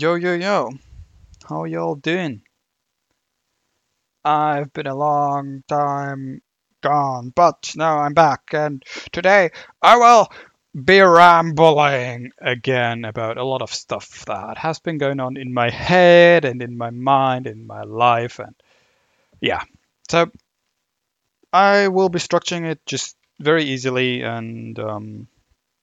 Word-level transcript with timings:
Yo, 0.00 0.14
yo, 0.14 0.32
yo. 0.32 0.70
How 1.46 1.64
y'all 1.64 1.96
doing? 1.96 2.42
I've 4.24 4.72
been 4.72 4.86
a 4.86 4.94
long 4.94 5.64
time 5.68 6.40
gone, 6.80 7.30
but 7.34 7.72
now 7.76 7.98
I'm 7.98 8.14
back, 8.14 8.54
and 8.54 8.82
today 9.12 9.50
I 9.82 9.98
will 9.98 10.28
be 10.72 11.00
rambling 11.00 12.30
again 12.38 13.04
about 13.04 13.36
a 13.36 13.44
lot 13.44 13.60
of 13.60 13.74
stuff 13.74 14.24
that 14.24 14.56
has 14.56 14.78
been 14.78 14.96
going 14.96 15.20
on 15.20 15.36
in 15.36 15.52
my 15.52 15.68
head 15.68 16.46
and 16.46 16.62
in 16.62 16.78
my 16.78 16.88
mind, 16.88 17.46
in 17.46 17.66
my 17.66 17.82
life, 17.82 18.38
and 18.38 18.54
yeah. 19.42 19.62
So 20.08 20.30
I 21.52 21.88
will 21.88 22.08
be 22.08 22.18
structuring 22.18 22.64
it 22.64 22.80
just 22.86 23.16
very 23.40 23.64
easily, 23.64 24.22
and 24.22 24.78
um, 24.78 25.28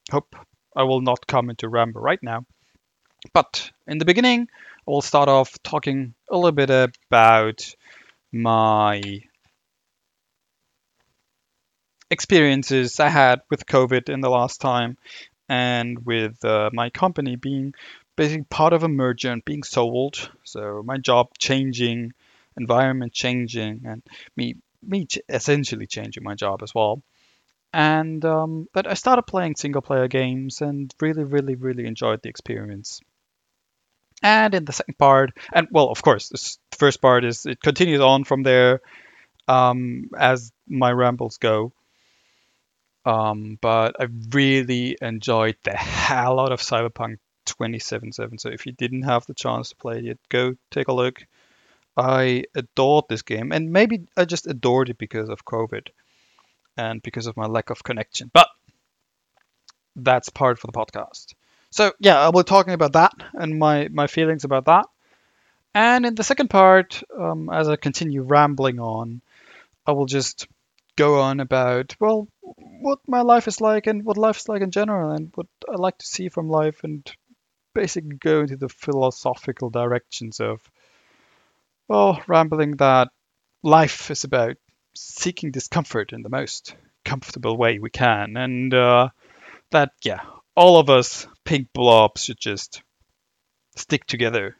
hope 0.10 0.36
I 0.76 0.84
will 0.84 1.02
not 1.02 1.28
come 1.28 1.52
into 1.52 1.70
ramble 1.70 2.02
right 2.02 2.24
now. 2.24 2.46
But 3.34 3.72
in 3.88 3.98
the 3.98 4.06
beginning, 4.06 4.48
I 4.88 4.92
will 4.92 5.02
start 5.02 5.30
off 5.30 5.62
talking 5.64 6.14
a 6.30 6.36
little 6.36 6.52
bit 6.52 6.70
about 6.70 7.76
my 8.32 9.02
experiences 12.12 13.00
I 13.00 13.10
had 13.10 13.42
with 13.50 13.66
COVID 13.66 14.10
in 14.10 14.22
the 14.22 14.30
last 14.30 14.62
time 14.62 14.98
and 15.50 16.06
with 16.06 16.44
uh, 16.46 16.70
my 16.74 16.90
company 16.92 17.36
being 17.38 17.74
basically 18.18 18.46
part 18.46 18.74
of 18.74 18.84
a 18.84 18.90
merger 18.90 19.32
and 19.32 19.46
being 19.46 19.64
sold. 19.64 20.32
So 20.46 20.84
my 20.86 20.98
job 20.98 21.30
changing, 21.40 22.14
environment 22.58 23.14
changing, 23.14 23.84
and 23.86 24.04
me 24.38 24.56
me 24.84 25.08
essentially 25.30 25.88
changing 25.88 26.24
my 26.24 26.36
job 26.36 26.64
as 26.64 26.76
well. 26.76 27.04
And 27.74 28.24
um, 28.26 28.68
but 28.74 28.88
I 28.88 28.96
started 28.96 29.24
playing 29.24 29.56
single 29.58 29.82
player 29.82 30.08
games 30.08 30.62
and 30.62 30.94
really, 31.02 31.24
really, 31.26 31.56
really 31.56 31.86
enjoyed 31.88 32.22
the 32.24 32.30
experience. 32.30 33.02
And 34.22 34.54
in 34.54 34.66
the 34.66 34.74
second 34.74 34.98
part, 34.98 35.32
and 35.54 35.68
well, 35.72 35.90
of 35.90 36.02
course, 36.02 36.30
this 36.30 36.58
first 36.78 37.02
part 37.02 37.24
is 37.24 37.46
it 37.46 37.62
continues 37.62 38.02
on 38.02 38.26
from 38.26 38.44
there 38.44 38.82
um, 39.48 40.10
as 40.18 40.52
my 40.68 40.92
rambles 40.92 41.38
go. 41.38 41.72
Um, 43.06 43.58
but 43.62 43.96
I 44.00 44.08
really 44.32 44.98
enjoyed 45.02 45.56
the 45.64 45.72
hell 45.72 46.40
out 46.40 46.52
of 46.52 46.62
Cyberpunk 46.62 47.18
2077. 47.46 48.38
So 48.38 48.50
if 48.50 48.66
you 48.66 48.72
didn't 48.74 49.04
have 49.04 49.26
the 49.26 49.34
chance 49.34 49.70
to 49.70 49.76
play 49.76 50.00
it, 50.00 50.20
go 50.30 50.56
take 50.70 50.90
a 50.90 50.94
look. 50.94 51.26
I 51.98 52.44
adored 52.56 53.06
this 53.10 53.24
game, 53.24 53.52
and 53.52 53.72
maybe 53.72 54.06
I 54.16 54.26
just 54.26 54.48
adored 54.48 54.90
it 54.90 54.98
because 54.98 55.30
of 55.30 55.44
COVID 55.44 55.88
and 56.78 57.02
because 57.02 57.28
of 57.28 57.36
my 57.36 57.46
lack 57.46 57.72
of 57.72 57.84
connection. 57.84 58.30
But 58.34 58.48
that's 59.96 60.30
part 60.30 60.60
for 60.60 60.68
the 60.68 60.74
podcast. 60.74 61.34
So 61.72 61.94
yeah, 62.00 62.20
I 62.20 62.26
will 62.28 62.44
be 62.44 62.48
talking 62.48 62.74
about 62.74 62.94
that 62.94 63.14
and 63.34 63.60
my 63.60 63.88
my 63.90 64.08
feelings 64.08 64.44
about 64.44 64.66
that. 64.66 64.86
And 65.74 66.06
in 66.06 66.16
the 66.16 66.24
second 66.24 66.50
part, 66.50 67.04
um, 67.18 67.50
as 67.50 67.70
I 67.70 67.76
continue 67.76 68.24
rambling 68.24 68.80
on, 68.80 69.22
I 69.88 69.94
will 69.94 70.06
just 70.06 70.48
go 70.98 71.22
on 71.22 71.40
about 71.40 71.96
well 72.00 72.28
what 72.82 73.00
my 73.08 73.22
life 73.22 73.48
is 73.48 73.62
like 73.62 73.88
and 73.88 74.04
what 74.06 74.18
life 74.18 74.38
is 74.38 74.50
like 74.50 74.62
in 74.62 74.72
general 74.72 75.12
and 75.12 75.32
what 75.36 75.48
I 75.70 75.76
like 75.76 75.98
to 76.00 76.06
see 76.06 76.30
from 76.30 76.50
life 76.50 76.84
and 76.84 77.10
basically 77.74 78.18
go 78.18 78.42
into 78.42 78.58
the 78.58 78.70
philosophical 78.70 79.70
directions 79.70 80.40
of 80.40 80.62
well 81.88 82.22
rambling 82.28 82.78
that 82.78 83.10
life 83.64 84.12
is 84.12 84.24
about 84.24 84.58
seeking 84.96 85.52
discomfort 85.52 86.14
in 86.14 86.22
the 86.24 86.30
most 86.30 86.76
comfortable 87.06 87.58
way 87.58 87.80
we 87.80 87.90
can 87.90 88.38
and 88.38 88.74
uh, 88.74 89.10
that 89.72 89.92
yeah 90.04 90.22
all 90.60 90.78
of 90.78 90.90
us 90.90 91.26
pink 91.46 91.70
blobs 91.72 92.26
should 92.26 92.38
just 92.38 92.84
stick 93.78 94.06
together 94.06 94.58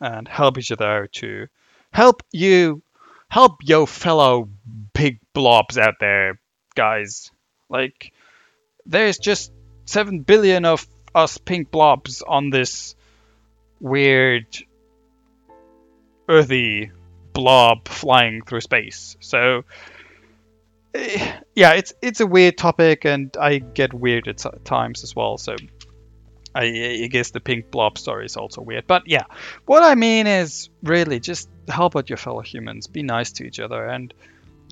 and 0.00 0.26
help 0.26 0.56
each 0.56 0.72
other 0.72 1.10
to 1.12 1.46
help 1.92 2.22
you 2.32 2.82
help 3.28 3.56
your 3.62 3.86
fellow 3.86 4.48
pig 4.94 5.18
blobs 5.34 5.76
out 5.76 5.96
there, 6.00 6.40
guys. 6.74 7.30
Like, 7.68 8.14
there's 8.86 9.18
just 9.18 9.52
7 9.84 10.20
billion 10.20 10.64
of 10.64 10.86
us 11.14 11.36
pink 11.36 11.70
blobs 11.70 12.22
on 12.22 12.48
this 12.48 12.94
weird, 13.78 14.46
earthy 16.30 16.92
blob 17.34 17.88
flying 17.88 18.40
through 18.40 18.62
space. 18.62 19.18
So, 19.20 19.64
yeah, 21.54 21.72
it's 21.72 21.92
it's 22.02 22.20
a 22.20 22.26
weird 22.26 22.58
topic, 22.58 23.04
and 23.04 23.34
I 23.40 23.58
get 23.58 23.94
weird 23.94 24.28
at 24.28 24.44
times 24.64 25.04
as 25.04 25.16
well. 25.16 25.38
So, 25.38 25.56
I, 26.54 26.64
I, 27.02 27.06
guess 27.06 27.30
the 27.30 27.40
pink 27.40 27.70
blob 27.70 27.96
story 27.96 28.26
is 28.26 28.36
also 28.36 28.60
weird. 28.60 28.86
But 28.86 29.04
yeah, 29.06 29.24
what 29.64 29.82
I 29.82 29.94
mean 29.94 30.26
is 30.26 30.68
really 30.82 31.18
just 31.18 31.48
help 31.66 31.96
out 31.96 32.10
your 32.10 32.18
fellow 32.18 32.42
humans, 32.42 32.88
be 32.88 33.02
nice 33.02 33.32
to 33.32 33.44
each 33.44 33.58
other, 33.58 33.86
and 33.86 34.12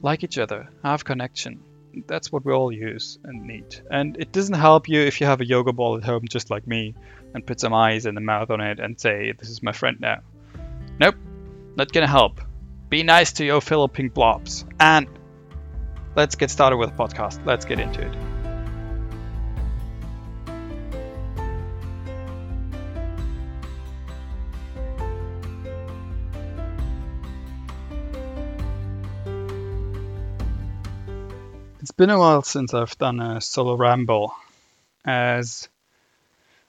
like 0.03 0.23
each 0.23 0.37
other, 0.37 0.69
have 0.85 1.05
connection. 1.05 1.63
That's 2.07 2.31
what 2.31 2.45
we 2.45 2.53
all 2.53 2.71
use 2.71 3.19
and 3.25 3.47
need. 3.47 3.81
And 3.91 4.17
it 4.19 4.31
doesn't 4.31 4.55
help 4.55 4.89
you 4.89 5.01
if 5.01 5.21
you 5.21 5.27
have 5.27 5.41
a 5.41 5.47
yoga 5.47 5.73
ball 5.73 5.97
at 5.97 6.05
home, 6.05 6.25
just 6.29 6.51
like 6.51 6.67
me, 6.67 6.95
and 7.35 7.45
put 7.47 7.61
some 7.61 7.73
eyes 7.73 8.07
and 8.07 8.17
a 8.17 8.21
mouth 8.21 8.51
on 8.51 8.61
it 8.61 8.79
and 8.79 9.01
say, 9.01 9.33
This 9.33 9.49
is 9.49 9.63
my 9.63 9.73
friend 9.73 9.99
now. 10.01 10.21
Nope, 10.99 11.17
not 11.77 11.93
gonna 11.93 12.07
help. 12.07 12.43
Be 12.91 13.05
nice 13.05 13.35
to 13.35 13.45
your 13.45 13.61
fellow 13.61 13.89
pink 13.89 14.13
blobs. 14.13 14.67
And 14.79 15.09
let's 16.17 16.35
get 16.37 16.51
started 16.51 16.77
with 16.77 16.91
the 16.91 16.97
podcast. 16.97 17.45
Let's 17.47 17.65
get 17.65 17.81
into 17.81 18.01
it. 18.03 18.15
It's 31.81 31.93
been 31.93 32.11
a 32.11 32.19
while 32.19 32.43
since 32.43 32.75
I've 32.75 32.97
done 32.99 33.21
a 33.21 33.41
solo 33.41 33.75
ramble, 33.75 34.35
as 35.05 35.69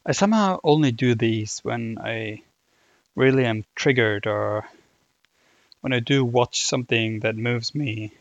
I 0.05 0.13
somehow 0.13 0.59
only 0.63 0.91
do 0.91 1.15
these 1.15 1.59
when 1.59 1.97
I 1.99 2.43
really 3.15 3.45
am 3.45 3.65
triggered 3.75 4.25
or 4.25 4.67
when 5.81 5.91
I 5.93 5.99
do 5.99 6.23
watch 6.23 6.63
something 6.63 7.19
that 7.19 7.35
moves 7.35 7.75
me 7.75 8.13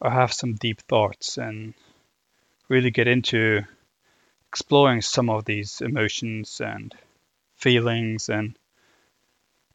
or 0.00 0.10
have 0.10 0.32
some 0.32 0.54
deep 0.54 0.82
thoughts 0.82 1.38
and 1.38 1.74
really 2.68 2.90
get 2.90 3.06
into 3.06 3.62
exploring 4.48 5.02
some 5.02 5.30
of 5.30 5.44
these 5.44 5.80
emotions 5.80 6.60
and 6.64 6.94
feelings 7.56 8.28
and 8.28 8.58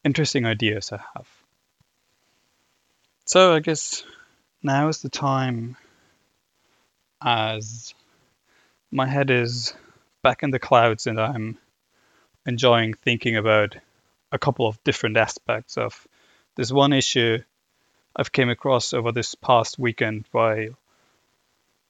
interesting 0.03 0.45
ideas 0.45 0.91
I 0.91 0.99
have. 1.15 1.27
So 3.25 3.53
I 3.53 3.59
guess 3.59 4.03
now 4.63 4.87
is 4.87 5.01
the 5.01 5.09
time 5.09 5.77
as 7.23 7.93
my 8.91 9.07
head 9.07 9.29
is 9.29 9.73
back 10.21 10.43
in 10.43 10.51
the 10.51 10.59
clouds 10.59 11.07
and 11.07 11.19
I'm 11.19 11.57
enjoying 12.45 12.93
thinking 12.93 13.37
about 13.37 13.75
a 14.31 14.39
couple 14.39 14.67
of 14.67 14.83
different 14.83 15.17
aspects 15.17 15.77
of 15.77 16.07
this 16.55 16.71
one 16.71 16.93
issue 16.93 17.39
I've 18.15 18.31
came 18.31 18.49
across 18.49 18.93
over 18.93 19.11
this 19.11 19.35
past 19.35 19.79
weekend 19.79 20.25
while 20.31 20.69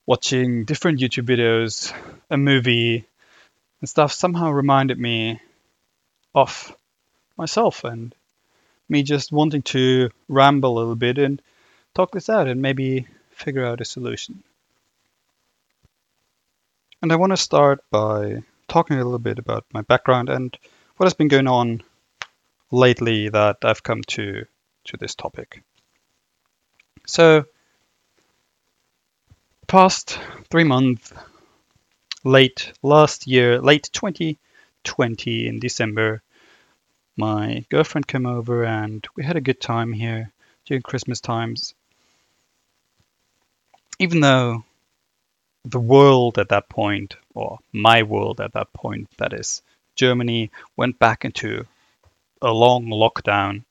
watching 0.06 0.66
different 0.66 1.00
YouTube 1.00 1.26
videos, 1.26 1.94
a 2.30 2.38
movie, 2.38 3.06
and 3.80 3.90
stuff 3.90 4.12
somehow 4.12 4.52
reminded 4.52 5.00
me 5.00 5.40
of 6.36 6.76
myself 7.38 7.84
and 7.84 8.14
me 8.88 9.04
just 9.04 9.32
wanting 9.32 9.64
to 9.64 10.10
ramble 10.28 10.78
a 10.78 10.80
little 10.80 10.96
bit 10.96 11.18
and 11.18 11.42
talk 11.96 12.12
this 12.12 12.30
out 12.30 12.48
and 12.48 12.62
maybe 12.62 13.08
figure 13.32 13.66
out 13.66 13.82
a 13.82 13.86
solution. 13.86 14.44
And 17.02 17.12
I 17.12 17.16
want 17.16 17.32
to 17.32 17.38
start 17.38 17.84
by 17.90 18.44
talking 18.68 18.98
a 18.98 19.04
little 19.04 19.18
bit 19.18 19.40
about 19.40 19.66
my 19.74 19.82
background 19.82 20.30
and 20.30 20.56
what 20.98 21.06
has 21.06 21.16
been 21.16 21.30
going 21.30 21.48
on 21.48 21.82
lately 22.70 23.30
that 23.30 23.58
I've 23.64 23.82
come 23.82 24.04
to 24.10 24.46
to 24.84 24.98
this 24.98 25.16
topic. 25.16 25.64
So, 27.08 27.46
past 29.68 30.20
three 30.50 30.64
months, 30.64 31.14
late 32.24 32.72
last 32.84 33.28
year, 33.28 33.60
late 33.60 33.90
2020 33.92 35.48
in 35.48 35.60
December, 35.60 36.22
my 37.18 37.66
girlfriend 37.70 38.08
came 38.08 38.26
over 38.26 38.64
and 38.64 39.06
we 39.16 39.24
had 39.24 39.36
a 39.36 39.42
good 39.42 39.60
time 39.60 39.94
here 39.94 40.32
during 40.66 40.82
Christmas 40.82 41.20
times. 41.20 41.74
Even 44.00 44.20
though 44.22 44.64
the 45.66 45.80
world 45.80 46.38
at 46.38 46.50
that 46.50 46.70
point, 46.70 47.16
or 47.36 47.60
my 47.72 48.04
world 48.04 48.42
at 48.42 48.54
that 48.54 48.72
point, 48.74 49.08
that 49.18 49.34
is, 49.34 49.62
Germany, 49.96 50.52
went 50.76 50.98
back 50.98 51.26
into 51.26 51.66
a 52.42 52.52
long 52.52 52.86
lockdown, 52.88 53.64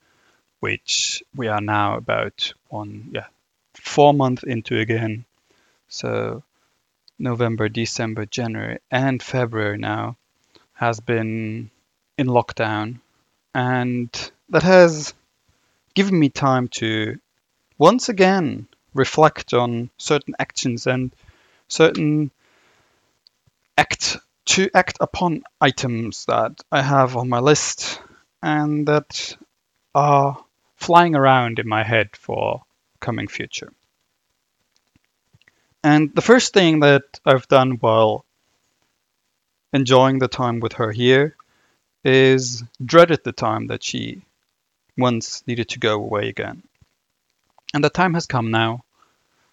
which 0.61 1.23
we 1.35 1.49
are 1.49 1.61
now 1.61 1.97
about 1.97 2.53
one, 2.69 3.11
yeah, 3.12 3.27
four 3.75 4.15
months 4.15 4.43
into 4.43 4.79
again. 4.79 5.25
So 5.89 6.43
November, 7.19 7.69
December, 7.69 8.27
January, 8.27 8.79
and 8.91 9.23
February 9.23 9.79
now 9.79 10.17
has 10.75 11.01
been 11.01 11.71
in 12.17 12.27
lockdown, 12.27 13.01
and 13.55 14.33
that 14.51 14.62
has 14.62 15.15
given 15.95 16.19
me 16.19 16.29
time 16.29 16.69
to 16.69 17.19
once 17.79 18.09
again 18.09 18.69
reflect 18.95 19.55
on 19.55 19.91
certain 19.99 20.35
actions 20.39 20.87
and 20.87 21.15
certain 21.69 22.31
act 23.77 24.19
to 24.45 24.69
act 24.75 24.99
upon 25.01 25.43
items 25.61 26.25
that 26.27 26.61
I 26.71 26.83
have 26.83 27.17
on 27.17 27.29
my 27.29 27.39
list 27.39 28.01
and 28.43 28.89
that 28.89 29.37
are 29.95 30.45
flying 30.81 31.15
around 31.15 31.59
in 31.59 31.69
my 31.69 31.85
head 31.85 32.17
for 32.17 32.62
coming 32.99 33.29
future. 33.29 33.73
And 35.85 36.15
the 36.15 36.23
first 36.23 36.53
thing 36.53 36.81
that 36.81 37.21
I've 37.25 37.49
done 37.49 37.73
while 37.73 38.25
enjoying 39.73 40.19
the 40.19 40.29
time 40.29 40.61
with 40.61 40.75
her 40.75 40.91
here 40.91 41.37
is 42.05 42.65
dreaded 42.85 43.23
the 43.23 43.32
time 43.32 43.69
that 43.69 43.85
she 43.85 44.23
once 44.97 45.47
needed 45.47 45.69
to 45.71 45.79
go 45.79 45.94
away 45.94 46.29
again. 46.29 46.62
And 47.73 47.85
the 47.85 47.91
time 47.91 48.15
has 48.15 48.26
come 48.26 48.50
now. 48.50 48.85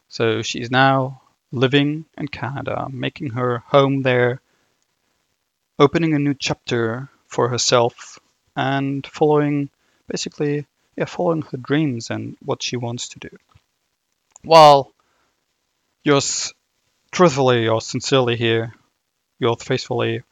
So 0.10 0.42
she's 0.42 0.72
now 0.72 1.22
living 1.52 2.06
in 2.18 2.28
Canada, 2.30 2.88
making 2.90 3.32
her 3.32 3.60
home 3.68 4.02
there, 4.02 4.42
opening 5.78 6.14
a 6.14 6.20
new 6.20 6.34
chapter 6.34 7.10
for 7.28 7.50
herself, 7.50 8.18
and 8.56 9.06
following 9.06 9.70
basically, 10.08 10.66
yeah, 10.98 11.06
following 11.06 11.44
her 11.44 11.58
dreams 11.58 12.10
and 12.10 12.36
what 12.44 12.64
she 12.64 12.76
wants 12.76 13.10
to 13.10 13.20
do. 13.20 13.30
While 14.44 14.92
yours 16.04 16.54
truthfully 17.12 17.68
or 17.68 17.82
sincerely 17.82 18.36
here, 18.36 18.74
yours 19.40 19.64
faithfully, 19.64 20.24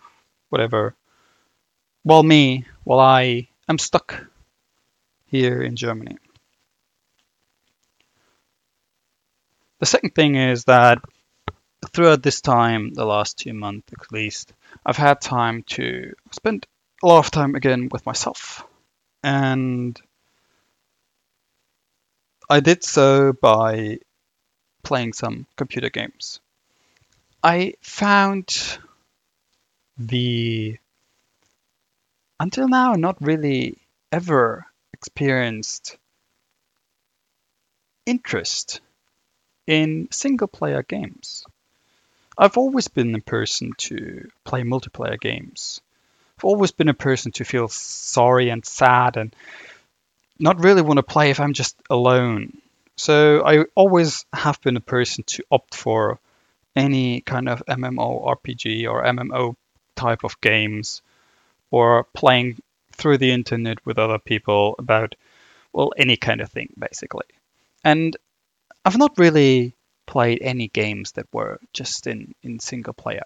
whatever, 0.50 0.96
while 2.04 2.24
me, 2.24 2.66
while 2.84 3.00
I 3.00 3.48
am 3.70 3.78
stuck 3.78 4.26
here 5.28 5.62
in 5.62 5.76
Germany. 5.76 6.18
The 9.80 9.86
second 9.86 10.16
thing 10.16 10.36
is 10.36 10.66
that 10.66 11.00
throughout 11.94 12.24
this 12.24 12.42
time, 12.42 12.94
the 12.94 13.06
last 13.06 13.38
two 13.38 13.54
months 13.54 13.92
at 13.92 14.12
least, 14.12 14.54
I've 14.86 14.98
had 14.98 15.22
time 15.22 15.64
to 15.64 16.14
spend 16.32 16.66
a 17.04 17.08
lot 17.08 17.20
of 17.20 17.32
time 17.32 17.56
again 17.56 17.90
with 17.92 18.06
myself. 18.06 18.66
And 19.22 20.00
I 22.50 22.60
did 22.60 22.84
so 22.84 23.34
by 23.34 24.00
playing 24.84 25.14
some 25.14 25.48
computer 25.56 25.90
games. 25.90 26.40
I 27.44 27.74
found 27.82 28.80
the 29.98 30.78
until 32.40 32.68
now 32.68 32.94
not 32.94 33.22
really 33.22 33.80
ever 34.12 34.66
experienced 34.94 35.98
interest 38.06 38.82
in 39.66 40.08
single 40.12 40.48
player 40.48 40.84
games. 40.84 41.46
I've 42.38 42.58
always 42.58 42.88
been 42.88 43.16
a 43.16 43.22
person 43.22 43.72
to 43.78 44.30
play 44.44 44.62
multiplayer 44.62 45.20
games. 45.20 45.82
I've 46.38 46.46
always 46.46 46.72
been 46.72 46.90
a 46.90 46.94
person 46.94 47.32
to 47.34 47.46
feel 47.46 47.70
sorry 47.70 48.50
and 48.50 48.66
sad 48.66 49.18
and 49.18 49.36
not 50.40 50.64
really 50.64 50.82
want 50.82 50.98
to 50.98 51.04
play 51.04 51.30
if 51.30 51.40
I'm 51.40 51.54
just 51.54 51.76
alone. 51.90 52.58
So 52.96 53.44
I 53.46 53.66
always 53.76 54.26
have 54.34 54.62
been 54.62 54.78
a 54.78 54.82
person 54.82 55.24
to 55.28 55.44
opt 55.52 55.76
for 55.76 56.20
any 56.76 57.22
kind 57.22 57.50
of 57.50 57.64
MMO 57.68 58.26
RPG 58.26 58.90
or 58.90 59.04
MMO 59.04 59.56
type 59.96 60.24
of 60.24 60.40
games 60.42 61.02
or 61.72 62.06
playing 62.14 62.58
through 62.94 63.18
the 63.18 63.32
internet 63.32 63.86
with 63.86 63.98
other 63.98 64.20
people 64.20 64.76
about 64.80 65.16
well 65.74 65.92
any 65.98 66.18
kind 66.18 66.42
of 66.42 66.50
thing 66.50 66.74
basically. 66.78 67.28
And 67.84 68.16
I've 68.84 68.98
not 68.98 69.18
really 69.18 69.74
played 70.06 70.40
any 70.42 70.68
games 70.68 71.14
that 71.14 71.28
were 71.34 71.60
just 71.74 72.08
in, 72.08 72.36
in 72.44 72.60
single 72.60 72.94
player. 72.94 73.26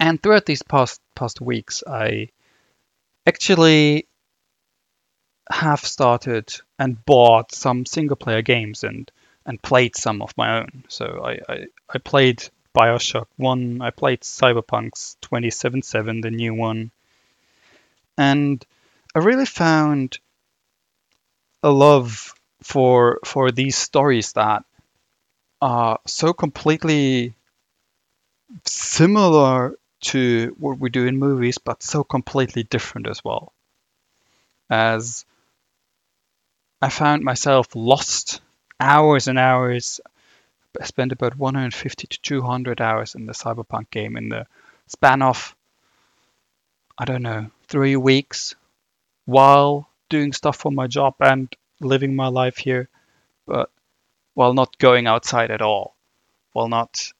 And 0.00 0.22
throughout 0.22 0.46
these 0.46 0.62
past 0.62 1.00
past 1.14 1.40
weeks, 1.40 1.82
I 1.86 2.28
actually 3.26 4.06
have 5.50 5.80
started 5.80 6.52
and 6.78 7.04
bought 7.04 7.52
some 7.52 7.86
single 7.86 8.16
player 8.16 8.42
games 8.42 8.84
and 8.84 9.10
and 9.46 9.60
played 9.60 9.94
some 9.94 10.22
of 10.22 10.32
my 10.38 10.60
own. 10.60 10.84
So 10.88 11.22
I, 11.22 11.52
I, 11.52 11.66
I 11.92 11.98
played 11.98 12.42
Bioshock 12.74 13.26
1, 13.36 13.82
I 13.82 13.90
played 13.90 14.20
Cyberpunk's 14.20 15.16
2077, 15.20 16.22
the 16.22 16.30
new 16.30 16.54
one. 16.54 16.90
And 18.16 18.64
I 19.14 19.18
really 19.18 19.44
found 19.44 20.18
a 21.62 21.70
love 21.70 22.34
for 22.62 23.20
for 23.24 23.50
these 23.50 23.76
stories 23.76 24.32
that 24.32 24.64
are 25.60 25.98
so 26.06 26.32
completely 26.32 27.34
similar 28.64 29.74
to 30.00 30.54
what 30.58 30.78
we 30.78 30.90
do 30.90 31.06
in 31.06 31.18
movies, 31.18 31.58
but 31.58 31.82
so 31.82 32.04
completely 32.04 32.62
different 32.62 33.08
as 33.08 33.24
well. 33.24 33.52
As 34.68 35.24
I 36.84 36.90
found 36.90 37.22
myself 37.24 37.68
lost 37.74 38.42
hours 38.78 39.26
and 39.26 39.38
hours. 39.38 40.02
I 40.78 40.84
spent 40.84 41.12
about 41.12 41.34
150 41.34 42.06
to 42.08 42.20
200 42.20 42.78
hours 42.78 43.14
in 43.14 43.24
the 43.24 43.32
Cyberpunk 43.32 43.88
game 43.88 44.18
in 44.18 44.28
the 44.28 44.46
span 44.88 45.22
of, 45.22 45.56
I 46.98 47.06
don't 47.06 47.22
know, 47.22 47.50
three 47.68 47.96
weeks 47.96 48.54
while 49.24 49.88
doing 50.10 50.34
stuff 50.34 50.58
for 50.58 50.70
my 50.70 50.86
job 50.86 51.14
and 51.20 51.48
living 51.80 52.14
my 52.14 52.26
life 52.26 52.58
here, 52.58 52.90
but 53.46 53.70
while 54.34 54.52
not 54.52 54.76
going 54.76 55.06
outside 55.06 55.50
at 55.50 55.62
all, 55.62 55.96
while 56.52 56.68
not 56.68 57.12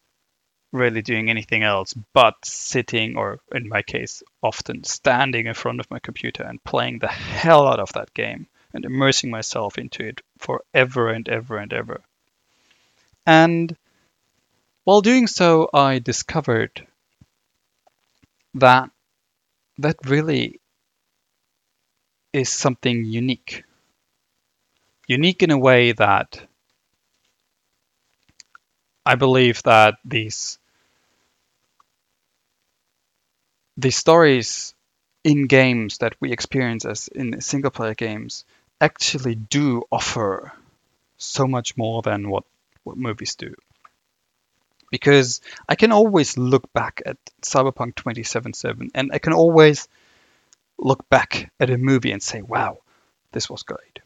really 0.72 1.00
doing 1.00 1.30
anything 1.30 1.62
else 1.62 1.94
but 2.12 2.34
sitting, 2.44 3.16
or 3.16 3.40
in 3.54 3.66
my 3.66 3.80
case, 3.80 4.22
often 4.42 4.84
standing 4.84 5.46
in 5.46 5.54
front 5.54 5.80
of 5.80 5.90
my 5.90 6.00
computer 6.00 6.42
and 6.42 6.62
playing 6.64 6.98
the 6.98 7.08
hell 7.08 7.66
out 7.66 7.80
of 7.80 7.94
that 7.94 8.12
game 8.12 8.46
and 8.74 8.84
immersing 8.84 9.30
myself 9.30 9.78
into 9.78 10.04
it 10.04 10.20
forever 10.38 11.08
and 11.10 11.26
ever 11.30 11.56
and 11.56 11.72
ever. 11.72 12.02
And 13.26 13.76
while 14.84 15.02
doing 15.02 15.26
so, 15.26 15.68
I 15.74 15.98
discovered 15.98 16.86
that 18.54 18.90
that 19.78 19.96
really 20.06 20.60
is 22.34 22.50
something 22.52 23.06
unique. 23.06 23.64
Unique 25.08 25.42
in 25.42 25.50
a 25.50 25.56
way 25.56 25.92
that 25.92 26.46
I 29.06 29.14
believe 29.14 29.62
that 29.62 29.94
these 30.04 30.58
the 33.76 33.90
stories 33.90 34.74
in 35.22 35.46
games 35.46 35.98
that 35.98 36.16
we 36.20 36.32
experience 36.32 36.84
as 36.84 37.06
in 37.08 37.40
single 37.40 37.70
player 37.70 37.94
games 37.94 38.44
actually 38.80 39.34
do 39.34 39.82
offer 39.90 40.52
so 41.16 41.46
much 41.46 41.76
more 41.76 42.02
than 42.02 42.28
what, 42.28 42.44
what 42.82 42.96
movies 42.96 43.34
do. 43.34 43.54
Because 44.90 45.40
I 45.68 45.74
can 45.74 45.92
always 45.92 46.36
look 46.38 46.72
back 46.72 47.02
at 47.04 47.16
Cyberpunk 47.42 47.96
2077 47.96 48.90
and 48.94 49.10
I 49.12 49.18
can 49.18 49.32
always 49.32 49.88
look 50.78 51.08
back 51.08 51.50
at 51.58 51.70
a 51.70 51.78
movie 51.78 52.12
and 52.12 52.22
say, 52.22 52.42
wow, 52.42 52.78
this 53.32 53.50
was 53.50 53.62
great. 53.62 53.98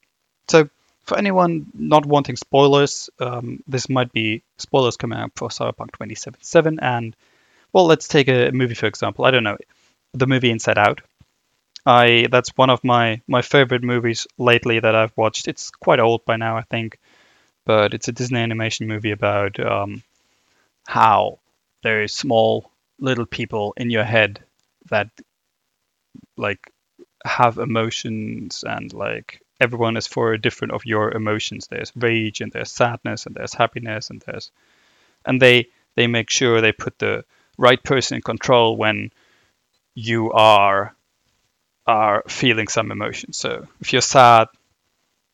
So, 0.48 0.68
for 1.04 1.16
anyone 1.18 1.66
not 1.74 2.04
wanting 2.04 2.36
spoilers, 2.36 3.08
um, 3.18 3.62
this 3.66 3.88
might 3.88 4.12
be 4.12 4.42
spoilers 4.58 4.96
coming 4.96 5.18
out 5.18 5.32
for 5.36 5.48
Cyberpunk 5.48 5.92
2077. 5.92 6.80
And, 6.80 7.16
well, 7.72 7.86
let's 7.86 8.08
take 8.08 8.28
a 8.28 8.50
movie 8.50 8.74
for 8.74 8.86
example. 8.86 9.24
I 9.24 9.30
don't 9.30 9.44
know, 9.44 9.58
the 10.12 10.26
movie 10.26 10.50
Inside 10.50 10.78
Out. 10.78 11.00
I 11.86 12.26
that's 12.30 12.56
one 12.56 12.70
of 12.70 12.84
my 12.84 13.20
my 13.26 13.42
favorite 13.42 13.82
movies 13.82 14.26
lately 14.38 14.78
that 14.80 14.94
I've 14.94 15.16
watched. 15.16 15.48
It's 15.48 15.70
quite 15.70 16.00
old 16.00 16.24
by 16.24 16.36
now, 16.36 16.56
I 16.56 16.62
think, 16.62 16.98
but 17.66 17.94
it's 17.94 18.08
a 18.08 18.12
Disney 18.12 18.40
animation 18.40 18.88
movie 18.88 19.12
about 19.12 19.60
um, 19.60 20.02
how 20.86 21.40
there 21.82 22.02
is 22.02 22.14
small 22.14 22.70
little 23.00 23.26
people 23.26 23.74
in 23.76 23.90
your 23.90 24.04
head 24.04 24.44
that 24.90 25.10
like 26.36 26.72
have 27.24 27.58
emotions 27.58 28.64
and 28.66 28.92
like 28.92 29.40
everyone 29.60 29.96
is 29.96 30.06
for 30.06 30.32
a 30.32 30.40
different 30.40 30.72
of 30.72 30.86
your 30.86 31.10
emotions. 31.12 31.66
There's 31.66 31.92
rage 31.96 32.40
and 32.40 32.52
there's 32.52 32.70
sadness 32.70 33.26
and 33.26 33.34
there's 33.34 33.54
happiness 33.54 34.10
and 34.10 34.22
there's 34.26 34.50
and 35.26 35.40
they 35.42 35.68
they 35.96 36.06
make 36.06 36.30
sure 36.30 36.60
they 36.60 36.72
put 36.72 36.98
the 36.98 37.24
right 37.58 37.82
person 37.82 38.16
in 38.16 38.22
control 38.22 38.76
when 38.76 39.10
you 39.94 40.32
are 40.32 40.94
are 41.88 42.22
feeling 42.28 42.68
some 42.68 42.92
emotion. 42.92 43.32
So 43.32 43.66
if 43.80 43.92
you're 43.92 44.02
sad, 44.02 44.48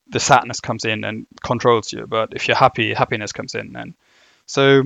the 0.09 0.21
sadness 0.21 0.61
comes 0.61 0.85
in 0.85 1.05
and 1.05 1.27
controls 1.43 1.93
you. 1.93 2.07
But 2.07 2.35
if 2.35 2.47
you're 2.47 2.57
happy, 2.57 2.95
happiness 2.95 3.33
comes 3.33 3.55
in. 3.55 3.75
And 3.77 3.95
so, 4.47 4.85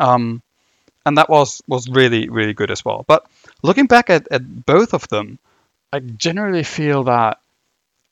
um, 0.00 0.42
and 1.04 1.18
that 1.18 1.28
was 1.28 1.62
was 1.68 1.88
really 1.88 2.30
really 2.30 2.54
good 2.54 2.70
as 2.70 2.84
well. 2.84 3.04
But 3.06 3.26
looking 3.62 3.86
back 3.86 4.08
at, 4.08 4.26
at 4.32 4.64
both 4.64 4.94
of 4.94 5.06
them, 5.08 5.38
I 5.92 6.00
generally 6.00 6.64
feel 6.64 7.04
that 7.04 7.40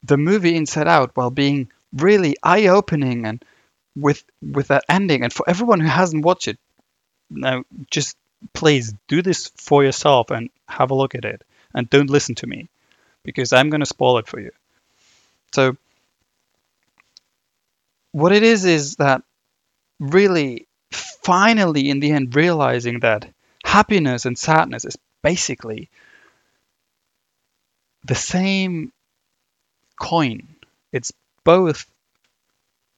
the 0.04 0.18
movie 0.18 0.54
Inside 0.54 0.88
Out, 0.88 1.12
while 1.14 1.30
being 1.30 1.71
really 1.94 2.37
eye-opening 2.42 3.25
and 3.25 3.42
with 3.97 4.23
with 4.42 4.68
that 4.68 4.85
ending, 4.88 5.25
and 5.25 5.32
for 5.32 5.49
everyone 5.49 5.80
who 5.80 5.88
hasn't 5.88 6.25
watched 6.25 6.49
it, 6.49 6.59
now 7.30 7.64
just 7.90 8.16
please 8.52 8.92
do 9.09 9.23
this 9.23 9.50
for 9.56 9.85
yourself 9.85 10.30
and 10.30 10.50
have 10.68 10.90
a 10.90 10.94
look 10.94 11.14
at 11.14 11.25
it, 11.25 11.42
and 11.75 11.88
don't 11.91 12.11
listen 12.11 12.35
to 12.37 12.47
me, 12.47 12.69
because 13.23 13.52
I'm 13.52 13.71
gonna 13.71 13.87
spoil 13.87 14.19
it 14.19 14.26
for 14.26 14.41
you. 14.41 14.52
So 15.55 15.76
what 18.12 18.33
it 18.33 18.43
is 18.43 18.64
is 18.64 18.97
that 18.97 19.23
really 20.00 20.67
finally 20.91 21.88
in 21.88 22.00
the 22.00 22.12
end 22.12 22.35
realizing 22.35 23.00
that 23.00 23.29
happiness 23.64 24.26
and 24.26 24.37
sadness 24.37 24.85
is 24.85 24.99
basically 25.23 25.88
the 28.05 28.14
same 28.14 28.93
coin. 29.99 30.49
It's 30.93 31.12
both 31.45 31.87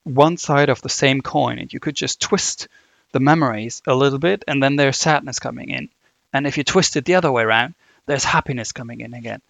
one 0.05 0.37
side 0.37 0.69
of 0.69 0.81
the 0.83 0.89
same 0.89 1.21
coin, 1.21 1.59
and 1.59 1.73
you 1.73 1.81
could 1.81 1.95
just 1.95 2.21
twist 2.21 2.69
the 3.13 3.21
memories 3.21 3.83
a 3.87 3.95
little 3.95 4.19
bit, 4.19 4.45
and 4.49 4.63
then 4.63 4.77
there's 4.77 4.99
sadness 4.99 5.39
coming 5.39 5.71
in. 5.71 5.89
And 6.33 6.47
if 6.47 6.59
you 6.59 6.65
twist 6.65 6.97
it 6.97 7.05
the 7.05 7.15
other 7.15 7.31
way 7.31 7.43
around, 7.43 7.75
there's 8.07 8.25
happiness 8.25 8.73
coming 8.73 9.01
in 9.01 9.15
again. 9.15 9.41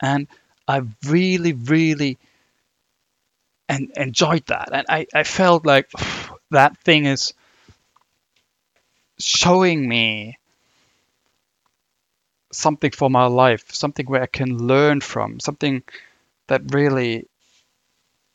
And 0.00 0.28
I 0.66 0.82
really, 1.06 1.52
really 1.52 2.18
enjoyed 3.68 4.46
that. 4.46 4.70
And 4.72 4.86
I, 4.88 5.06
I 5.14 5.24
felt 5.24 5.66
like 5.66 5.90
that 6.50 6.78
thing 6.78 7.06
is 7.06 7.34
showing 9.18 9.88
me 9.88 10.38
something 12.52 12.90
for 12.90 13.10
my 13.10 13.26
life, 13.26 13.72
something 13.72 14.06
where 14.06 14.22
I 14.22 14.26
can 14.26 14.66
learn 14.66 15.00
from, 15.00 15.40
something 15.40 15.82
that 16.46 16.72
really, 16.72 17.26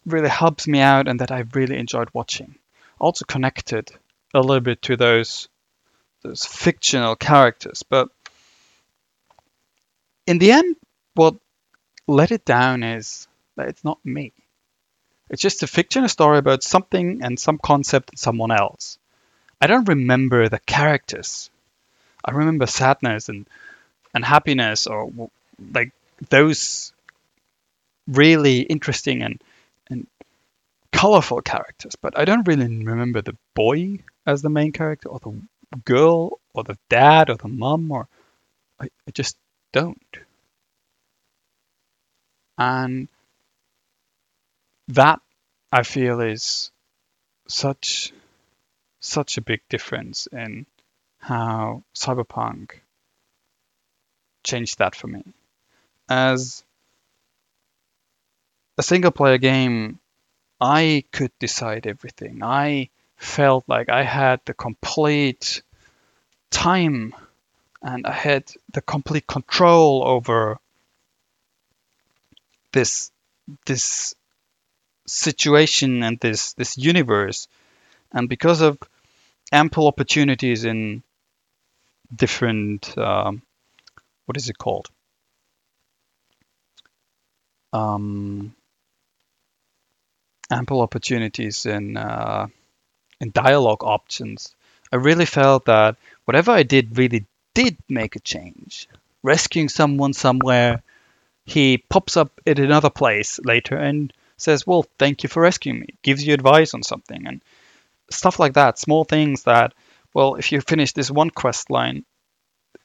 really 0.05 0.29
helps 0.29 0.67
me 0.67 0.79
out 0.79 1.07
and 1.07 1.19
that 1.19 1.31
I 1.31 1.45
really 1.53 1.77
enjoyed 1.77 2.09
watching. 2.13 2.55
Also 2.99 3.25
connected 3.25 3.91
a 4.33 4.41
little 4.41 4.59
bit 4.59 4.81
to 4.83 4.97
those 4.97 5.47
those 6.21 6.43
fictional 6.43 7.15
characters, 7.15 7.83
but 7.83 8.09
in 10.29 10.37
the 10.37 10.51
end, 10.51 10.75
what 11.15 11.35
let 12.07 12.31
it 12.31 12.45
down 12.45 12.83
is 12.83 13.27
that 13.55 13.67
it's 13.67 13.83
not 13.83 13.97
me. 14.05 14.31
It's 15.27 15.41
just 15.41 15.63
a 15.63 15.67
fictional 15.67 16.07
story 16.07 16.37
about 16.37 16.61
something 16.61 17.23
and 17.23 17.39
some 17.39 17.57
concept 17.57 18.11
and 18.11 18.19
someone 18.19 18.51
else. 18.51 18.99
I 19.59 19.65
don't 19.65 19.87
remember 19.89 20.47
the 20.47 20.59
characters. 20.59 21.49
I 22.23 22.31
remember 22.31 22.67
sadness 22.67 23.29
and 23.29 23.47
and 24.13 24.23
happiness 24.23 24.85
or 24.85 25.11
like 25.73 25.93
those 26.29 26.93
really 28.07 28.59
interesting 28.61 29.23
and 29.23 29.41
and 29.89 30.05
colorful 30.91 31.41
characters, 31.41 31.95
but 31.95 32.19
I 32.19 32.25
don't 32.25 32.47
really 32.47 32.67
remember 32.67 33.23
the 33.23 33.37
boy 33.55 33.99
as 34.27 34.43
the 34.43 34.49
main 34.49 34.73
character 34.73 35.09
or 35.09 35.19
the 35.19 35.33
girl 35.85 36.39
or 36.53 36.63
the 36.63 36.77
dad 36.87 37.31
or 37.31 37.35
the 37.35 37.47
mom 37.47 37.91
or 37.91 38.07
I, 38.79 38.89
I 39.07 39.11
just 39.11 39.35
don't. 39.71 40.17
And 42.57 43.07
that 44.89 45.21
I 45.71 45.83
feel 45.83 46.19
is 46.19 46.71
such 47.47 48.11
such 48.99 49.37
a 49.37 49.41
big 49.41 49.61
difference 49.69 50.27
in 50.27 50.65
how 51.19 51.83
cyberpunk 51.95 52.71
changed 54.43 54.79
that 54.79 54.95
for 54.95 55.07
me. 55.07 55.23
As 56.09 56.63
a 58.77 58.83
single 58.83 59.11
player 59.11 59.37
game, 59.37 59.99
I 60.59 61.05
could 61.11 61.31
decide 61.39 61.87
everything. 61.87 62.43
I 62.43 62.89
felt 63.15 63.63
like 63.67 63.89
I 63.89 64.03
had 64.03 64.41
the 64.45 64.53
complete 64.53 65.61
time 66.49 67.13
and 67.81 68.05
I 68.05 68.11
had 68.11 68.51
the 68.73 68.81
complete 68.81 69.25
control 69.27 70.03
over 70.05 70.59
this 72.71 73.11
this 73.65 74.15
situation 75.07 76.03
and 76.03 76.19
this 76.19 76.53
this 76.53 76.77
universe. 76.77 77.47
And 78.11 78.27
because 78.27 78.61
of 78.61 78.77
ample 79.51 79.87
opportunities 79.87 80.65
in 80.65 81.03
different 82.13 82.97
um, 82.97 83.41
what 84.25 84.37
is 84.37 84.49
it 84.49 84.57
called? 84.57 84.89
Um, 87.71 88.55
ample 90.51 90.81
opportunities 90.81 91.65
in 91.65 91.97
uh, 91.97 92.47
in 93.19 93.31
dialogue 93.31 93.83
options. 93.83 94.55
I 94.91 94.95
really 94.97 95.25
felt 95.25 95.65
that 95.65 95.97
whatever 96.25 96.51
i 96.51 96.63
did 96.63 96.97
really 96.97 97.25
did 97.53 97.77
make 97.89 98.15
a 98.15 98.19
change 98.19 98.87
rescuing 99.23 99.69
someone 99.69 100.13
somewhere 100.13 100.81
he 101.49 101.77
pops 101.77 102.15
up 102.15 102.31
at 102.45 102.59
another 102.59 102.91
place 102.91 103.39
later 103.43 103.75
and 103.75 104.13
says, 104.37 104.67
Well, 104.67 104.85
thank 104.99 105.23
you 105.23 105.29
for 105.29 105.41
rescuing 105.41 105.79
me, 105.79 105.87
gives 106.03 106.25
you 106.25 106.33
advice 106.33 106.73
on 106.73 106.83
something, 106.83 107.27
and 107.27 107.41
stuff 108.11 108.39
like 108.39 108.53
that. 108.53 108.77
Small 108.77 109.03
things 109.03 109.43
that, 109.43 109.73
well, 110.13 110.35
if 110.35 110.51
you 110.51 110.61
finish 110.61 110.93
this 110.93 111.09
one 111.09 111.31
quest 111.31 111.71
line, 111.71 112.05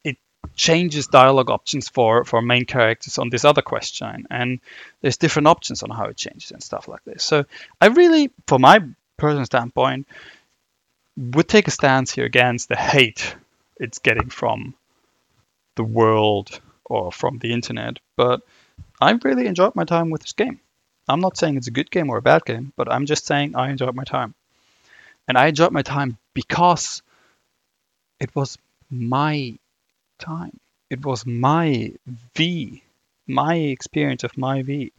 it 0.02 0.16
changes 0.56 1.06
dialogue 1.08 1.50
options 1.50 1.88
for, 1.88 2.24
for 2.24 2.40
main 2.40 2.64
characters 2.64 3.18
on 3.18 3.28
this 3.28 3.44
other 3.44 3.62
quest 3.62 4.00
line, 4.00 4.26
and 4.30 4.60
there's 5.02 5.18
different 5.18 5.48
options 5.48 5.82
on 5.82 5.90
how 5.90 6.06
it 6.06 6.16
changes 6.16 6.50
and 6.50 6.62
stuff 6.62 6.88
like 6.88 7.04
this. 7.04 7.22
So 7.22 7.44
I 7.80 7.86
really, 7.88 8.30
from 8.46 8.62
my 8.62 8.80
personal 9.18 9.44
standpoint, 9.44 10.08
would 11.16 11.48
take 11.48 11.68
a 11.68 11.70
stance 11.70 12.12
here 12.12 12.24
against 12.24 12.68
the 12.68 12.76
hate 12.76 13.36
it's 13.76 13.98
getting 13.98 14.30
from 14.30 14.74
the 15.76 15.84
world 15.84 16.60
or 16.84 17.10
from 17.10 17.38
the 17.38 17.52
internet, 17.52 17.98
but 18.16 18.42
I 19.00 19.12
really 19.22 19.46
enjoyed 19.46 19.74
my 19.74 19.84
time 19.84 20.10
with 20.10 20.22
this 20.22 20.32
game. 20.32 20.60
I'm 21.08 21.20
not 21.20 21.36
saying 21.36 21.56
it's 21.56 21.66
a 21.66 21.72
good 21.72 21.90
game 21.90 22.10
or 22.10 22.18
a 22.18 22.22
bad 22.22 22.44
game, 22.44 22.72
but 22.76 22.90
I'm 22.90 23.06
just 23.06 23.26
saying 23.26 23.56
I 23.56 23.70
enjoyed 23.70 23.94
my 23.94 24.04
time. 24.04 24.34
And 25.28 25.36
I 25.36 25.46
enjoyed 25.46 25.72
my 25.72 25.82
time 25.82 26.18
because 26.34 27.02
it 28.20 28.34
was 28.34 28.58
my 28.90 29.58
time. 30.18 30.58
It 30.90 31.04
was 31.04 31.26
my 31.26 31.92
V, 32.34 32.82
my 33.26 33.54
experience 33.54 34.24
of 34.24 34.38
my 34.38 34.62
V, 34.62 34.92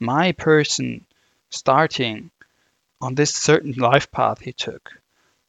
my 0.00 0.32
person 0.32 1.06
starting 1.50 2.30
on 3.00 3.14
this 3.14 3.34
certain 3.34 3.72
life 3.72 4.10
path 4.10 4.40
he 4.40 4.52
took 4.52 4.90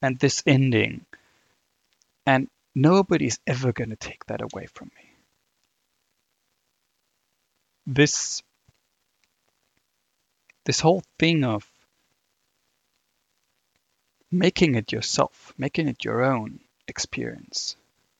and 0.02 0.20
this 0.20 0.44
ending. 0.46 1.06
And 2.26 2.50
nobody's 2.74 3.40
ever 3.46 3.72
going 3.72 3.92
to 3.92 3.96
take 3.96 4.26
that 4.26 4.42
away 4.42 4.68
from 4.74 4.92
me. 4.96 5.10
This 7.88 8.42
this 10.66 10.80
whole 10.80 11.04
thing 11.20 11.44
of 11.44 11.68
making 14.32 14.74
it 14.76 14.92
yourself, 14.92 15.54
making 15.58 15.88
it 15.88 16.04
your 16.04 16.24
own 16.24 16.60
experience 16.88 17.76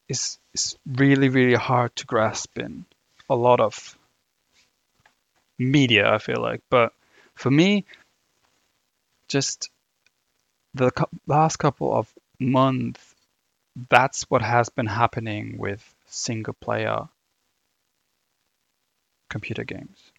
is 0.08 0.38
is 0.54 0.78
really 0.86 1.30
really 1.30 1.56
hard 1.56 1.96
to 1.96 2.06
grasp 2.06 2.58
in 2.58 2.86
a 3.30 3.36
lot 3.36 3.60
of 3.60 3.98
media 5.58 6.14
I 6.14 6.18
feel 6.20 6.42
like 6.42 6.62
but 6.70 6.94
for 7.36 7.50
me 7.50 7.86
just 9.28 9.70
the 10.74 10.92
last 11.26 11.58
couple 11.58 11.94
of 11.94 12.12
months 12.40 13.15
that's 13.90 14.24
what 14.24 14.42
has 14.42 14.70
been 14.70 14.86
happening 14.86 15.58
with 15.58 15.84
single 16.08 16.54
player 16.54 17.08
computer 19.30 19.64
games 19.64 20.12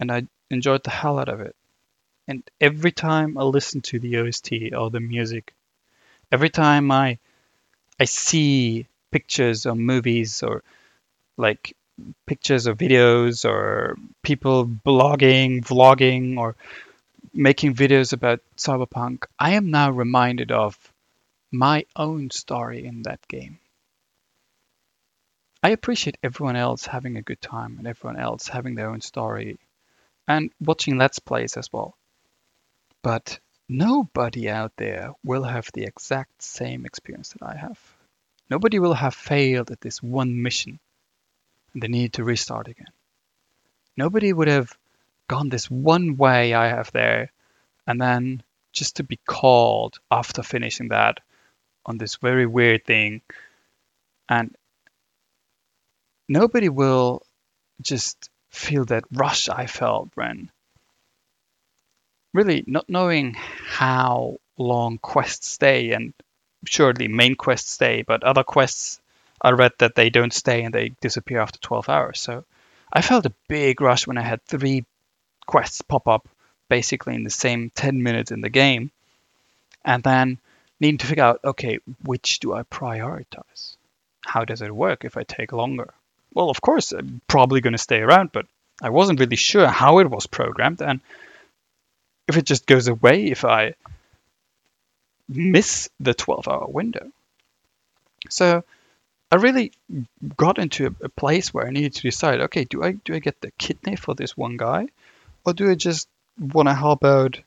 and 0.00 0.10
I 0.12 0.26
enjoyed 0.50 0.84
the 0.84 0.90
hell 0.90 1.18
out 1.18 1.28
of 1.28 1.40
it. 1.40 1.56
And 2.28 2.42
every 2.60 2.92
time 2.92 3.38
I 3.38 3.42
listen 3.44 3.80
to 3.82 3.98
the 3.98 4.18
OST 4.18 4.52
or 4.76 4.90
the 4.90 5.00
music, 5.00 5.54
every 6.30 6.50
time 6.50 6.90
I 6.90 7.18
I 7.98 8.04
see 8.04 8.86
pictures 9.10 9.64
or 9.64 9.74
movies 9.74 10.42
or 10.42 10.62
like 11.36 11.74
pictures 12.26 12.66
or 12.66 12.74
videos 12.74 13.48
or 13.48 13.96
people 14.22 14.66
blogging, 14.66 15.64
vlogging 15.64 16.36
or 16.36 16.56
making 17.32 17.74
videos 17.74 18.12
about 18.12 18.40
cyberpunk, 18.56 19.24
I 19.38 19.52
am 19.52 19.70
now 19.70 19.90
reminded 19.90 20.50
of 20.52 20.76
my 21.56 21.86
own 21.96 22.30
story 22.30 22.84
in 22.86 23.02
that 23.02 23.26
game. 23.28 23.58
I 25.62 25.70
appreciate 25.70 26.18
everyone 26.22 26.56
else 26.56 26.86
having 26.86 27.16
a 27.16 27.22
good 27.22 27.40
time 27.40 27.78
and 27.78 27.86
everyone 27.86 28.20
else 28.20 28.46
having 28.46 28.74
their 28.74 28.90
own 28.90 29.00
story 29.00 29.58
and 30.28 30.50
watching 30.60 30.98
Let's 30.98 31.18
Plays 31.18 31.56
as 31.56 31.72
well. 31.72 31.96
But 33.02 33.40
nobody 33.68 34.48
out 34.48 34.72
there 34.76 35.12
will 35.24 35.42
have 35.44 35.70
the 35.72 35.84
exact 35.84 36.42
same 36.42 36.84
experience 36.84 37.30
that 37.30 37.42
I 37.42 37.56
have. 37.56 37.80
Nobody 38.48 38.78
will 38.78 38.94
have 38.94 39.14
failed 39.14 39.70
at 39.70 39.80
this 39.80 40.02
one 40.02 40.42
mission 40.42 40.78
and 41.72 41.82
they 41.82 41.88
need 41.88 42.12
to 42.14 42.24
restart 42.24 42.68
again. 42.68 42.92
Nobody 43.96 44.32
would 44.32 44.48
have 44.48 44.76
gone 45.26 45.48
this 45.48 45.70
one 45.70 46.16
way 46.16 46.54
I 46.54 46.68
have 46.68 46.92
there 46.92 47.32
and 47.86 48.00
then 48.00 48.42
just 48.72 48.96
to 48.96 49.02
be 49.02 49.18
called 49.26 49.98
after 50.10 50.42
finishing 50.42 50.88
that 50.88 51.20
on 51.86 51.98
this 51.98 52.16
very 52.16 52.46
weird 52.46 52.84
thing 52.84 53.22
and 54.28 54.54
nobody 56.28 56.68
will 56.68 57.22
just 57.80 58.30
feel 58.50 58.84
that 58.86 59.04
rush 59.12 59.48
I 59.48 59.66
felt 59.66 60.10
when 60.14 60.50
really 62.34 62.64
not 62.66 62.88
knowing 62.88 63.34
how 63.34 64.38
long 64.58 64.98
quests 64.98 65.48
stay 65.48 65.92
and 65.92 66.12
surely 66.66 67.08
main 67.08 67.34
quests 67.34 67.72
stay, 67.72 68.02
but 68.02 68.24
other 68.24 68.44
quests 68.44 69.00
I 69.40 69.50
read 69.50 69.72
that 69.78 69.94
they 69.94 70.10
don't 70.10 70.32
stay 70.32 70.62
and 70.62 70.74
they 70.74 70.90
disappear 71.00 71.40
after 71.40 71.58
12 71.60 71.88
hours. 71.88 72.20
So 72.20 72.44
I 72.92 73.02
felt 73.02 73.26
a 73.26 73.34
big 73.48 73.80
rush 73.80 74.06
when 74.06 74.18
I 74.18 74.22
had 74.22 74.42
three 74.44 74.84
quests 75.46 75.82
pop 75.82 76.08
up 76.08 76.28
basically 76.68 77.14
in 77.14 77.24
the 77.24 77.30
same 77.30 77.70
10 77.74 78.02
minutes 78.02 78.30
in 78.30 78.40
the 78.40 78.50
game. 78.50 78.90
And 79.84 80.02
then 80.02 80.38
needing 80.80 80.98
to 80.98 81.06
figure 81.06 81.24
out, 81.24 81.40
okay, 81.44 81.78
which 82.04 82.40
do 82.40 82.52
I 82.54 82.62
prioritize? 82.62 83.76
How 84.24 84.44
does 84.44 84.62
it 84.62 84.74
work 84.74 85.04
if 85.04 85.16
I 85.16 85.22
take 85.22 85.52
longer? 85.52 85.92
Well, 86.34 86.50
of 86.50 86.60
course, 86.60 86.92
I'm 86.92 87.20
probably 87.28 87.60
going 87.60 87.72
to 87.72 87.78
stay 87.78 88.00
around, 88.00 88.32
but 88.32 88.46
I 88.82 88.90
wasn't 88.90 89.20
really 89.20 89.36
sure 89.36 89.66
how 89.66 90.00
it 90.00 90.10
was 90.10 90.26
programmed. 90.26 90.82
And 90.82 91.00
if 92.28 92.36
it 92.36 92.44
just 92.44 92.66
goes 92.66 92.88
away 92.88 93.26
if 93.26 93.44
I 93.44 93.74
miss 95.28 95.88
the 96.00 96.14
12 96.14 96.48
hour 96.48 96.66
window. 96.66 97.10
So 98.28 98.64
I 99.30 99.36
really 99.36 99.72
got 100.36 100.58
into 100.58 100.94
a, 101.02 101.08
place 101.08 101.52
where 101.52 101.66
I 101.66 101.70
needed 101.70 101.94
to 101.94 102.02
decide, 102.02 102.40
okay, 102.42 102.64
do 102.64 102.82
I 102.82 102.92
do 102.92 103.14
I 103.14 103.18
get 103.18 103.40
the 103.40 103.50
kidney 103.52 103.96
for 103.96 104.14
this 104.14 104.36
one 104.36 104.56
guy, 104.56 104.88
or 105.44 105.52
do 105.52 105.70
I 105.70 105.74
just 105.74 106.08
want 106.38 106.68
to 106.68 106.74
help 106.74 107.04
out 107.04 107.40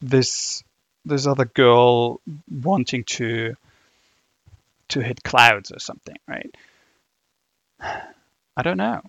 this 0.00 0.62
this 1.04 1.26
other 1.26 1.44
girl 1.44 2.20
wanting 2.50 3.04
to 3.04 3.54
to 4.88 5.00
hit 5.00 5.22
clouds 5.22 5.70
or 5.70 5.78
something, 5.78 6.16
right? 6.26 6.54
I 7.80 8.62
don't 8.62 8.78
know. 8.78 9.02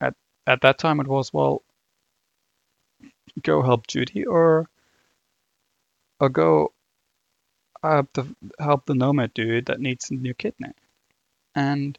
At 0.00 0.14
at 0.46 0.60
that 0.62 0.78
time, 0.78 1.00
it 1.00 1.06
was 1.06 1.32
well, 1.32 1.62
go 3.42 3.62
help 3.62 3.86
Judy 3.86 4.26
or 4.26 4.68
or 6.20 6.28
go 6.28 6.72
help 7.82 8.12
the 8.12 8.26
help 8.58 8.86
the 8.86 8.94
nomad 8.94 9.34
dude 9.34 9.66
that 9.66 9.80
needs 9.80 10.10
a 10.10 10.14
new 10.14 10.34
kidney. 10.34 10.72
And 11.54 11.98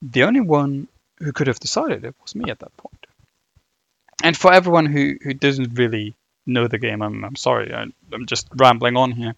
the 0.00 0.24
only 0.24 0.40
one 0.40 0.88
who 1.18 1.32
could 1.32 1.46
have 1.46 1.60
decided 1.60 2.04
it 2.04 2.14
was 2.20 2.34
me 2.34 2.50
at 2.50 2.58
that 2.58 2.76
point. 2.76 3.06
And 4.24 4.36
for 4.36 4.52
everyone 4.52 4.86
who, 4.86 5.16
who 5.22 5.34
doesn't 5.34 5.78
really 5.78 6.14
know 6.46 6.68
the 6.68 6.78
game, 6.78 7.02
I'm, 7.02 7.24
I'm 7.24 7.36
sorry, 7.36 7.72
I, 7.72 7.86
I'm 8.12 8.26
just 8.26 8.48
rambling 8.54 8.96
on 8.96 9.12
here. 9.12 9.34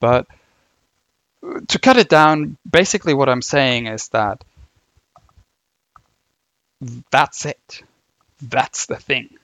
But 0.00 0.26
to 1.68 1.78
cut 1.78 1.96
it 1.96 2.08
down, 2.08 2.56
basically 2.68 3.14
what 3.14 3.28
I'm 3.28 3.42
saying 3.42 3.86
is 3.86 4.08
that 4.08 4.44
that's 7.10 7.46
it. 7.46 7.82
That's 8.42 8.86
the 8.86 8.96
thing. 8.96 9.36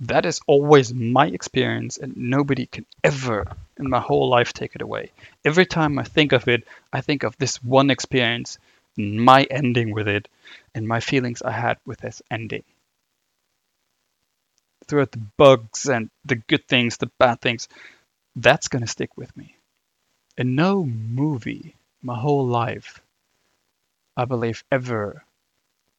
That 0.00 0.24
is 0.24 0.40
always 0.46 0.94
my 0.94 1.26
experience, 1.26 1.98
and 1.98 2.16
nobody 2.16 2.66
can 2.66 2.86
ever 3.04 3.46
in 3.78 3.88
my 3.90 4.00
whole 4.00 4.28
life 4.28 4.52
take 4.52 4.74
it 4.74 4.82
away. 4.82 5.12
Every 5.44 5.66
time 5.66 5.98
I 5.98 6.04
think 6.04 6.32
of 6.32 6.48
it, 6.48 6.66
I 6.92 7.02
think 7.02 7.22
of 7.22 7.36
this 7.36 7.62
one 7.62 7.90
experience, 7.90 8.58
my 8.96 9.44
ending 9.44 9.92
with 9.92 10.08
it, 10.08 10.28
and 10.74 10.88
my 10.88 11.00
feelings 11.00 11.42
I 11.42 11.52
had 11.52 11.78
with 11.84 12.00
this 12.00 12.22
ending. 12.30 12.64
Throughout 14.90 15.12
the 15.12 15.22
bugs 15.36 15.88
and 15.88 16.10
the 16.24 16.34
good 16.34 16.66
things, 16.66 16.96
the 16.96 17.10
bad 17.18 17.40
things, 17.40 17.68
that's 18.34 18.66
going 18.66 18.82
to 18.82 18.88
stick 18.88 19.16
with 19.16 19.34
me. 19.36 19.54
And 20.36 20.56
no 20.56 20.84
movie, 20.84 21.76
my 22.02 22.18
whole 22.18 22.46
life, 22.46 23.00
I 24.16 24.24
believe, 24.24 24.64
ever 24.70 25.24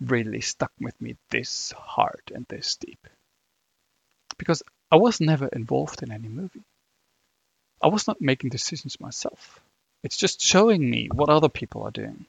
really 0.01 0.41
stuck 0.41 0.73
with 0.79 0.99
me 1.01 1.15
this 1.29 1.71
hard 1.77 2.21
and 2.35 2.45
this 2.49 2.75
deep 2.75 3.07
because 4.37 4.63
I 4.91 4.95
was 4.97 5.21
never 5.21 5.47
involved 5.47 6.03
in 6.03 6.11
any 6.11 6.27
movie. 6.27 6.63
I 7.81 7.87
was 7.87 8.07
not 8.07 8.19
making 8.19 8.49
decisions 8.49 8.99
myself. 8.99 9.59
It's 10.03 10.17
just 10.17 10.41
showing 10.41 10.89
me 10.89 11.09
what 11.13 11.29
other 11.29 11.47
people 11.47 11.83
are 11.83 11.91
doing. 11.91 12.25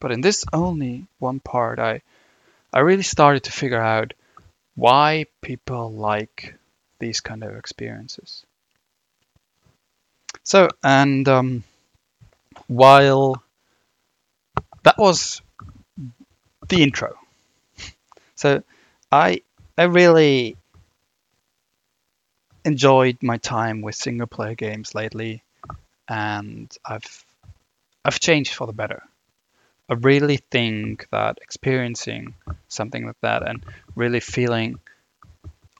But 0.00 0.12
in 0.12 0.22
this 0.22 0.44
only 0.52 1.06
one 1.18 1.40
part, 1.40 1.78
I, 1.78 2.02
I 2.72 2.80
really 2.80 3.02
started 3.02 3.44
to 3.44 3.52
figure 3.52 3.82
out 3.82 4.14
why 4.74 5.26
people 5.40 5.92
like 5.92 6.54
these 6.98 7.20
kind 7.20 7.42
of 7.44 7.56
experiences. 7.56 8.44
So, 10.44 10.68
and 10.82 11.28
um, 11.28 11.64
while 12.66 13.42
that 14.82 14.98
was 14.98 15.40
the 16.68 16.82
intro, 16.82 17.16
so 18.34 18.62
I 19.10 19.42
I 19.76 19.84
really 19.84 20.56
enjoyed 22.64 23.18
my 23.22 23.36
time 23.38 23.82
with 23.82 23.94
single 23.94 24.26
player 24.26 24.54
games 24.54 24.94
lately, 24.94 25.42
and 26.08 26.74
I've 26.84 27.24
I've 28.04 28.20
changed 28.20 28.54
for 28.54 28.66
the 28.66 28.72
better. 28.72 29.02
I 29.92 29.94
really 29.96 30.38
think 30.38 31.06
that 31.10 31.36
experiencing 31.42 32.32
something 32.68 33.04
like 33.06 33.20
that 33.20 33.46
and 33.46 33.62
really 33.94 34.20
feeling 34.20 34.80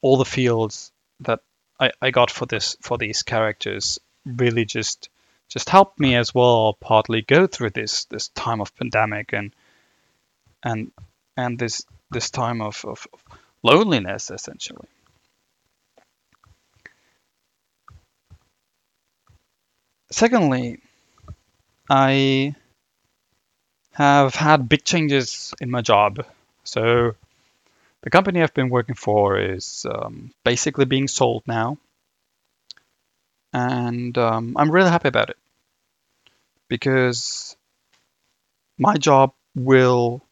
all 0.02 0.18
the 0.18 0.26
feels 0.26 0.92
that 1.20 1.40
I, 1.80 1.92
I 2.02 2.10
got 2.10 2.30
for 2.30 2.44
this 2.44 2.76
for 2.82 2.98
these 2.98 3.22
characters 3.22 3.98
really 4.26 4.66
just 4.66 5.08
just 5.48 5.70
helped 5.70 5.98
me 5.98 6.14
as 6.14 6.34
well 6.34 6.76
partly 6.78 7.22
go 7.22 7.46
through 7.46 7.70
this 7.70 8.04
this 8.04 8.28
time 8.28 8.60
of 8.60 8.76
pandemic 8.76 9.32
and 9.32 9.54
and 10.62 10.92
and 11.38 11.58
this 11.58 11.86
this 12.10 12.28
time 12.30 12.60
of, 12.60 12.84
of 12.84 13.06
loneliness 13.62 14.30
essentially. 14.30 14.88
Secondly, 20.10 20.82
I 21.88 22.54
have 23.92 24.34
had 24.34 24.68
big 24.68 24.84
changes 24.84 25.54
in 25.60 25.70
my 25.70 25.82
job. 25.82 26.24
So 26.64 27.14
the 28.02 28.10
company 28.10 28.42
I've 28.42 28.54
been 28.54 28.70
working 28.70 28.94
for 28.94 29.38
is 29.38 29.86
um, 29.88 30.32
basically 30.44 30.84
being 30.84 31.08
sold 31.08 31.42
now. 31.46 31.78
And 33.52 34.16
um, 34.16 34.56
I'm 34.56 34.70
really 34.70 34.90
happy 34.90 35.08
about 35.08 35.30
it 35.30 35.36
because 36.68 37.56
my 38.78 38.96
job 38.96 39.34
will, 39.54 40.22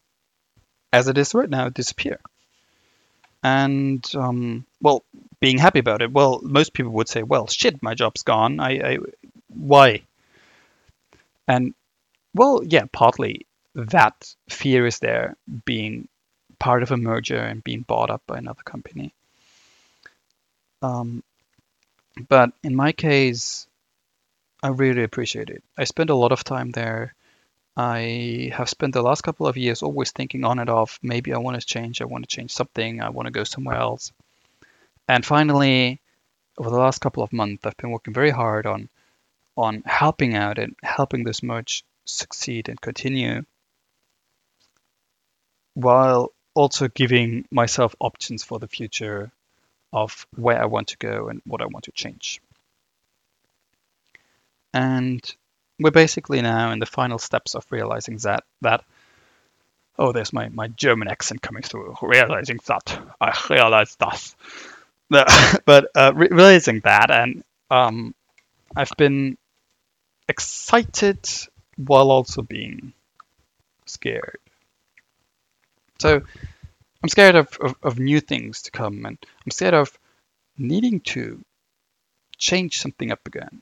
as 0.91 1.07
it 1.07 1.17
is 1.17 1.35
right 1.35 1.49
now, 1.49 1.69
disappear. 1.69 2.19
And 3.43 4.03
um, 4.15 4.65
well, 4.81 5.03
being 5.39 5.59
happy 5.59 5.79
about 5.79 6.01
it, 6.01 6.11
well, 6.11 6.41
most 6.43 6.73
people 6.73 6.93
would 6.93 7.09
say, 7.09 7.21
well, 7.23 7.47
shit, 7.47 7.81
my 7.83 7.93
job's 7.93 8.23
gone. 8.23 8.59
I, 8.59 8.93
I 8.93 8.97
why? 9.49 10.01
And 11.47 11.73
well, 12.33 12.61
yeah, 12.63 12.85
partly 12.91 13.45
that 13.75 14.33
fear 14.49 14.85
is 14.85 14.99
there 14.99 15.35
being 15.65 16.07
part 16.59 16.83
of 16.83 16.91
a 16.91 16.97
merger 16.97 17.37
and 17.37 17.63
being 17.63 17.81
bought 17.81 18.09
up 18.09 18.21
by 18.27 18.37
another 18.37 18.63
company. 18.63 19.13
Um, 20.81 21.23
but 22.27 22.51
in 22.63 22.75
my 22.75 22.91
case, 22.91 23.67
I 24.61 24.69
really 24.69 25.03
appreciate 25.03 25.49
it. 25.49 25.63
I 25.77 25.85
spent 25.85 26.09
a 26.09 26.15
lot 26.15 26.31
of 26.31 26.43
time 26.43 26.71
there. 26.71 27.15
I 27.75 28.51
have 28.53 28.69
spent 28.69 28.93
the 28.93 29.01
last 29.01 29.21
couple 29.21 29.47
of 29.47 29.57
years 29.57 29.81
always 29.81 30.11
thinking 30.11 30.43
on 30.43 30.59
and 30.59 30.69
off, 30.69 30.99
maybe 31.01 31.33
I 31.33 31.37
want 31.37 31.59
to 31.59 31.65
change, 31.65 32.01
I 32.01 32.05
want 32.05 32.29
to 32.29 32.35
change 32.35 32.51
something, 32.51 33.01
I 33.01 33.09
want 33.09 33.27
to 33.27 33.31
go 33.31 33.43
somewhere 33.43 33.77
else. 33.77 34.11
And 35.07 35.25
finally, 35.25 35.99
over 36.57 36.69
the 36.69 36.77
last 36.77 36.99
couple 36.99 37.23
of 37.23 37.33
months, 37.33 37.65
I've 37.65 37.77
been 37.77 37.91
working 37.91 38.13
very 38.13 38.29
hard 38.29 38.65
on 38.65 38.89
on 39.57 39.83
helping 39.85 40.35
out 40.35 40.57
and 40.59 40.75
helping 40.81 41.23
this 41.23 41.43
merge 41.43 41.83
succeed 42.05 42.69
and 42.69 42.79
continue 42.79 43.43
while 45.81 46.31
also 46.53 46.87
giving 46.87 47.45
myself 47.51 47.95
options 47.99 48.43
for 48.43 48.59
the 48.59 48.67
future 48.67 49.31
of 49.93 50.25
where 50.35 50.61
I 50.61 50.65
want 50.65 50.89
to 50.89 50.97
go 50.97 51.29
and 51.29 51.41
what 51.45 51.61
I 51.61 51.65
want 51.65 51.85
to 51.85 51.91
change. 51.91 52.41
And 54.73 55.21
we're 55.79 55.91
basically 55.91 56.41
now 56.41 56.71
in 56.71 56.79
the 56.79 56.85
final 56.85 57.17
steps 57.17 57.55
of 57.55 57.65
realizing 57.71 58.17
that 58.17 58.43
that 58.61 58.83
oh 59.97 60.11
there's 60.11 60.31
my, 60.31 60.47
my 60.49 60.67
German 60.67 61.07
accent 61.07 61.41
coming 61.41 61.63
through 61.63 61.95
realizing 62.01 62.59
that 62.67 62.99
I 63.19 63.37
realized 63.49 63.99
that 63.99 64.35
but 65.65 65.89
uh, 65.95 66.13
realizing 66.15 66.79
that 66.81 67.11
and 67.11 67.43
um, 67.69 68.15
I've 68.75 68.91
been 68.97 69.37
excited 70.27 71.27
while 71.75 72.11
also 72.11 72.41
being 72.41 72.93
scared. 73.85 74.39
So 76.01 76.21
I'm 77.03 77.09
scared 77.09 77.35
of, 77.35 77.57
of, 77.61 77.75
of 77.83 77.99
new 77.99 78.19
things 78.19 78.63
to 78.63 78.71
come, 78.71 79.05
and 79.05 79.17
I'm 79.45 79.51
scared 79.51 79.75
of 79.75 79.97
needing 80.57 80.99
to 81.13 81.43
change 82.37 82.79
something 82.79 83.11
up 83.11 83.25
again. 83.25 83.61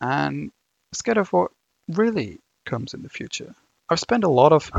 And 0.00 0.50
scared 0.92 1.18
of 1.18 1.32
what 1.32 1.50
really 1.88 2.40
comes 2.64 2.94
in 2.94 3.02
the 3.02 3.08
future. 3.08 3.54
I've 3.88 4.00
spent 4.00 4.24
a 4.24 4.28
lot 4.28 4.52
of 4.52 4.70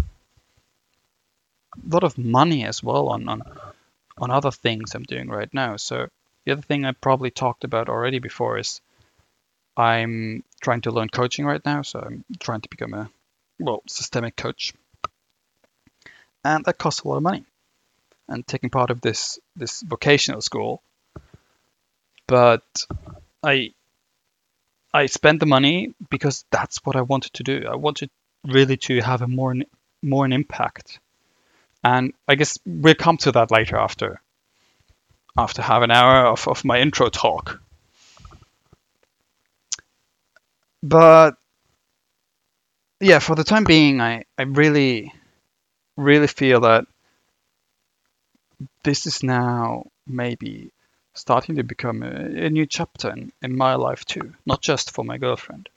lot 1.88 2.04
of 2.04 2.18
money 2.18 2.66
as 2.66 2.82
well 2.84 3.10
on, 3.10 3.30
on 3.30 3.44
on 4.18 4.32
other 4.32 4.52
things 4.52 4.96
I'm 4.96 5.04
doing 5.04 5.30
right 5.30 5.54
now. 5.54 5.78
So 5.78 6.08
the 6.46 6.52
other 6.52 6.62
thing 6.62 6.86
I 6.86 6.92
probably 6.92 7.32
talked 7.32 7.64
about 7.64 7.90
already 7.90 8.20
before 8.20 8.58
is 8.58 8.82
I'm 9.78 10.44
trying 10.62 10.82
to 10.82 10.92
learn 10.92 11.10
coaching 11.10 11.46
right 11.46 11.64
now. 11.64 11.84
So 11.84 12.00
I'm 12.00 12.26
trying 12.40 12.62
to 12.62 12.70
become 12.70 12.94
a 12.94 13.10
well 13.60 13.84
systemic 13.88 14.36
coach, 14.36 14.74
and 16.44 16.66
that 16.66 16.78
costs 16.78 17.02
a 17.02 17.08
lot 17.08 17.18
of 17.18 17.24
money. 17.24 17.44
And 18.28 18.46
taking 18.46 18.70
part 18.70 18.92
of 18.92 19.02
this 19.02 19.40
this 19.56 19.82
vocational 19.82 20.42
school, 20.42 20.84
but 22.28 22.86
I 23.42 23.74
I 24.94 25.08
spent 25.08 25.40
the 25.40 25.48
money 25.48 25.94
because 26.10 26.46
that's 26.52 26.78
what 26.86 26.96
I 26.96 27.02
wanted 27.02 27.34
to 27.34 27.44
do. 27.44 27.66
I 27.68 27.76
wanted 27.76 28.12
really 28.46 28.78
to 28.78 29.02
have 29.02 29.24
a 29.24 29.28
more 29.28 29.56
more 30.04 30.26
an 30.26 30.34
impact 30.34 31.00
and 31.84 32.14
I 32.28 32.36
guess 32.36 32.60
we'll 32.66 32.96
come 32.96 33.18
to 33.18 33.32
that 33.34 33.52
later 33.52 33.78
after 33.78 34.22
after 35.38 35.62
half 35.62 35.84
an 35.84 35.92
hour 35.92 36.28
of, 36.28 36.48
of 36.48 36.66
my 36.66 36.80
intro 36.80 37.10
talk. 37.10 37.62
But 40.84 41.36
yeah, 43.00 43.20
for 43.20 43.36
the 43.36 43.46
time 43.46 43.64
being, 43.64 44.02
I, 44.02 44.26
I 44.38 44.44
really, 44.44 45.14
really 46.00 46.28
feel 46.28 46.62
that 46.62 46.86
this 48.84 49.06
is 49.06 49.22
now 49.24 49.86
maybe 50.08 50.72
starting 51.14 51.58
to 51.58 51.64
become 51.64 52.04
a, 52.04 52.46
a 52.46 52.50
new 52.50 52.66
chapter 52.66 53.12
in, 53.12 53.32
in 53.42 53.56
my 53.56 53.76
life 53.76 54.06
too, 54.06 54.34
not 54.46 54.62
just 54.62 54.92
for 54.92 55.04
my 55.04 55.18
girlfriend. 55.18 55.70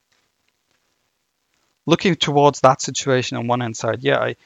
Looking 1.87 2.15
towards 2.15 2.61
that 2.61 2.81
situation 2.81 3.37
on 3.37 3.49
one 3.49 3.61
hand 3.61 3.77
side, 3.77 4.03
yeah, 4.03 4.19
I, 4.19 4.37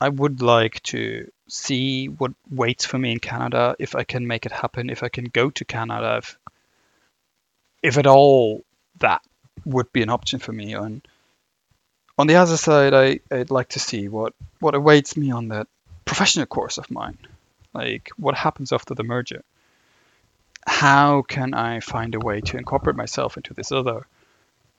I 0.00 0.08
would 0.08 0.42
like 0.42 0.82
to 0.84 1.30
see 1.48 2.08
what 2.08 2.32
waits 2.50 2.84
for 2.84 2.98
me 2.98 3.12
in 3.12 3.20
Canada 3.20 3.76
if 3.78 3.94
I 3.94 4.02
can 4.02 4.26
make 4.26 4.46
it 4.46 4.52
happen, 4.52 4.90
if 4.90 5.04
I 5.04 5.08
can 5.08 5.26
go 5.26 5.50
to 5.50 5.64
Canada, 5.64 6.18
if, 6.18 6.38
if 7.82 7.98
at 7.98 8.06
all 8.08 8.64
that 8.98 9.22
would 9.64 9.92
be 9.92 10.02
an 10.02 10.10
option 10.10 10.40
for 10.40 10.52
me. 10.52 10.74
And 10.74 11.06
on 12.18 12.26
the 12.26 12.36
other 12.36 12.56
side, 12.56 12.94
I, 12.94 13.20
I'd 13.30 13.50
like 13.50 13.70
to 13.70 13.80
see 13.80 14.08
what, 14.08 14.34
what 14.60 14.74
awaits 14.74 15.16
me 15.16 15.30
on 15.30 15.48
that 15.48 15.66
professional 16.04 16.46
course 16.46 16.78
of 16.78 16.90
mine. 16.90 17.18
Like 17.72 18.10
what 18.16 18.34
happens 18.34 18.72
after 18.72 18.94
the 18.94 19.02
merger? 19.02 19.42
How 20.66 21.22
can 21.22 21.54
I 21.54 21.80
find 21.80 22.14
a 22.14 22.20
way 22.20 22.40
to 22.42 22.58
incorporate 22.58 22.96
myself 22.96 23.36
into 23.36 23.54
this 23.54 23.72
other 23.72 24.06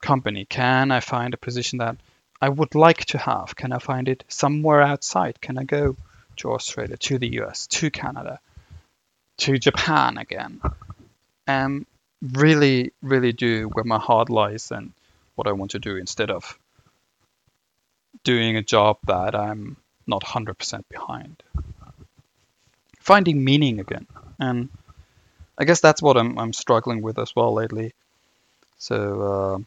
company? 0.01 0.45
Can 0.45 0.91
I 0.91 0.99
find 0.99 1.33
a 1.33 1.37
position 1.37 1.79
that 1.79 1.97
I 2.41 2.49
would 2.49 2.75
like 2.75 3.05
to 3.05 3.17
have? 3.17 3.55
Can 3.55 3.71
I 3.71 3.79
find 3.79 4.07
it 4.07 4.23
somewhere 4.27 4.81
outside? 4.81 5.41
Can 5.41 5.57
I 5.57 5.63
go 5.63 5.97
to 6.37 6.51
Australia, 6.51 6.97
to 6.97 7.17
the 7.17 7.41
US, 7.41 7.67
to 7.67 7.89
Canada, 7.89 8.39
to 9.39 9.57
Japan 9.57 10.17
again? 10.17 10.61
And 11.47 11.85
really, 12.21 12.93
really 13.01 13.33
do 13.33 13.69
where 13.69 13.83
my 13.83 13.99
heart 13.99 14.29
lies 14.29 14.71
and 14.71 14.93
what 15.35 15.47
I 15.47 15.53
want 15.53 15.71
to 15.71 15.79
do 15.79 15.97
instead 15.97 16.29
of 16.29 16.57
doing 18.23 18.57
a 18.57 18.61
job 18.61 18.97
that 19.05 19.35
I'm 19.35 19.77
not 20.07 20.23
100% 20.23 20.83
behind. 20.89 21.43
Finding 22.99 23.43
meaning 23.43 23.79
again. 23.79 24.07
And 24.39 24.69
I 25.57 25.65
guess 25.65 25.81
that's 25.81 26.01
what 26.01 26.17
I'm, 26.17 26.37
I'm 26.39 26.53
struggling 26.53 27.01
with 27.01 27.19
as 27.19 27.35
well 27.35 27.53
lately. 27.53 27.93
So, 28.77 29.21
uh, 29.21 29.59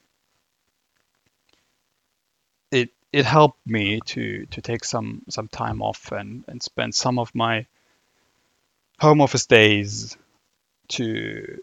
it 2.71 2.91
it 3.13 3.25
helped 3.25 3.65
me 3.67 4.01
to 4.07 4.47
to 4.47 4.61
take 4.61 4.85
some 4.85 5.23
some 5.29 5.49
time 5.49 5.83
off 5.83 6.13
and 6.13 6.45
and 6.49 6.63
spend 6.63 6.95
some 6.95 7.19
of 7.19 7.35
my 7.35 7.67
home 8.99 9.21
office 9.21 9.47
days 9.47 10.17
to 10.89 11.59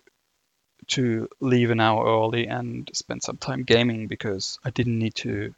to 0.87 1.29
leave 1.39 1.71
an 1.71 1.79
hour 1.79 2.05
early 2.05 2.47
and 2.47 2.89
spend 2.93 3.23
some 3.23 3.37
time 3.37 3.63
gaming 3.63 4.07
because 4.07 4.59
I 4.63 4.69
didn't 4.69 4.99
need 4.99 5.15
to 5.15 5.53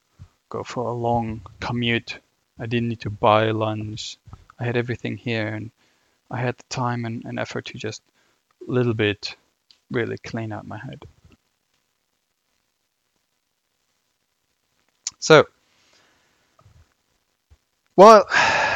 go 0.50 0.64
for 0.64 0.88
a 0.88 0.94
long 0.94 1.42
commute. 1.60 2.20
I 2.60 2.66
didn't 2.66 2.90
need 2.90 3.02
to 3.02 3.10
buy 3.10 3.52
lunch. 3.52 4.18
I 4.60 4.64
had 4.64 4.78
everything 4.78 5.18
here 5.18 5.48
and 5.48 5.72
I 6.32 6.38
had 6.38 6.58
the 6.58 6.64
time 6.70 7.06
and, 7.06 7.24
and 7.26 7.40
effort 7.40 7.66
to 7.66 7.78
just 7.78 8.02
a 8.68 8.72
little 8.72 8.94
bit 8.94 9.36
really 9.92 10.18
clean 10.18 10.52
out 10.52 10.66
my 10.66 10.78
head. 10.78 11.04
So, 15.20 15.46
well, 17.96 18.26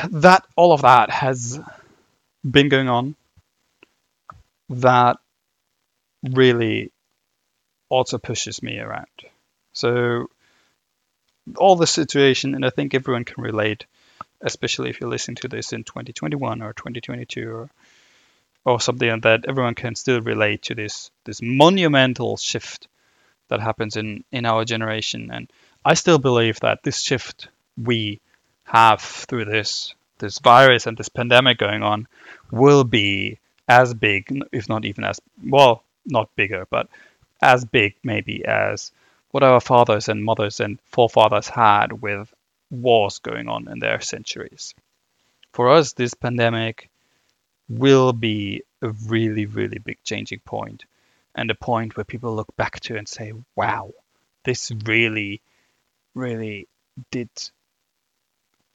that 0.10 0.46
all 0.56 0.72
of 0.72 0.82
that 0.82 1.10
has 1.10 1.60
been 2.50 2.70
going 2.70 2.90
on. 2.90 3.16
That 4.70 5.18
really 6.24 6.92
also 7.90 8.18
pushes 8.18 8.62
me 8.62 8.80
around. 8.80 9.08
So, 9.74 10.28
all 11.58 11.76
the 11.76 11.88
situation, 11.88 12.56
and 12.56 12.66
I 12.66 12.70
think 12.70 12.94
everyone 12.94 13.26
can 13.26 13.44
relate, 13.44 13.86
especially 14.42 14.90
if 14.90 15.00
you're 15.00 15.10
listening 15.10 15.36
to 15.38 15.48
this 15.48 15.74
in 15.74 15.84
2021 15.84 16.62
or 16.62 16.74
2022 16.74 17.50
or 17.50 17.70
or 18.66 18.80
something 18.82 19.10
like 19.10 19.22
that. 19.22 19.46
Everyone 19.48 19.76
can 19.76 19.96
still 19.96 20.22
relate 20.22 20.64
to 20.64 20.76
this 20.76 21.12
this 21.24 21.42
monumental 21.42 22.38
shift 22.38 22.88
that 23.48 23.62
happens 23.62 23.96
in 23.96 24.24
in 24.32 24.46
our 24.46 24.66
generation 24.66 25.32
and 25.32 25.50
I 25.84 25.94
still 25.94 26.20
believe 26.20 26.60
that 26.60 26.84
this 26.84 27.02
shift 27.02 27.48
we 27.82 28.20
have 28.66 29.02
through 29.02 29.46
this 29.46 29.96
this 30.20 30.40
virus 30.40 30.86
and 30.86 30.98
this 30.98 31.10
pandemic 31.10 31.58
going 31.58 31.82
on 31.82 32.08
will 32.52 32.84
be 32.84 33.40
as 33.68 33.94
big, 33.94 34.42
if 34.52 34.68
not 34.68 34.84
even 34.84 35.04
as 35.04 35.22
well, 35.44 35.84
not 36.06 36.36
bigger, 36.36 36.68
but 36.70 36.90
as 37.42 37.64
big 37.64 37.96
maybe 38.04 38.44
as 38.46 38.92
what 39.32 39.44
our 39.44 39.60
fathers 39.60 40.10
and 40.10 40.24
mothers 40.24 40.60
and 40.60 40.80
forefathers 40.86 41.48
had 41.48 41.94
with 41.94 42.34
wars 42.72 43.20
going 43.20 43.48
on 43.48 43.68
in 43.68 43.80
their 43.80 44.02
centuries. 44.02 44.74
For 45.54 45.70
us, 45.70 45.94
this 45.94 46.14
pandemic 46.14 46.90
will 47.68 48.14
be 48.14 48.64
a 48.82 48.90
really, 48.90 49.46
really 49.46 49.80
big 49.80 49.98
changing 50.04 50.40
point 50.40 50.86
and 51.36 51.52
a 51.52 51.56
point 51.56 51.96
where 51.96 52.04
people 52.04 52.36
look 52.36 52.56
back 52.56 52.80
to 52.82 52.98
and 52.98 53.08
say, 53.08 53.34
wow, 53.56 53.92
this 54.44 54.72
really 54.86 55.42
really 56.16 56.68
did 57.12 57.30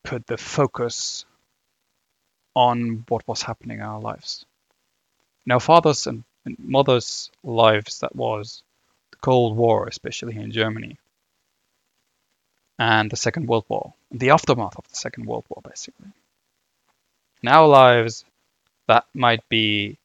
put 0.03 0.27
the 0.27 0.37
focus 0.37 1.25
on 2.55 3.05
what 3.09 3.27
was 3.27 3.43
happening 3.43 3.79
in 3.79 3.85
our 3.85 4.01
lives. 4.01 4.47
Now, 5.47 5.59
fathers 5.59 6.07
and 6.07 6.25
mothers' 6.59 7.31
lives, 7.43 8.01
that 8.01 8.15
was 8.15 8.63
Cold 9.25 9.57
War, 9.57 9.87
especially 9.89 10.37
in 10.37 10.53
Germany, 10.53 10.99
and 12.79 13.11
the 13.11 13.17
Second 13.17 13.47
World 13.49 13.65
War, 13.69 13.95
the 14.11 14.31
aftermath 14.31 14.79
of 14.79 14.89
the 14.89 14.97
Second 14.97 15.27
World 15.27 15.45
War, 15.49 15.63
basically. 15.63 16.11
In 17.43 17.49
our 17.49 17.69
lives, 17.69 18.25
that 18.87 19.05
might 19.15 19.49
be 19.49 19.97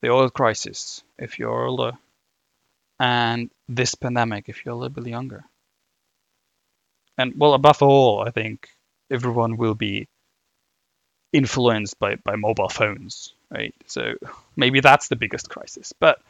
the 0.00 0.10
oil 0.10 0.30
crisis 0.30 1.02
if 1.18 1.38
you're 1.38 1.66
older, 1.66 1.92
and 2.98 3.50
this 3.68 3.94
pandemic 3.94 4.48
if 4.48 4.64
you're 4.64 4.74
a 4.74 4.78
little 4.78 5.02
bit 5.02 5.06
younger 5.06 5.44
and 7.18 7.34
well, 7.36 7.54
above 7.54 7.82
all, 7.82 8.20
I 8.26 8.30
think 8.30 8.68
everyone 9.10 9.56
will 9.56 9.74
be 9.74 10.08
influenced 11.32 11.98
by, 11.98 12.16
by 12.16 12.36
mobile 12.36 12.68
phones, 12.68 13.32
right? 13.50 13.74
So 13.86 14.14
maybe 14.56 14.80
that's 14.80 15.08
the 15.08 15.16
biggest 15.16 15.48
crisis. 15.48 15.92
But 15.98 16.20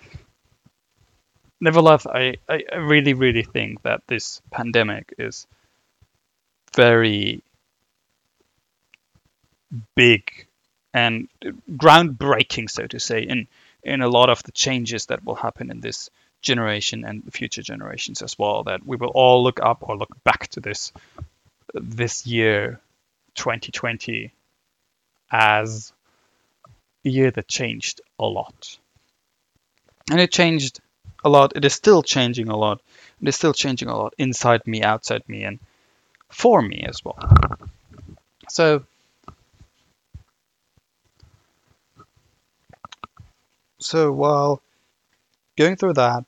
nevertheless, 1.63 2.07
I, 2.07 2.35
I 2.49 2.77
really, 2.77 3.15
really 3.15 3.45
think 3.45 3.83
that 3.83 4.03
this 4.09 4.43
pandemic 4.51 5.15
is 5.17 5.47
very 6.75 7.43
big 9.95 10.49
and 10.93 11.29
groundbreaking, 11.71 12.69
so 12.69 12.87
to 12.89 12.99
say, 12.99 13.23
in 13.23 13.47
in 13.85 14.03
a 14.03 14.09
lot 14.09 14.29
of 14.29 14.43
the 14.43 14.53
changes 14.53 15.07
that 15.07 15.25
will 15.25 15.35
happen 15.35 15.71
in 15.71 15.81
this 15.81 16.11
generation 16.43 17.05
and 17.05 17.33
future 17.33 17.63
generations 17.63 18.23
as 18.23 18.39
well. 18.39 18.65
That 18.65 18.85
we 18.85 18.97
will 18.97 19.13
all 19.15 19.43
look 19.45 19.61
up 19.63 19.89
or 19.89 19.97
look 19.97 20.23
back 20.25 20.49
to 20.49 20.61
this 20.61 20.93
this 21.73 22.27
year, 22.27 22.81
2020, 23.37 24.33
as 25.31 25.93
a 27.05 27.09
year 27.09 27.31
that 27.31 27.47
changed 27.47 28.01
a 28.19 28.27
lot. 28.27 28.79
And 30.11 30.21
it 30.21 30.33
changed 30.33 30.81
a 31.25 31.29
lot. 31.29 31.53
It 31.57 31.65
is 31.65 31.75
still 31.75 32.03
changing 32.03 32.49
a 32.49 32.57
lot. 32.57 32.81
It's 33.21 33.37
still 33.37 33.53
changing 33.53 33.89
a 33.89 33.97
lot 33.97 34.15
inside 34.19 34.67
me, 34.67 34.83
outside 34.83 35.23
me, 35.29 35.45
and 35.45 35.59
for 36.29 36.61
me 36.63 36.85
as 36.89 37.05
well. 37.05 37.19
So, 38.49 38.85
so 43.79 44.13
while 44.13 44.63
going 45.57 45.77
through 45.77 45.95
that, 45.95 46.25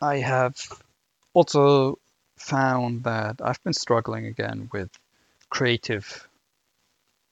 I 0.00 0.16
have 0.18 0.56
also 1.34 1.98
found 2.36 3.04
that 3.04 3.36
I've 3.42 3.62
been 3.62 3.72
struggling 3.72 4.26
again 4.26 4.68
with 4.72 4.90
creative 5.50 6.28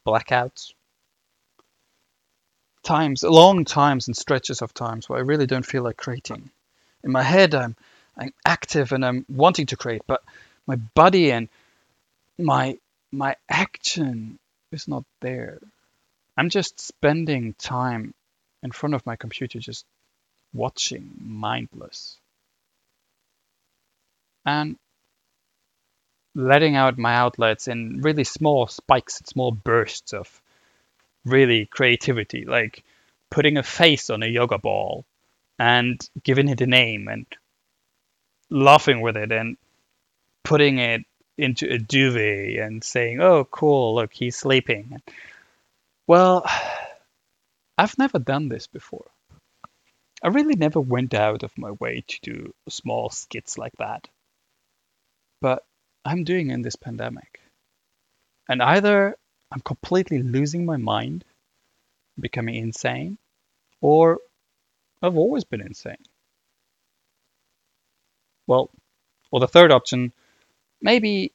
blackouts. 0.07 0.73
Times, 2.83 3.23
long 3.23 3.65
times 3.65 4.09
and 4.09 4.17
stretches 4.17 4.63
of 4.63 4.73
times 4.75 5.09
where 5.09 5.19
I 5.19 5.23
really 5.23 5.47
don't 5.47 5.67
feel 5.67 5.83
like 5.83 5.97
creating. 5.97 6.51
In 7.05 7.13
my 7.13 7.23
head, 7.23 7.55
I'm, 7.55 7.77
I'm 8.17 8.33
active 8.45 8.93
and 8.93 9.05
I'm 9.05 9.25
wanting 9.29 9.67
to 9.67 9.77
create, 9.77 10.03
but 10.07 10.23
my 10.67 10.77
body 10.77 11.33
and 11.33 11.49
my 12.39 12.79
my 13.13 13.35
action 13.49 14.39
is 14.73 14.87
not 14.87 15.05
there. 15.21 15.59
I'm 16.37 16.49
just 16.49 16.81
spending 16.81 17.55
time 17.55 18.15
in 18.63 18.71
front 18.71 18.95
of 18.95 19.05
my 19.05 19.17
computer, 19.17 19.59
just 19.59 19.85
watching, 20.53 21.11
mindless. 21.21 22.17
And 24.47 24.77
letting 26.35 26.77
out 26.77 26.99
my 26.99 27.15
outlets 27.15 27.69
in 27.69 28.01
really 28.01 28.25
small 28.25 28.67
spikes 28.69 29.19
and 29.19 29.27
small 29.27 29.51
bursts 29.51 30.13
of 30.13 30.41
really 31.25 31.67
creativity, 31.67 32.45
like 32.45 32.83
putting 33.31 33.57
a 33.57 33.63
face 33.63 34.11
on 34.11 34.23
a 34.23 34.27
yoga 34.27 34.59
ball 34.59 35.05
and 35.59 36.01
giving 36.23 36.49
it 36.49 36.61
a 36.61 36.67
name 36.67 37.09
and 37.09 37.27
laughing 38.51 39.01
with 39.01 39.17
it 39.17 39.31
and 39.31 39.57
putting 40.45 40.79
it 40.79 41.03
into 41.39 41.71
a 41.71 41.79
duvet 41.79 42.59
and 42.59 42.83
saying, 42.83 43.21
"Oh, 43.21 43.45
cool! 43.45 43.95
Look, 43.95 44.13
he's 44.13 44.37
sleeping." 44.37 45.01
Well, 46.07 46.45
I've 47.79 47.97
never 47.99 48.19
done 48.19 48.49
this 48.49 48.67
before. 48.67 49.11
I 50.23 50.29
really 50.29 50.57
never 50.57 50.81
went 50.81 51.15
out 51.15 51.43
of 51.43 51.57
my 51.57 51.71
way 51.71 52.05
to 52.07 52.19
do 52.23 52.55
small 52.69 53.09
skits 53.09 53.57
like 53.57 53.73
that. 53.79 54.07
But 55.41 55.65
I'm 56.05 56.25
doing 56.25 56.51
in 56.51 56.61
this 56.61 56.77
pandemic. 56.77 57.41
And 58.49 58.63
either 58.63 59.17
I'm 59.53 59.61
completely 59.61 60.23
losing 60.23 60.65
my 60.65 60.77
mind, 60.77 61.25
becoming 62.19 62.55
insane, 62.55 63.19
or 63.81 64.21
I've 65.03 65.17
always 65.17 65.45
been 65.45 65.61
insane. 65.61 66.05
Well, 68.47 68.71
or 69.31 69.41
the 69.41 69.49
third 69.49 69.73
option, 69.73 70.13
maybe 70.81 71.33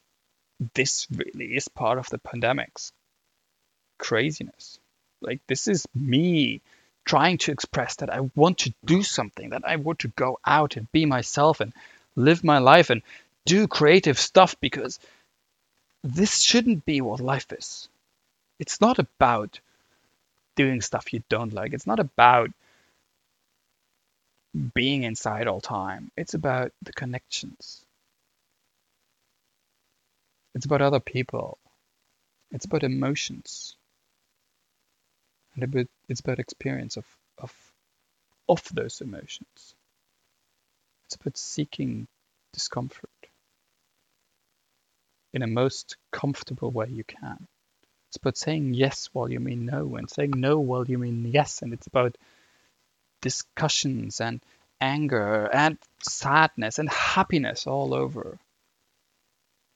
this 0.74 1.08
really 1.12 1.56
is 1.56 1.68
part 1.68 1.98
of 1.98 2.10
the 2.10 2.18
pandemic's 2.18 2.92
craziness. 3.98 4.80
Like, 5.22 5.42
this 5.48 5.68
is 5.68 5.88
me 5.94 6.62
trying 7.06 7.38
to 7.40 7.52
express 7.52 7.98
that 7.98 8.10
I 8.10 8.22
want 8.36 8.60
to 8.60 8.74
do 8.84 9.04
something, 9.04 9.50
that 9.50 9.64
I 9.66 9.76
want 9.76 10.00
to 10.00 10.08
go 10.10 10.40
out 10.46 10.76
and 10.76 10.92
be 10.92 11.06
myself 11.06 11.60
and 11.60 11.74
live 12.16 12.44
my 12.44 12.60
life 12.60 12.90
and 12.90 13.02
do 13.46 13.68
creative 13.68 14.18
stuff 14.18 14.56
because 14.60 15.00
this 16.04 16.42
shouldn't 16.42 16.86
be 16.86 17.02
what 17.02 17.20
life 17.20 17.52
is. 17.52 17.88
It's 18.60 18.80
not 18.80 19.00
about 19.00 19.60
doing 20.56 20.82
stuff 20.82 21.14
you 21.14 21.24
don't 21.30 21.54
like. 21.54 21.74
It's 21.74 21.88
not 21.88 22.00
about 22.00 22.52
being 24.74 25.04
inside 25.04 25.48
all 25.48 25.62
time. 25.62 26.12
It's 26.16 26.34
about 26.34 26.72
the 26.82 26.94
connections. 26.94 27.84
It's 30.54 30.66
about 30.66 30.82
other 30.82 31.02
people. 31.02 31.58
It's 32.52 32.66
about 32.66 32.84
emotions. 32.84 33.76
And 35.56 35.88
it's 36.08 36.22
about 36.22 36.40
experience 36.40 36.98
of, 36.98 37.06
of, 37.38 37.54
of 38.48 38.64
those 38.74 39.02
emotions. 39.02 39.76
It's 41.08 41.16
about 41.16 41.38
seeking 41.38 42.08
discomfort 42.54 43.10
in 45.34 45.42
a 45.42 45.48
most 45.48 45.98
comfortable 46.12 46.72
way 46.72 46.88
you 46.90 47.04
can. 47.04 47.48
It's 48.16 48.22
about 48.22 48.38
saying 48.38 48.76
yes 48.76 49.10
while 49.12 49.30
you 49.30 49.42
mean 49.42 49.66
no, 49.66 49.98
and 49.98 50.10
saying 50.10 50.32
no 50.38 50.58
while 50.62 50.86
you 50.88 50.98
mean 50.98 51.26
yes, 51.26 51.62
and 51.62 51.74
it's 51.74 51.88
about 51.88 52.18
discussions 53.20 54.22
and 54.22 54.40
anger 54.80 55.50
and 55.52 55.78
sadness 56.02 56.80
and 56.80 56.88
happiness 56.88 57.68
all 57.68 57.94
over. 57.94 58.40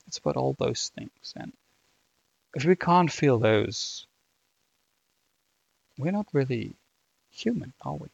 It's 0.07 0.19
about 0.19 0.37
all 0.37 0.55
those 0.57 0.89
things. 0.95 1.33
And 1.35 1.51
if 2.55 2.63
we 2.63 2.77
can't 2.77 3.11
feel 3.11 3.39
those, 3.39 4.07
we're 5.97 6.13
not 6.13 6.27
really 6.31 6.71
human, 7.29 7.73
are 7.81 7.95
we? 7.95 8.07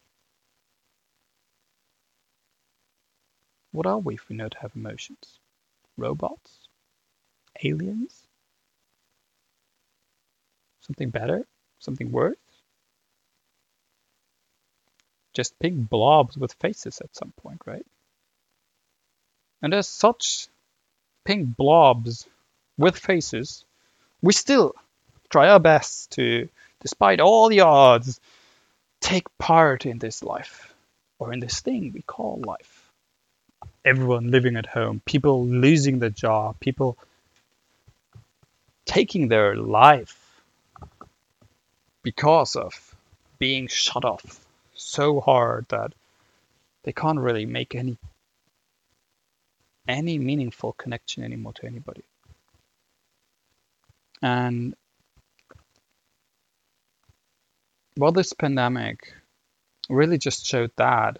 What 3.70 3.86
are 3.86 3.98
we 4.00 4.14
if 4.14 4.28
we 4.28 4.36
don't 4.36 4.54
have 4.54 4.74
emotions? 4.74 5.38
Robots? 5.96 6.66
aliens? 7.62 8.25
Something 10.86 11.10
better? 11.10 11.44
Something 11.80 12.12
worse? 12.12 12.36
Just 15.34 15.58
pink 15.58 15.88
blobs 15.88 16.36
with 16.36 16.52
faces 16.54 17.00
at 17.00 17.14
some 17.14 17.32
point, 17.42 17.60
right? 17.66 17.84
And 19.60 19.74
as 19.74 19.88
such 19.88 20.46
pink 21.24 21.56
blobs 21.56 22.26
with 22.78 22.96
faces, 22.96 23.64
we 24.22 24.32
still 24.32 24.74
try 25.28 25.48
our 25.48 25.58
best 25.58 26.12
to, 26.12 26.48
despite 26.80 27.20
all 27.20 27.48
the 27.48 27.60
odds, 27.60 28.20
take 29.00 29.26
part 29.38 29.86
in 29.86 29.98
this 29.98 30.22
life 30.22 30.72
or 31.18 31.32
in 31.32 31.40
this 31.40 31.60
thing 31.60 31.90
we 31.92 32.02
call 32.02 32.40
life. 32.46 32.92
Everyone 33.84 34.30
living 34.30 34.56
at 34.56 34.66
home, 34.66 35.02
people 35.04 35.46
losing 35.46 35.98
their 35.98 36.10
job, 36.10 36.60
people 36.60 36.96
taking 38.84 39.26
their 39.26 39.56
life 39.56 40.25
because 42.06 42.54
of 42.54 42.94
being 43.40 43.66
shut 43.66 44.04
off 44.04 44.46
so 44.74 45.20
hard 45.20 45.66
that 45.70 45.92
they 46.84 46.92
can't 46.92 47.18
really 47.18 47.46
make 47.46 47.74
any 47.74 47.98
any 49.88 50.16
meaningful 50.16 50.72
connection 50.74 51.24
anymore 51.24 51.52
to 51.54 51.66
anybody. 51.66 52.04
And 54.22 54.76
well, 57.96 58.12
this 58.12 58.32
pandemic 58.32 59.12
really 59.88 60.18
just 60.18 60.46
showed 60.46 60.70
that, 60.76 61.18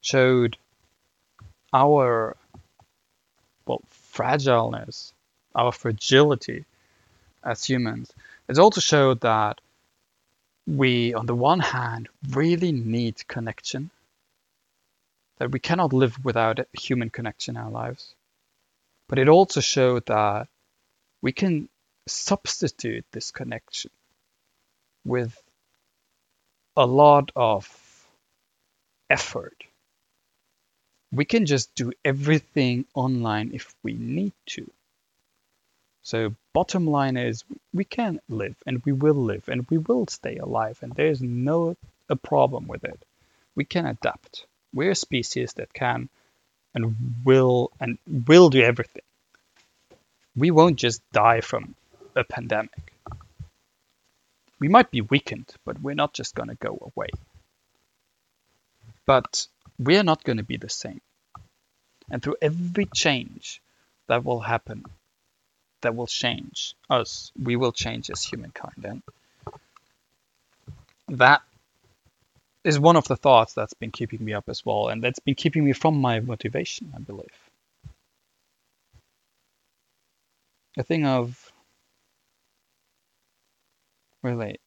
showed 0.00 0.56
our 1.74 2.38
well 3.66 3.82
fragileness, 4.14 5.12
our 5.54 5.72
fragility, 5.72 6.64
as 7.44 7.62
humans. 7.62 8.10
It 8.48 8.58
also 8.58 8.80
showed 8.80 9.20
that 9.20 9.60
we, 10.66 11.14
on 11.14 11.26
the 11.26 11.34
one 11.34 11.60
hand, 11.60 12.08
really 12.30 12.72
need 12.72 13.26
connection, 13.26 13.90
that 15.38 15.50
we 15.50 15.58
cannot 15.58 15.92
live 15.92 16.24
without 16.24 16.60
human 16.72 17.10
connection 17.10 17.56
in 17.56 17.62
our 17.62 17.70
lives. 17.70 18.14
But 19.08 19.18
it 19.18 19.28
also 19.28 19.60
showed 19.60 20.06
that 20.06 20.48
we 21.20 21.32
can 21.32 21.68
substitute 22.06 23.04
this 23.12 23.30
connection 23.30 23.90
with 25.04 25.36
a 26.76 26.86
lot 26.86 27.30
of 27.36 27.66
effort. 29.10 29.64
We 31.12 31.24
can 31.24 31.44
just 31.44 31.74
do 31.74 31.92
everything 32.04 32.86
online 32.94 33.50
if 33.52 33.74
we 33.82 33.92
need 33.92 34.32
to. 34.46 34.70
So 36.02 36.34
bottom 36.52 36.86
line 36.86 37.16
is 37.16 37.44
we 37.72 37.84
can 37.84 38.20
live 38.28 38.56
and 38.66 38.82
we 38.84 38.92
will 38.92 39.14
live 39.14 39.48
and 39.48 39.66
we 39.70 39.78
will 39.78 40.06
stay 40.06 40.36
alive 40.36 40.78
and 40.82 40.92
there's 40.94 41.22
no 41.22 41.76
a 42.08 42.16
problem 42.16 42.66
with 42.68 42.84
it. 42.84 43.04
We 43.54 43.64
can 43.64 43.86
adapt. 43.86 44.46
We're 44.74 44.92
a 44.92 44.94
species 44.94 45.54
that 45.54 45.72
can 45.72 46.08
and 46.74 46.96
will 47.24 47.70
and 47.80 47.98
will 48.06 48.50
do 48.50 48.62
everything. 48.62 49.02
We 50.36 50.50
won't 50.50 50.76
just 50.76 51.02
die 51.12 51.40
from 51.40 51.74
a 52.16 52.24
pandemic. 52.24 52.92
We 54.58 54.68
might 54.68 54.90
be 54.90 55.00
weakened, 55.00 55.52
but 55.64 55.80
we're 55.80 55.94
not 55.94 56.14
just 56.14 56.34
going 56.34 56.48
to 56.48 56.54
go 56.54 56.90
away. 56.94 57.08
But 59.04 59.46
we're 59.78 60.04
not 60.04 60.24
going 60.24 60.36
to 60.38 60.44
be 60.44 60.56
the 60.56 60.68
same. 60.68 61.00
And 62.10 62.22
through 62.22 62.36
every 62.40 62.86
change 62.86 63.60
that 64.06 64.24
will 64.24 64.40
happen 64.40 64.84
that 65.82 65.94
will 65.94 66.06
change 66.06 66.74
us. 66.88 67.30
We 67.40 67.56
will 67.56 67.72
change 67.72 68.10
as 68.10 68.22
humankind. 68.22 68.84
And 68.84 69.02
that 71.08 71.42
is 72.64 72.78
one 72.78 72.96
of 72.96 73.06
the 73.08 73.16
thoughts 73.16 73.54
that's 73.54 73.74
been 73.74 73.90
keeping 73.90 74.24
me 74.24 74.32
up 74.32 74.48
as 74.48 74.64
well, 74.64 74.88
and 74.88 75.02
that's 75.02 75.18
been 75.18 75.34
keeping 75.34 75.64
me 75.64 75.72
from 75.72 76.00
my 76.00 76.20
motivation, 76.20 76.92
I 76.94 77.00
believe. 77.00 77.26
A 80.78 80.82
thing 80.82 81.04
of 81.04 81.52
really, 84.22 84.58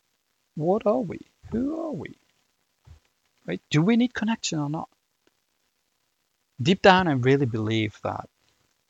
what 0.55 0.85
are 0.85 0.99
we? 0.99 1.19
Who 1.51 1.81
are 1.81 1.91
we? 1.91 2.15
Right? 3.47 3.61
Do 3.69 3.81
we 3.81 3.95
need 3.95 4.13
connection 4.13 4.59
or 4.59 4.69
not? 4.69 4.89
Deep 6.61 6.81
down, 6.81 7.07
I 7.07 7.13
really 7.13 7.45
believe 7.45 7.99
that 8.03 8.29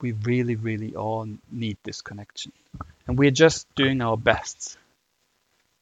we 0.00 0.12
really, 0.12 0.56
really 0.56 0.94
all 0.94 1.26
need 1.50 1.78
this 1.82 2.02
connection. 2.02 2.52
And 3.06 3.18
we're 3.18 3.30
just 3.30 3.66
doing 3.74 4.00
our 4.00 4.16
best 4.16 4.76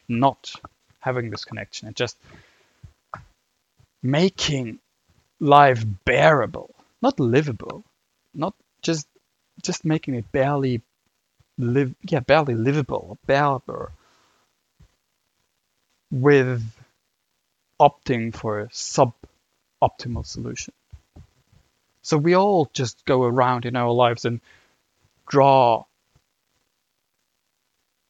not 0.08 0.52
having 1.00 1.30
this 1.30 1.44
connection 1.44 1.88
and 1.88 1.96
just 1.96 2.16
making 4.02 4.78
life 5.40 5.84
bearable, 6.04 6.74
not 7.02 7.18
livable, 7.18 7.84
not 8.34 8.54
just 8.82 9.06
just 9.62 9.84
making 9.84 10.14
it 10.14 10.30
barely 10.32 10.82
live 11.58 11.94
yeah, 12.02 12.20
barely 12.20 12.54
livable, 12.54 13.18
bearable 13.26 13.88
with 16.10 16.62
opting 17.80 18.34
for 18.34 18.60
a 18.60 18.68
sub-optimal 18.72 20.24
solution. 20.24 20.72
So 22.04 22.18
we 22.18 22.36
all 22.36 22.70
just 22.74 23.02
go 23.06 23.24
around 23.24 23.64
in 23.64 23.76
our 23.76 23.90
lives 23.90 24.26
and 24.26 24.42
draw 25.26 25.86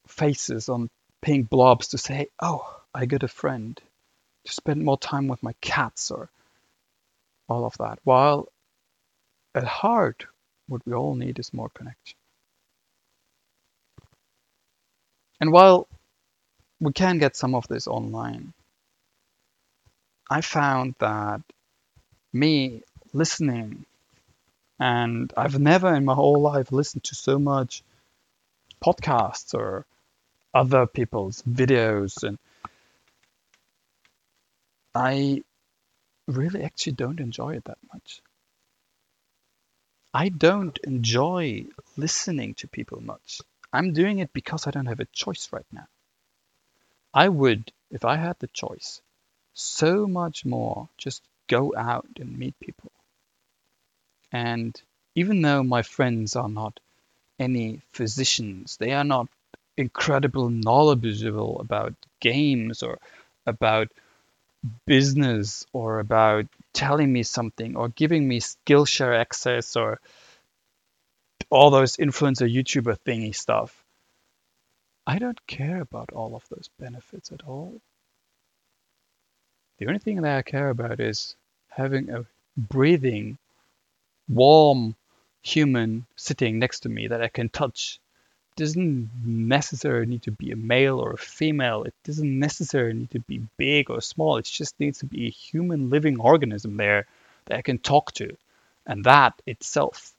faces 0.09 0.69
on 0.69 0.91
pink 1.23 1.49
blobs 1.49 1.89
to 1.89 1.99
say, 1.99 2.27
oh, 2.43 2.81
I 2.93 3.07
got 3.07 3.23
a 3.23 3.29
friend, 3.29 3.81
to 4.47 4.53
spend 4.53 4.85
more 4.85 4.99
time 4.99 5.29
with 5.29 5.45
my 5.45 5.55
cats 5.61 6.11
or 6.11 6.29
all 7.49 7.65
of 7.65 7.79
that. 7.79 8.01
While 8.03 8.49
at 9.55 9.63
heart, 9.63 10.27
what 10.67 10.83
we 10.85 10.93
all 10.93 11.15
need 11.15 11.39
is 11.39 11.55
more 11.55 11.69
connection. 11.69 12.17
And 15.41 15.53
while 15.53 15.87
we 16.81 16.93
can 16.93 17.19
get 17.19 17.37
some 17.37 17.55
of 17.55 17.69
this 17.69 17.87
online, 17.87 18.55
I 20.29 20.41
found 20.41 20.97
that 20.99 21.43
me 22.33 22.83
listening, 23.15 23.87
and 24.79 25.33
I've 25.37 25.59
never 25.59 25.95
in 25.95 26.05
my 26.05 26.15
whole 26.15 26.41
life 26.41 26.73
listened 26.73 27.05
to 27.05 27.15
so 27.15 27.39
much 27.39 27.83
podcasts 28.85 29.55
or 29.55 29.87
other 30.53 30.87
people's 30.87 31.43
videos 31.43 32.23
and 32.23 32.39
I 34.95 35.43
really 36.29 36.63
actually 36.63 36.93
don't 36.93 37.19
enjoy 37.19 37.57
it 37.57 37.65
that 37.65 37.79
much. 37.93 38.23
I 40.13 40.29
don't 40.29 40.79
enjoy 40.85 41.67
listening 41.97 42.55
to 42.55 42.69
people 42.69 43.03
much. 43.03 43.41
I'm 43.73 43.93
doing 43.93 44.21
it 44.21 44.33
because 44.33 44.69
I 44.69 44.71
don't 44.71 44.87
have 44.87 45.01
a 45.01 45.07
choice 45.07 45.49
right 45.53 45.67
now. 45.73 45.89
I 47.13 47.29
would, 47.29 47.73
if 47.91 48.05
I 48.05 48.17
had 48.17 48.39
the 48.39 48.47
choice, 48.47 49.01
so 49.55 50.07
much 50.07 50.45
more 50.45 50.89
just 50.97 51.23
go 51.49 51.75
out 51.77 52.07
and 52.21 52.39
meet 52.39 52.59
people. 52.61 52.93
And 54.35 54.79
even 55.15 55.43
though 55.43 55.63
my 55.63 55.83
friends 55.83 56.35
are 56.35 56.49
not 56.49 56.81
any 57.39 57.83
physicians, 57.93 58.77
they 58.79 58.93
are 58.93 59.05
not 59.05 59.29
incredible 59.77 60.51
knowledgeable 60.51 61.61
about 61.61 61.95
games 62.19 62.83
or 62.83 62.99
about 63.47 63.89
business 64.87 65.65
or 65.73 66.01
about 66.01 66.47
telling 66.73 67.13
me 67.13 67.23
something 67.23 67.77
or 67.77 67.89
giving 67.91 68.27
me 68.27 68.41
Skillshare 68.41 69.17
access 69.17 69.77
or 69.77 70.01
all 71.49 71.71
those 71.71 71.97
influencer 71.97 72.53
YouTuber 72.53 72.99
thingy 73.07 73.37
stuff. 73.37 73.85
I 75.07 75.21
don't 75.21 75.47
care 75.47 75.81
about 75.81 76.11
all 76.13 76.35
of 76.35 76.49
those 76.49 76.69
benefits 76.81 77.31
at 77.31 77.45
all. 77.47 77.81
The 79.79 79.87
only 79.87 80.01
thing 80.01 80.23
that 80.23 80.39
I 80.39 80.43
care 80.43 80.71
about 80.71 80.99
is 80.99 81.37
having 81.69 82.11
a 82.11 82.25
breathing, 82.57 83.39
warm 84.29 84.97
human 85.43 86.07
sitting 86.17 86.59
next 86.59 86.81
to 86.81 86.89
me 86.89 87.09
that 87.09 87.23
I 87.23 87.29
can 87.29 87.49
touch 87.49 88.01
doesn't 88.57 89.11
necessarily 89.25 90.07
need 90.07 90.23
to 90.23 90.31
be 90.31 90.53
a 90.53 90.57
male 90.57 91.01
or 91.01 91.13
a 91.13 91.19
female. 91.19 91.83
It 91.83 91.95
doesn't 92.05 92.39
necessarily 92.39 92.95
need 92.95 93.11
to 93.11 93.21
be 93.21 93.43
big 93.57 93.91
or 93.91 94.01
small. 94.01 94.37
It 94.37 94.45
just 94.45 94.79
needs 94.79 95.01
to 95.01 95.07
be 95.07 95.27
a 95.27 95.31
human 95.31 95.91
living 95.91 96.21
organism 96.21 96.77
there 96.77 97.07
that 97.47 97.59
I 97.59 97.63
can 97.63 97.79
talk 97.79 98.13
to. 98.13 98.37
And 98.87 99.05
that 99.05 99.41
itself 99.47 100.13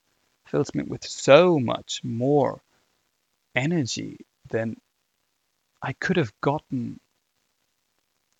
fills 0.46 0.74
me 0.74 0.82
with 0.82 1.04
so 1.04 1.58
much 1.58 2.02
more 2.04 2.60
energy 3.54 4.26
than 4.50 4.76
I 5.82 5.94
could 5.94 6.16
have 6.16 6.32
gotten 6.40 7.00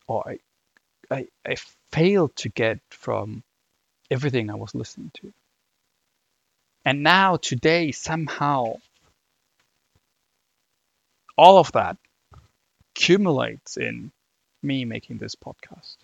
or 0.06 0.28
I, 0.28 0.38
I, 1.10 1.26
I 1.46 1.56
failed 1.90 2.36
to 2.36 2.48
get 2.48 2.80
from 2.90 3.42
everything 4.10 4.50
I 4.50 4.54
was 4.54 4.74
listening 4.74 5.10
to. 5.14 5.32
And 6.86 7.02
now, 7.02 7.34
today, 7.34 7.90
somehow, 7.90 8.76
all 11.36 11.58
of 11.58 11.72
that 11.72 11.96
accumulates 12.92 13.76
in 13.76 14.12
me 14.62 14.84
making 14.84 15.18
this 15.18 15.34
podcast 15.34 15.96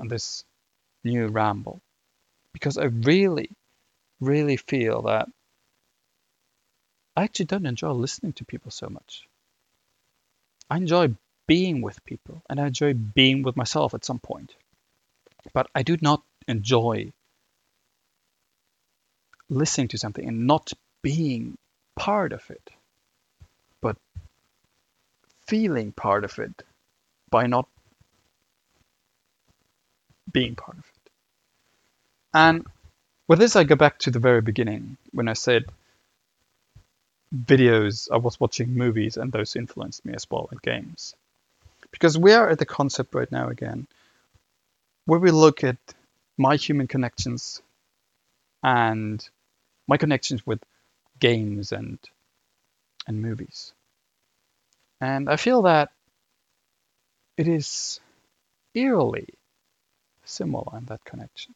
and 0.00 0.10
this 0.10 0.42
new 1.04 1.28
ramble 1.28 1.80
because 2.52 2.76
I 2.76 2.86
really, 2.86 3.50
really 4.18 4.56
feel 4.56 5.02
that 5.02 5.28
I 7.16 7.22
actually 7.22 7.46
don't 7.46 7.64
enjoy 7.64 7.92
listening 7.92 8.32
to 8.32 8.44
people 8.44 8.72
so 8.72 8.88
much. 8.88 9.28
I 10.68 10.78
enjoy 10.78 11.14
being 11.46 11.82
with 11.82 12.04
people 12.04 12.42
and 12.50 12.60
I 12.60 12.66
enjoy 12.66 12.94
being 12.94 13.44
with 13.44 13.56
myself 13.56 13.94
at 13.94 14.04
some 14.04 14.18
point. 14.18 14.56
But 15.52 15.68
I 15.72 15.84
do 15.84 15.96
not 16.02 16.24
enjoy 16.48 17.12
listening 19.48 19.88
to 19.88 19.98
something 19.98 20.26
and 20.26 20.46
not 20.46 20.72
being 21.02 21.56
part 21.96 22.32
of 22.32 22.50
it 22.50 22.70
but 23.80 23.96
feeling 25.46 25.92
part 25.92 26.24
of 26.24 26.38
it 26.38 26.62
by 27.30 27.46
not 27.46 27.68
being 30.32 30.54
part 30.54 30.78
of 30.78 30.84
it. 30.84 31.10
And 32.34 32.66
with 33.28 33.38
this, 33.38 33.56
I 33.56 33.64
go 33.64 33.76
back 33.76 33.98
to 34.00 34.10
the 34.10 34.18
very 34.18 34.40
beginning 34.40 34.96
when 35.12 35.28
I 35.28 35.34
said 35.34 35.64
videos, 37.34 38.08
I 38.12 38.18
was 38.18 38.38
watching 38.38 38.74
movies, 38.74 39.16
and 39.16 39.32
those 39.32 39.56
influenced 39.56 40.04
me 40.04 40.14
as 40.14 40.26
well 40.30 40.48
in 40.52 40.58
games. 40.62 41.14
Because 41.90 42.18
we 42.18 42.32
are 42.32 42.50
at 42.50 42.58
the 42.58 42.66
concept 42.66 43.14
right 43.14 43.30
now 43.30 43.48
again 43.48 43.86
where 45.06 45.20
we 45.20 45.30
look 45.30 45.62
at 45.64 45.76
my 46.38 46.56
human 46.56 46.86
connections 46.88 47.62
and 48.62 49.28
my 49.86 49.96
connections 49.96 50.46
with 50.46 50.62
games 51.18 51.72
and 51.72 51.98
and 53.06 53.20
movies. 53.20 53.72
And 55.00 55.28
I 55.28 55.36
feel 55.36 55.62
that 55.62 55.90
it 57.36 57.48
is 57.48 58.00
eerily 58.74 59.28
similar 60.24 60.78
in 60.78 60.86
that 60.86 61.04
connection. 61.04 61.54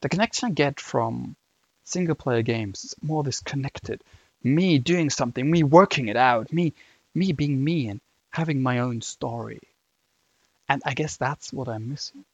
The 0.00 0.08
connection 0.08 0.48
I 0.48 0.52
get 0.52 0.80
from 0.80 1.36
single 1.84 2.14
player 2.14 2.42
games 2.42 2.84
is 2.84 2.94
more 3.02 3.22
this 3.22 3.40
connected. 3.40 4.02
Me 4.42 4.78
doing 4.78 5.10
something, 5.10 5.50
me 5.50 5.62
working 5.62 6.08
it 6.08 6.16
out, 6.16 6.52
me 6.52 6.74
me 7.14 7.32
being 7.32 7.62
me 7.62 7.88
and 7.88 8.00
having 8.30 8.62
my 8.62 8.78
own 8.78 9.00
story. 9.00 9.60
And 10.68 10.80
I 10.84 10.94
guess 10.94 11.16
that's 11.16 11.52
what 11.52 11.68
I'm 11.68 11.88
missing. 11.88 12.24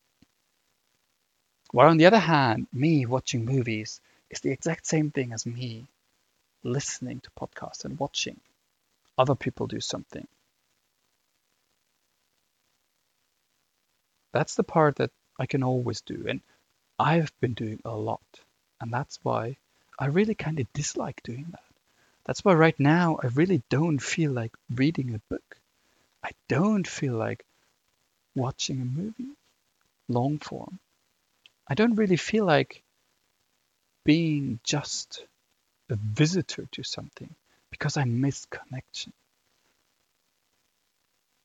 While 1.73 1.89
on 1.89 1.97
the 1.97 2.07
other 2.07 2.19
hand, 2.19 2.69
me 2.73 3.07
watching 3.07 3.45
movies 3.45 4.01
is 4.31 4.41
the 4.41 4.51
exact 4.51 4.87
same 4.87 5.11
thing 5.11 5.33
as 5.33 5.47
me 5.47 5.87
listening 6.63 7.21
to 7.21 7.31
podcasts 7.39 7.85
and 7.85 7.99
watching 7.99 8.41
other 9.19 9.35
people 9.35 9.67
do 9.67 9.81
something. 9.81 10.27
That's 14.33 14.55
the 14.55 14.65
part 14.65 14.97
that 14.97 15.11
I 15.39 15.47
can 15.47 15.63
always 15.63 16.03
do, 16.03 16.27
and 16.29 16.41
I've 16.99 17.33
been 17.41 17.55
doing 17.55 17.81
a 17.85 17.97
lot. 17.97 18.21
And 18.81 18.93
that's 18.93 19.19
why 19.23 19.57
I 19.99 20.07
really 20.07 20.35
kind 20.35 20.61
of 20.61 20.73
dislike 20.73 21.23
doing 21.23 21.47
that. 21.53 21.63
That's 22.25 22.45
why 22.45 22.55
right 22.55 22.79
now 22.79 23.19
I 23.23 23.29
really 23.29 23.63
don't 23.71 23.99
feel 23.99 24.33
like 24.33 24.53
reading 24.69 25.15
a 25.15 25.21
book. 25.31 25.57
I 26.23 26.33
don't 26.49 26.87
feel 26.87 27.15
like 27.15 27.45
watching 28.35 28.81
a 28.81 28.85
movie, 28.85 29.37
long 30.09 30.39
form. 30.39 30.79
I 31.69 31.75
don't 31.75 31.95
really 31.95 32.17
feel 32.17 32.45
like 32.45 32.83
being 34.07 34.61
just 34.63 35.27
a 35.91 35.97
visitor 35.97 36.67
to 36.73 36.83
something 36.85 37.35
because 37.71 37.97
I 37.97 38.05
miss 38.05 38.47
connection. 38.47 39.13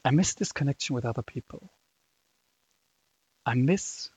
I 0.05 0.11
miss 0.11 0.35
this 0.35 0.51
connection 0.51 0.95
with 0.95 1.05
other 1.05 1.23
people. 1.23 1.69
I 3.45 3.55
miss 3.55 4.09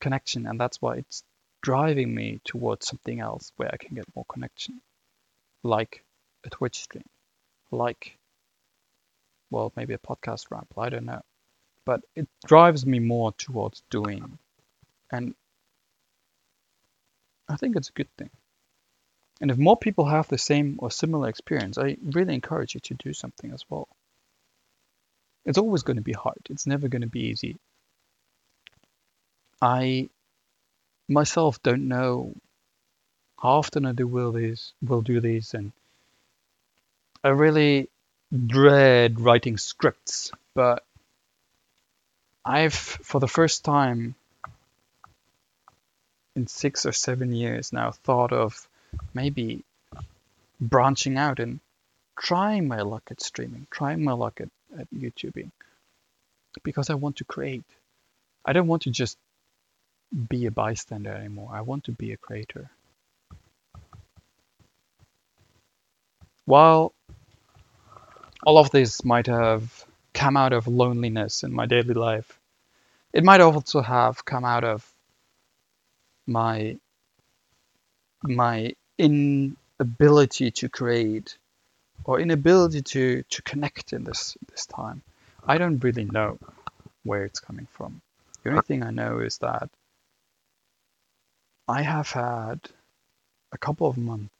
connection, 0.00 0.46
and 0.46 0.60
that's 0.60 0.80
why 0.80 0.96
it's 0.96 1.24
driving 1.62 2.14
me 2.14 2.40
towards 2.44 2.86
something 2.86 3.18
else 3.20 3.50
where 3.56 3.70
I 3.72 3.78
can 3.78 3.94
get 3.94 4.04
more 4.14 4.26
connection, 4.28 4.80
like 5.62 6.04
a 6.44 6.50
Twitch 6.50 6.80
stream, 6.80 7.04
like, 7.70 8.16
well, 9.50 9.72
maybe 9.74 9.94
a 9.94 9.98
podcast 9.98 10.50
ramble, 10.50 10.78
I 10.78 10.90
don't 10.90 11.06
know. 11.06 11.22
But 11.86 12.02
it 12.14 12.28
drives 12.46 12.84
me 12.84 12.98
more 12.98 13.32
towards 13.32 13.82
doing, 13.90 14.38
and 15.10 15.34
I 17.48 17.56
think 17.56 17.76
it's 17.76 17.88
a 17.88 17.92
good 17.92 18.08
thing. 18.16 18.30
And 19.40 19.50
if 19.50 19.58
more 19.58 19.76
people 19.76 20.06
have 20.06 20.28
the 20.28 20.38
same 20.38 20.76
or 20.78 20.90
similar 20.90 21.28
experience, 21.28 21.78
I 21.78 21.96
really 22.02 22.34
encourage 22.34 22.74
you 22.74 22.80
to 22.80 22.94
do 22.94 23.12
something 23.12 23.52
as 23.52 23.64
well. 23.68 23.88
It's 25.44 25.58
always 25.58 25.82
going 25.82 25.96
to 25.96 26.02
be 26.02 26.12
hard. 26.12 26.38
It's 26.50 26.66
never 26.66 26.88
going 26.88 27.02
to 27.02 27.08
be 27.08 27.26
easy. 27.26 27.56
I 29.60 30.08
myself 31.08 31.62
don't 31.62 31.88
know 31.88 32.34
how 33.40 33.50
often 33.50 33.86
I 33.86 33.92
do 33.92 34.06
will 34.06 34.32
these 34.32 34.72
will 34.82 35.02
do 35.02 35.20
these 35.20 35.54
and 35.54 35.72
I 37.22 37.28
really 37.28 37.88
dread 38.46 39.20
writing 39.20 39.56
scripts, 39.56 40.32
but 40.54 40.84
I've 42.44 42.74
for 42.74 43.20
the 43.20 43.28
first 43.28 43.64
time 43.64 44.14
in 46.36 46.46
six 46.46 46.84
or 46.86 46.92
seven 46.92 47.32
years 47.32 47.72
now 47.72 47.90
thought 47.90 48.32
of 48.32 48.68
maybe 49.14 49.64
branching 50.60 51.16
out 51.16 51.40
and 51.40 51.60
trying 52.16 52.68
my 52.68 52.82
luck 52.82 53.02
at 53.10 53.20
streaming, 53.20 53.66
trying 53.70 54.04
my 54.04 54.12
luck 54.12 54.40
at, 54.40 54.50
at 54.78 54.86
YouTubing 54.94 55.50
because 56.62 56.90
I 56.90 56.94
want 56.94 57.16
to 57.16 57.24
create. 57.24 57.64
I 58.44 58.52
don't 58.52 58.66
want 58.66 58.82
to 58.82 58.90
just 58.90 59.18
be 60.28 60.46
a 60.46 60.50
bystander 60.50 61.12
anymore. 61.12 61.50
I 61.52 61.62
want 61.62 61.84
to 61.84 61.92
be 61.92 62.12
a 62.12 62.16
creator. 62.16 62.70
While 66.44 66.92
all 68.44 68.58
of 68.58 68.70
this 68.70 69.04
might 69.04 69.26
have 69.26 69.84
come 70.14 70.36
out 70.36 70.52
of 70.52 70.68
loneliness 70.68 71.42
in 71.42 71.52
my 71.52 71.66
daily 71.66 71.94
life, 71.94 72.38
it 73.12 73.24
might 73.24 73.40
also 73.40 73.80
have 73.80 74.24
come 74.24 74.44
out 74.44 74.62
of 74.62 74.95
my 76.26 76.76
my 78.22 78.72
inability 78.98 80.50
to 80.50 80.68
create 80.68 81.38
or 82.04 82.20
inability 82.20 82.82
to 82.82 83.22
to 83.24 83.42
connect 83.42 83.92
in 83.92 84.04
this 84.04 84.36
this 84.50 84.66
time. 84.66 85.02
I 85.46 85.58
don't 85.58 85.82
really 85.82 86.04
know 86.04 86.38
where 87.04 87.24
it's 87.24 87.40
coming 87.40 87.68
from. 87.70 88.00
The 88.42 88.50
only 88.50 88.62
thing 88.62 88.82
I 88.82 88.90
know 88.90 89.20
is 89.20 89.38
that 89.38 89.70
I 91.68 91.82
have 91.82 92.10
had 92.10 92.60
a 93.52 93.58
couple 93.58 93.88
of 93.88 93.96
months 93.96 94.32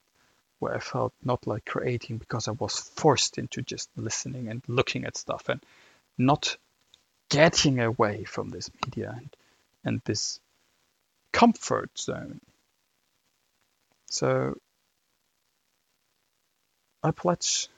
where 0.58 0.74
I 0.74 0.78
felt 0.78 1.12
not 1.22 1.46
like 1.46 1.64
creating 1.64 2.18
because 2.18 2.48
I 2.48 2.52
was 2.52 2.78
forced 2.78 3.38
into 3.38 3.62
just 3.62 3.88
listening 3.96 4.48
and 4.48 4.62
looking 4.68 5.04
at 5.04 5.16
stuff 5.16 5.48
and 5.48 5.60
not 6.16 6.56
getting 7.28 7.80
away 7.80 8.24
from 8.24 8.50
this 8.50 8.70
media 8.84 9.14
and, 9.16 9.36
and 9.84 10.00
this 10.04 10.40
comfort 11.36 11.90
zone. 11.98 12.40
So 14.10 14.58
I 17.02 17.10
pledge. 17.10 17.68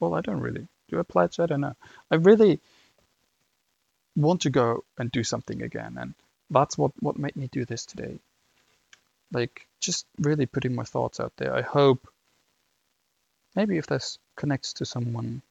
Well, 0.00 0.14
I 0.14 0.20
don't 0.20 0.40
really. 0.40 0.66
Do 0.88 0.98
I 0.98 1.02
pledge? 1.02 1.40
I 1.40 1.46
don't 1.46 1.60
know. 1.60 1.76
I 2.10 2.16
really 2.16 2.60
want 4.16 4.42
to 4.42 4.50
go 4.50 4.84
and 4.98 5.10
do 5.10 5.24
something 5.24 5.62
again, 5.62 5.96
and 5.98 6.14
that's 6.50 6.78
what 6.78 6.92
what 7.00 7.18
made 7.18 7.36
me 7.36 7.48
do 7.52 7.64
this 7.64 7.86
today 7.86 8.18
like 9.32 9.66
just 9.80 10.06
really 10.18 10.46
putting 10.46 10.74
my 10.74 10.84
thoughts 10.84 11.20
out 11.20 11.32
there. 11.36 11.54
I 11.54 11.62
hope 11.62 12.08
maybe 13.54 13.78
if 13.78 13.86
this 13.86 14.18
connects 14.36 14.74
to 14.74 14.86
someone, 14.86 15.42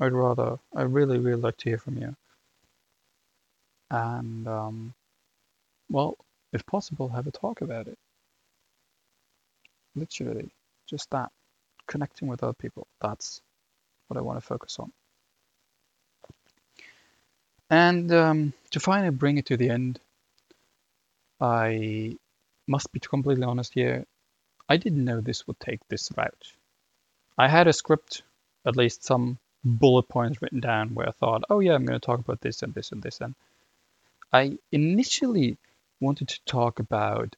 I'd 0.00 0.12
rather, 0.12 0.58
I 0.74 0.82
really, 0.82 1.18
really 1.18 1.40
like 1.40 1.56
to 1.58 1.70
hear 1.70 1.78
from 1.78 1.98
you. 1.98 2.16
And, 3.90 4.46
um, 4.48 4.94
well, 5.90 6.16
if 6.52 6.64
possible, 6.66 7.08
have 7.08 7.26
a 7.26 7.30
talk 7.30 7.60
about 7.60 7.88
it. 7.88 7.98
Literally, 9.94 10.50
just 10.88 11.10
that. 11.10 11.30
Connecting 11.86 12.28
with 12.28 12.42
other 12.42 12.52
people. 12.52 12.86
That's 13.00 13.40
what 14.08 14.16
I 14.16 14.22
want 14.22 14.38
to 14.38 14.46
focus 14.46 14.78
on. 14.78 14.92
And 17.68 18.12
um, 18.12 18.52
to 18.72 18.80
finally 18.80 19.10
bring 19.10 19.38
it 19.38 19.46
to 19.46 19.56
the 19.56 19.70
end, 19.70 20.00
I 21.40 22.16
must 22.66 22.92
be 22.92 23.00
completely 23.00 23.44
honest 23.44 23.74
here, 23.74 24.06
I 24.68 24.76
didn't 24.76 25.04
know 25.04 25.20
this 25.20 25.46
would 25.46 25.58
take 25.58 25.80
this 25.88 26.10
route. 26.16 26.52
I 27.38 27.48
had 27.48 27.66
a 27.66 27.72
script, 27.72 28.22
at 28.64 28.76
least 28.76 29.04
some 29.04 29.38
bullet 29.64 30.08
points 30.08 30.40
written 30.42 30.60
down 30.60 30.94
where 30.94 31.08
I 31.08 31.12
thought, 31.12 31.44
oh 31.50 31.60
yeah, 31.60 31.74
I'm 31.74 31.84
going 31.84 31.98
to 31.98 32.04
talk 32.04 32.20
about 32.20 32.40
this 32.40 32.62
and 32.62 32.74
this 32.74 32.92
and 32.92 33.02
this. 33.02 33.20
And 33.20 33.34
I 34.32 34.58
initially 34.70 35.58
wanted 36.00 36.28
to 36.28 36.44
talk 36.44 36.78
about 36.78 37.36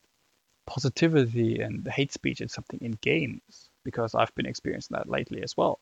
positivity 0.67 1.61
and 1.61 1.87
hate 1.89 2.13
speech 2.13 2.41
and 2.41 2.51
something 2.51 2.81
in 2.81 2.93
games 3.01 3.69
because 3.85 4.15
I've 4.15 4.35
been 4.35 4.47
experiencing 4.47 4.97
that 4.97 5.09
lately 5.09 5.43
as 5.43 5.57
well, 5.57 5.79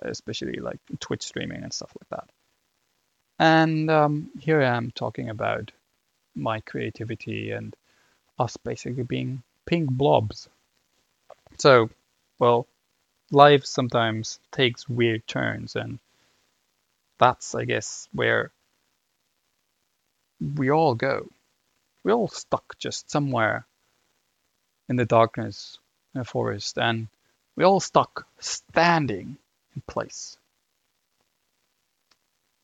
especially 0.00 0.60
like 0.60 0.80
Twitch 1.00 1.22
streaming 1.22 1.62
and 1.62 1.72
stuff 1.72 1.92
like 2.00 2.08
that. 2.20 2.30
And 3.38 3.90
um, 3.90 4.30
here 4.40 4.62
I 4.62 4.76
am 4.76 4.90
talking 4.90 5.28
about 5.28 5.72
my 6.34 6.60
creativity 6.60 7.50
and 7.50 7.74
us 8.38 8.56
basically 8.56 9.02
being 9.02 9.42
pink 9.66 9.90
blobs. 9.90 10.48
So, 11.58 11.90
well, 12.38 12.66
life 13.30 13.64
sometimes 13.64 14.38
takes 14.52 14.88
weird 14.88 15.26
turns, 15.26 15.76
and 15.76 15.98
that's, 17.18 17.54
I 17.54 17.64
guess, 17.64 18.08
where 18.12 18.50
we 20.40 20.70
all 20.70 20.94
go. 20.94 21.28
We're 22.06 22.12
all 22.12 22.28
stuck 22.28 22.78
just 22.78 23.10
somewhere 23.10 23.66
in 24.88 24.94
the 24.94 25.04
darkness 25.04 25.80
in 26.14 26.20
a 26.20 26.24
forest, 26.24 26.78
and 26.78 27.08
we're 27.56 27.66
all 27.66 27.80
stuck 27.80 28.28
standing 28.38 29.38
in 29.74 29.82
place. 29.88 30.38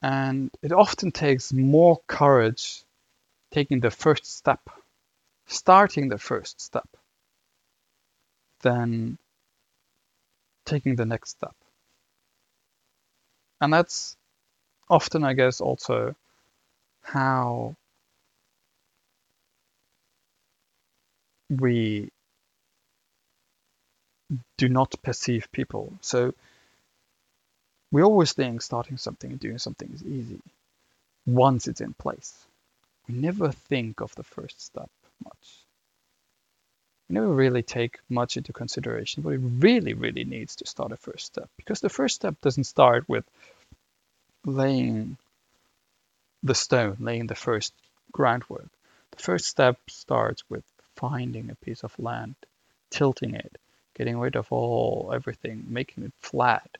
And 0.01 0.53
it 0.63 0.71
often 0.71 1.11
takes 1.11 1.53
more 1.53 2.01
courage 2.07 2.85
taking 3.51 3.81
the 3.81 3.91
first 3.91 4.27
step 4.27 4.61
starting 5.47 6.09
the 6.09 6.19
first 6.19 6.61
step 6.61 6.89
than 8.61 9.19
taking 10.67 10.95
the 10.95 11.05
next 11.05 11.31
step. 11.31 11.57
And 13.61 13.73
that's 13.73 14.17
often, 14.89 15.25
I 15.25 15.33
guess, 15.33 15.61
also 15.61 16.15
how 17.03 17.75
we 21.61 22.11
do 24.57 24.69
not 24.69 24.95
perceive 25.03 25.51
people. 25.53 25.93
So 26.01 26.35
we 27.91 28.03
always 28.03 28.33
think 28.33 28.63
starting 28.63 28.97
something 28.97 29.31
and 29.31 29.41
doing 29.41 29.59
something 29.59 29.91
is 29.93 30.03
easy 30.03 30.41
once 31.27 31.69
it's 31.69 31.81
in 31.81 31.93
place. 31.93 32.47
We 33.09 33.15
never 33.15 33.53
think 33.53 34.01
of 34.01 34.15
the 34.15 34.23
first 34.23 34.61
step 34.61 34.91
much. 35.25 35.65
We 37.09 37.15
never 37.15 37.29
really 37.29 37.63
take 37.63 37.99
much 38.09 38.37
into 38.37 38.53
consideration 38.53 39.23
what 39.23 39.35
it 39.35 39.41
really, 39.43 39.93
really 39.93 40.25
needs 40.25 40.57
to 40.57 40.67
start 40.67 40.93
a 40.93 40.97
first 40.97 41.27
step. 41.27 41.51
Because 41.57 41.81
the 41.81 41.89
first 41.89 42.15
step 42.15 42.41
doesn't 42.41 42.65
start 42.65 43.09
with 43.09 43.25
laying 44.47 45.19
the 46.43 46.55
stone, 46.55 46.97
laying 47.01 47.27
the 47.27 47.35
first 47.35 47.73
groundwork. 48.13 48.69
The 49.13 49.23
first 49.23 49.47
step 49.47 49.79
starts 49.89 50.43
with 50.49 50.65
finding 51.03 51.51
a 51.51 51.65
piece 51.67 51.85
of 51.85 51.99
land, 51.99 52.37
tilting 52.91 53.35
it, 53.35 53.59
getting 53.95 54.19
rid 54.19 54.37
of 54.37 54.53
all 54.53 55.13
everything, 55.15 55.65
making 55.69 56.05
it 56.05 56.13
flat, 56.21 56.79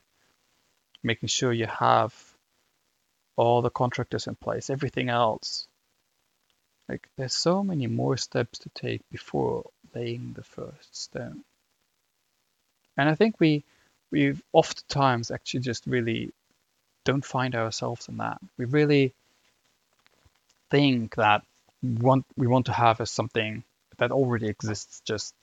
making 1.03 1.27
sure 1.27 1.53
you 1.53 1.67
have 1.67 2.13
all 3.35 3.61
the 3.61 3.69
contractors 3.69 4.27
in 4.27 4.35
place, 4.35 4.69
everything 4.69 5.09
else 5.09 5.67
like 6.89 7.07
there's 7.17 7.33
so 7.33 7.63
many 7.63 7.87
more 7.87 8.17
steps 8.17 8.59
to 8.59 8.69
take 8.69 9.01
before 9.09 9.63
laying 9.95 10.33
the 10.33 10.43
first 10.43 10.95
stone. 10.95 11.43
And 12.97 13.09
I 13.09 13.15
think 13.15 13.39
we 13.39 13.63
we 14.11 14.35
oftentimes 14.51 15.31
actually 15.31 15.61
just 15.61 15.87
really 15.87 16.31
don't 17.05 17.25
find 17.25 17.55
ourselves 17.55 18.07
in 18.09 18.17
that. 18.17 18.39
We 18.57 18.65
really 18.65 19.13
think 20.69 21.15
that 21.15 21.43
want 21.81 22.25
we 22.35 22.47
want 22.47 22.67
to 22.67 22.73
have 22.73 23.01
as 23.01 23.11
something 23.11 23.63
that 24.03 24.11
already 24.11 24.49
exists, 24.49 25.01
just 25.05 25.33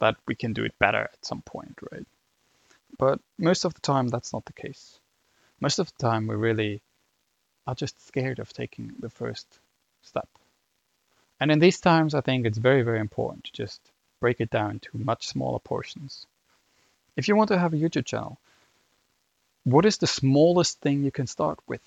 that 0.00 0.16
we 0.26 0.34
can 0.34 0.54
do 0.54 0.64
it 0.64 0.78
better 0.78 1.02
at 1.02 1.24
some 1.24 1.42
point, 1.42 1.78
right? 1.92 2.06
But 2.98 3.20
most 3.38 3.66
of 3.66 3.74
the 3.74 3.80
time 3.80 4.08
that's 4.08 4.32
not 4.32 4.46
the 4.46 4.54
case. 4.54 4.98
Most 5.60 5.78
of 5.78 5.86
the 5.92 6.08
time 6.08 6.26
we 6.26 6.34
really 6.34 6.80
are 7.66 7.74
just 7.74 8.06
scared 8.06 8.38
of 8.38 8.54
taking 8.54 8.94
the 8.98 9.10
first 9.10 9.46
step. 10.00 10.28
And 11.38 11.50
in 11.50 11.58
these 11.58 11.78
times, 11.78 12.14
I 12.14 12.22
think 12.22 12.46
it's 12.46 12.56
very, 12.56 12.82
very 12.82 13.00
important 13.00 13.44
to 13.44 13.52
just 13.52 13.82
break 14.18 14.40
it 14.40 14.48
down 14.48 14.78
to 14.80 14.90
much 14.98 15.26
smaller 15.26 15.58
portions. 15.58 16.26
If 17.16 17.28
you 17.28 17.36
want 17.36 17.48
to 17.48 17.58
have 17.58 17.74
a 17.74 17.76
YouTube 17.76 18.06
channel, 18.06 18.38
what 19.64 19.84
is 19.84 19.98
the 19.98 20.06
smallest 20.06 20.80
thing 20.80 21.04
you 21.04 21.10
can 21.10 21.26
start 21.26 21.58
with 21.66 21.82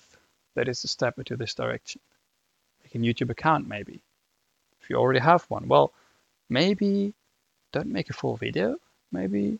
that 0.54 0.68
is 0.68 0.84
a 0.84 0.88
step 0.88 1.18
into 1.18 1.36
this 1.36 1.54
direction? 1.54 2.00
Like 2.84 2.94
a 2.94 2.98
YouTube 2.98 3.30
account, 3.30 3.66
maybe. 3.66 4.00
If 4.80 4.90
you 4.90 4.96
already 4.96 5.20
have 5.20 5.42
one, 5.44 5.66
well, 5.66 5.92
maybe 6.50 7.14
don't 7.72 7.92
make 7.92 8.10
a 8.10 8.14
full 8.14 8.36
video. 8.36 8.76
Maybe 9.12 9.58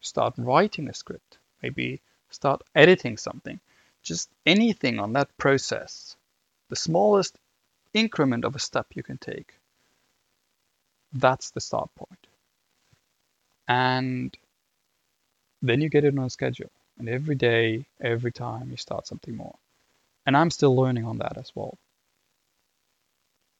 start 0.00 0.34
writing 0.38 0.88
a 0.88 0.94
script. 0.94 1.38
Maybe 1.62 2.00
start 2.30 2.62
editing 2.74 3.16
something. 3.16 3.60
Just 4.02 4.28
anything 4.46 4.98
on 4.98 5.12
that 5.12 5.36
process. 5.36 6.16
The 6.68 6.76
smallest 6.76 7.36
increment 7.92 8.44
of 8.44 8.56
a 8.56 8.58
step 8.58 8.86
you 8.94 9.02
can 9.02 9.18
take. 9.18 9.54
That's 11.12 11.50
the 11.50 11.60
start 11.60 11.90
point. 11.94 12.26
And 13.68 14.36
then 15.62 15.80
you 15.80 15.88
get 15.88 16.04
it 16.04 16.16
on 16.18 16.24
a 16.24 16.30
schedule. 16.30 16.70
And 16.98 17.08
every 17.08 17.34
day, 17.34 17.86
every 18.00 18.32
time, 18.32 18.70
you 18.70 18.76
start 18.76 19.06
something 19.06 19.36
more. 19.36 19.54
And 20.26 20.36
I'm 20.36 20.50
still 20.50 20.76
learning 20.76 21.06
on 21.06 21.18
that 21.18 21.36
as 21.36 21.52
well. 21.54 21.76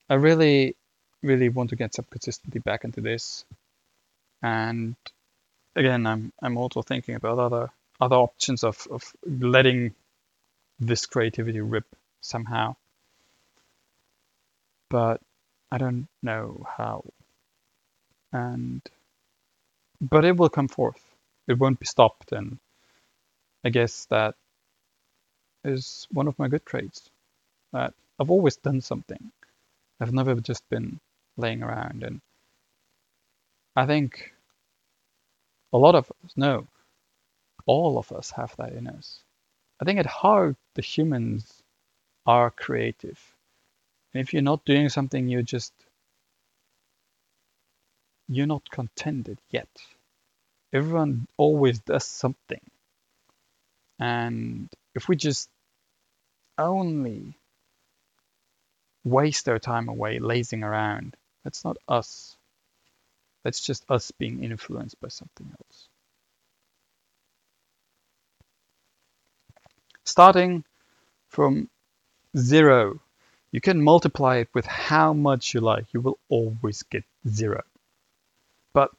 I 0.08 0.14
really, 0.14 0.76
really 1.22 1.48
want 1.48 1.70
to 1.70 1.76
get 1.76 1.94
some 1.94 2.06
consistency 2.10 2.58
back 2.58 2.84
into 2.84 3.00
this. 3.00 3.44
And 4.42 4.96
again, 5.76 6.06
I'm 6.06 6.32
I'm 6.42 6.56
also 6.56 6.82
thinking 6.82 7.14
about 7.14 7.38
other 7.38 7.70
other 8.00 8.16
options 8.16 8.64
of, 8.64 8.86
of 8.90 9.12
letting 9.26 9.94
this 10.78 11.06
creativity 11.06 11.60
rip 11.60 11.84
somehow. 12.20 12.76
But 14.88 15.20
I 15.70 15.78
don't 15.78 16.08
know 16.22 16.66
how. 16.76 17.04
And 18.32 18.82
but 20.00 20.24
it 20.24 20.36
will 20.36 20.48
come 20.48 20.68
forth. 20.68 21.02
It 21.46 21.58
won't 21.58 21.80
be 21.80 21.86
stopped 21.86 22.32
and 22.32 22.58
I 23.64 23.68
guess 23.70 24.06
that 24.06 24.34
is 25.64 26.06
one 26.10 26.28
of 26.28 26.38
my 26.38 26.48
good 26.48 26.64
traits. 26.64 27.10
That 27.72 27.94
I've 28.18 28.30
always 28.30 28.56
done 28.56 28.80
something. 28.80 29.30
I've 30.00 30.14
never 30.14 30.34
just 30.36 30.68
been 30.70 30.98
laying 31.40 31.62
around 31.62 32.04
and 32.04 32.20
I 33.76 33.86
think 33.86 34.32
a 35.72 35.78
lot 35.78 35.94
of 35.94 36.10
us, 36.24 36.32
no, 36.36 36.66
all 37.66 37.98
of 37.98 38.12
us 38.12 38.30
have 38.32 38.54
that 38.56 38.72
in 38.72 38.88
us. 38.88 39.20
I 39.80 39.84
think 39.84 39.98
at 39.98 40.06
heart, 40.06 40.56
the 40.74 40.82
humans 40.82 41.62
are 42.26 42.50
creative. 42.50 43.20
And 44.12 44.20
if 44.22 44.32
you're 44.32 44.42
not 44.42 44.64
doing 44.64 44.88
something, 44.88 45.28
you're 45.28 45.42
just, 45.42 45.72
you're 48.28 48.46
not 48.46 48.70
contented 48.70 49.38
yet. 49.50 49.68
Everyone 50.72 51.26
always 51.36 51.80
does 51.80 52.04
something. 52.04 52.60
And 53.98 54.68
if 54.94 55.08
we 55.08 55.16
just 55.16 55.48
only 56.58 57.36
waste 59.04 59.48
our 59.48 59.58
time 59.58 59.88
away 59.88 60.18
lazing 60.18 60.64
around, 60.64 61.16
that's 61.44 61.64
not 61.64 61.76
us. 61.88 62.36
That's 63.44 63.60
just 63.60 63.84
us 63.90 64.10
being 64.10 64.44
influenced 64.44 65.00
by 65.00 65.08
something 65.08 65.50
else. 65.50 65.88
Starting 70.04 70.64
from 71.28 71.68
zero, 72.36 73.00
you 73.52 73.60
can 73.60 73.82
multiply 73.82 74.36
it 74.38 74.48
with 74.54 74.66
how 74.66 75.12
much 75.12 75.54
you 75.54 75.60
like. 75.60 75.86
You 75.92 76.00
will 76.00 76.18
always 76.28 76.82
get 76.84 77.04
zero. 77.28 77.62
But 78.72 78.90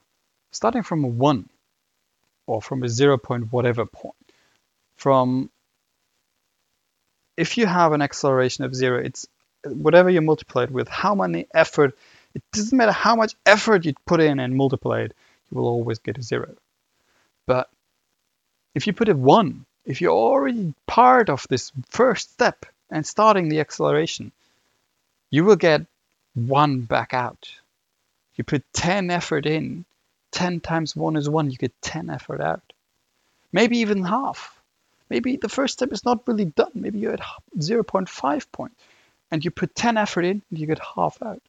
starting 0.52 0.84
from 0.84 1.04
a 1.04 1.08
one 1.08 1.50
or 2.48 2.62
from 2.62 2.84
a 2.84 2.90
zero 2.90 3.18
point 3.18 3.52
whatever 3.52 3.86
point, 3.86 4.16
from 4.96 5.50
if 7.38 7.58
you 7.58 7.66
have 7.66 7.94
an 7.94 8.02
acceleration 8.02 8.66
of 8.66 8.76
zero, 8.76 9.00
it's 9.00 9.28
whatever 9.64 10.10
you 10.10 10.22
multiply 10.22 10.64
it 10.64 10.72
with, 10.72 10.88
how 10.88 11.16
many 11.16 11.48
effort 11.54 11.98
it 12.34 12.44
doesn't 12.54 12.78
matter 12.78 12.92
how 12.92 13.16
much 13.16 13.36
effort 13.46 13.86
you 13.86 13.94
put 14.06 14.22
in 14.22 14.40
and 14.40 14.56
multiply 14.56 15.02
it, 15.02 15.14
you 15.50 15.58
will 15.58 15.68
always 15.68 16.00
get 16.00 16.18
a 16.18 16.22
zero. 16.22 16.56
But 17.46 17.70
if 18.74 18.88
you 18.88 18.94
put 18.94 19.10
a 19.10 19.16
one, 19.16 19.66
if 19.86 20.02
you're 20.02 20.14
already 20.14 20.74
part 20.88 21.30
of 21.30 21.46
this 21.50 21.72
first 21.90 22.32
step 22.32 22.66
and 22.90 23.06
starting 23.06 23.50
the 23.50 23.60
acceleration, 23.60 24.32
you 25.30 25.44
will 25.44 25.56
get 25.56 25.86
one 26.34 26.82
back 26.82 27.14
out. 27.14 27.50
You 28.36 28.44
put 28.44 28.64
10 28.74 29.12
effort 29.12 29.46
in, 29.46 29.86
10 30.32 30.62
times 30.62 30.96
1 30.96 31.16
is 31.18 31.30
1, 31.30 31.52
you 31.52 31.58
get 31.58 31.74
10 31.82 32.10
effort 32.10 32.42
out. 32.42 32.62
Maybe 33.52 33.80
even 33.80 34.04
half. 34.04 34.58
Maybe 35.10 35.36
the 35.36 35.50
first 35.50 35.74
step 35.74 35.92
is 35.92 36.06
not 36.06 36.26
really 36.26 36.46
done. 36.46 36.72
Maybe 36.74 37.00
you're 37.00 37.14
at 37.14 37.22
0.5 37.58 38.52
point 38.52 38.72
and 39.30 39.44
you 39.44 39.52
put 39.52 39.76
10 39.76 39.98
effort 39.98 40.24
in 40.24 40.42
and 40.50 40.60
you 40.60 40.68
get 40.68 40.80
half 40.96 41.22
out. 41.22 41.42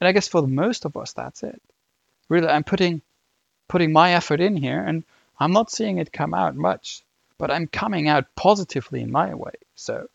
And 0.00 0.08
I 0.08 0.12
guess 0.12 0.28
for 0.28 0.46
most 0.46 0.84
of 0.84 0.96
us, 0.96 1.12
that's 1.12 1.42
it. 1.42 1.60
Really, 2.28 2.48
I'm 2.48 2.64
putting 2.64 3.02
putting 3.68 3.92
my 3.92 4.14
effort 4.14 4.40
in 4.40 4.56
here, 4.56 4.82
and 4.82 5.04
I'm 5.38 5.52
not 5.52 5.70
seeing 5.70 5.98
it 5.98 6.12
come 6.12 6.34
out 6.34 6.56
much, 6.56 7.02
but 7.36 7.50
I'm 7.50 7.66
coming 7.66 8.08
out 8.08 8.26
positively 8.34 9.02
in 9.02 9.10
my 9.10 9.34
way. 9.34 9.54
So, 9.74 10.08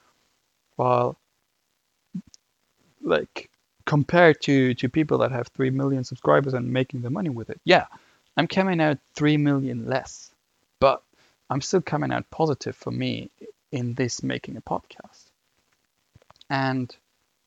while 0.75 1.17
like 3.01 3.49
compared 3.85 4.41
to 4.41 4.73
to 4.75 4.89
people 4.89 5.19
that 5.19 5.31
have 5.31 5.47
three 5.47 5.69
million 5.69 6.03
subscribers 6.03 6.53
and 6.53 6.71
making 6.71 7.01
the 7.01 7.09
money 7.09 7.29
with 7.29 7.49
it, 7.49 7.59
yeah, 7.65 7.85
I'm 8.37 8.47
coming 8.47 8.79
out 8.81 8.99
three 9.13 9.37
million 9.37 9.87
less, 9.87 10.31
but 10.79 11.03
I'm 11.49 11.61
still 11.61 11.81
coming 11.81 12.11
out 12.11 12.29
positive 12.29 12.75
for 12.75 12.91
me 12.91 13.29
in 13.71 13.93
this 13.95 14.23
making 14.23 14.55
a 14.57 14.61
podcast. 14.61 15.25
And 16.49 16.95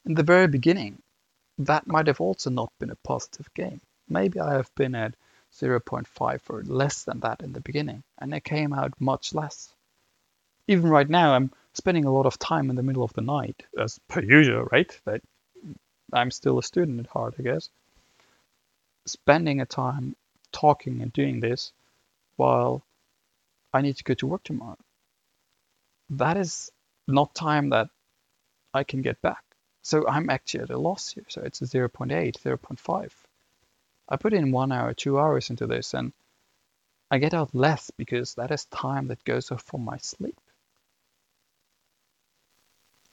in 0.05 0.15
the 0.15 0.23
very 0.23 0.49
beginning, 0.49 1.03
that 1.59 1.87
might 1.87 2.07
have 2.07 2.21
also 2.21 2.51
not 2.51 2.73
been 2.79 2.91
a 2.91 2.97
positive 2.97 3.53
game. 3.55 3.81
Maybe 4.09 4.41
I 4.41 4.55
have 4.55 4.71
been 4.75 4.95
at 4.95 5.15
0.5 5.53 6.41
or 6.51 6.63
less 6.63 7.05
than 7.05 7.21
that 7.21 7.43
in 7.43 7.53
the 7.53 7.61
beginning, 7.61 8.03
and 8.19 8.35
it 8.35 8.45
came 8.45 8.73
out 8.73 8.93
much 9.01 9.35
less. 9.35 9.73
Even 10.69 10.91
right 10.91 11.09
now, 11.09 11.35
I'm 11.35 11.51
spending 11.75 12.05
a 12.05 12.13
lot 12.13 12.27
of 12.27 12.39
time 12.39 12.71
in 12.71 12.77
the 12.77 12.83
middle 12.83 13.05
of 13.05 13.13
the 13.15 13.23
night, 13.23 13.65
as 13.79 13.99
per 14.09 14.23
usual, 14.23 14.65
right? 14.65 15.01
That 15.05 15.23
I'm 16.13 16.31
still 16.31 16.59
a 16.59 16.63
student 16.63 17.01
at 17.01 17.07
heart, 17.07 17.35
I 17.39 17.43
guess. 17.43 17.71
Spending 19.07 19.61
a 19.61 19.67
time 19.67 20.17
talking 20.53 21.01
and 21.03 21.13
doing 21.13 21.41
this 21.41 21.73
while 22.37 22.83
I 23.73 23.81
need 23.83 23.97
to 23.97 24.05
go 24.05 24.15
to 24.15 24.27
work 24.27 24.43
tomorrow. 24.43 24.79
That 26.11 26.37
is 26.37 26.71
not 27.09 27.35
time 27.35 27.71
that 27.71 27.89
I 28.75 28.85
can 28.85 29.03
get 29.03 29.21
back. 29.23 29.46
So 29.87 30.05
I'm 30.09 30.31
actually 30.31 30.65
at 30.65 30.71
a 30.71 30.79
loss 30.79 31.13
here. 31.13 31.27
So 31.29 31.43
it's 31.43 31.63
a 31.63 31.65
0.8, 31.65 32.11
0.5. 32.43 33.11
I 34.09 34.17
put 34.17 34.33
in 34.33 34.51
one 34.51 34.73
hour, 34.73 34.93
two 34.93 35.17
hours 35.17 35.49
into 35.49 35.69
this, 35.69 35.95
and 35.95 36.13
I 37.09 37.19
get 37.19 37.35
out 37.35 37.55
less 37.55 37.93
because 37.97 38.35
that 38.35 38.51
is 38.51 38.65
time 38.65 39.07
that 39.07 39.23
goes 39.23 39.53
off 39.53 39.63
for 39.63 39.79
my 39.79 39.99
sleep. 39.99 40.41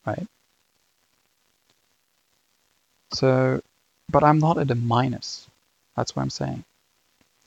Right? 0.03 0.25
So, 3.13 3.61
but 4.09 4.23
I'm 4.23 4.39
not 4.39 4.57
at 4.57 4.71
a 4.71 4.75
minus. 4.75 5.45
That's 5.95 6.15
what 6.15 6.23
I'm 6.23 6.31
saying. 6.31 6.63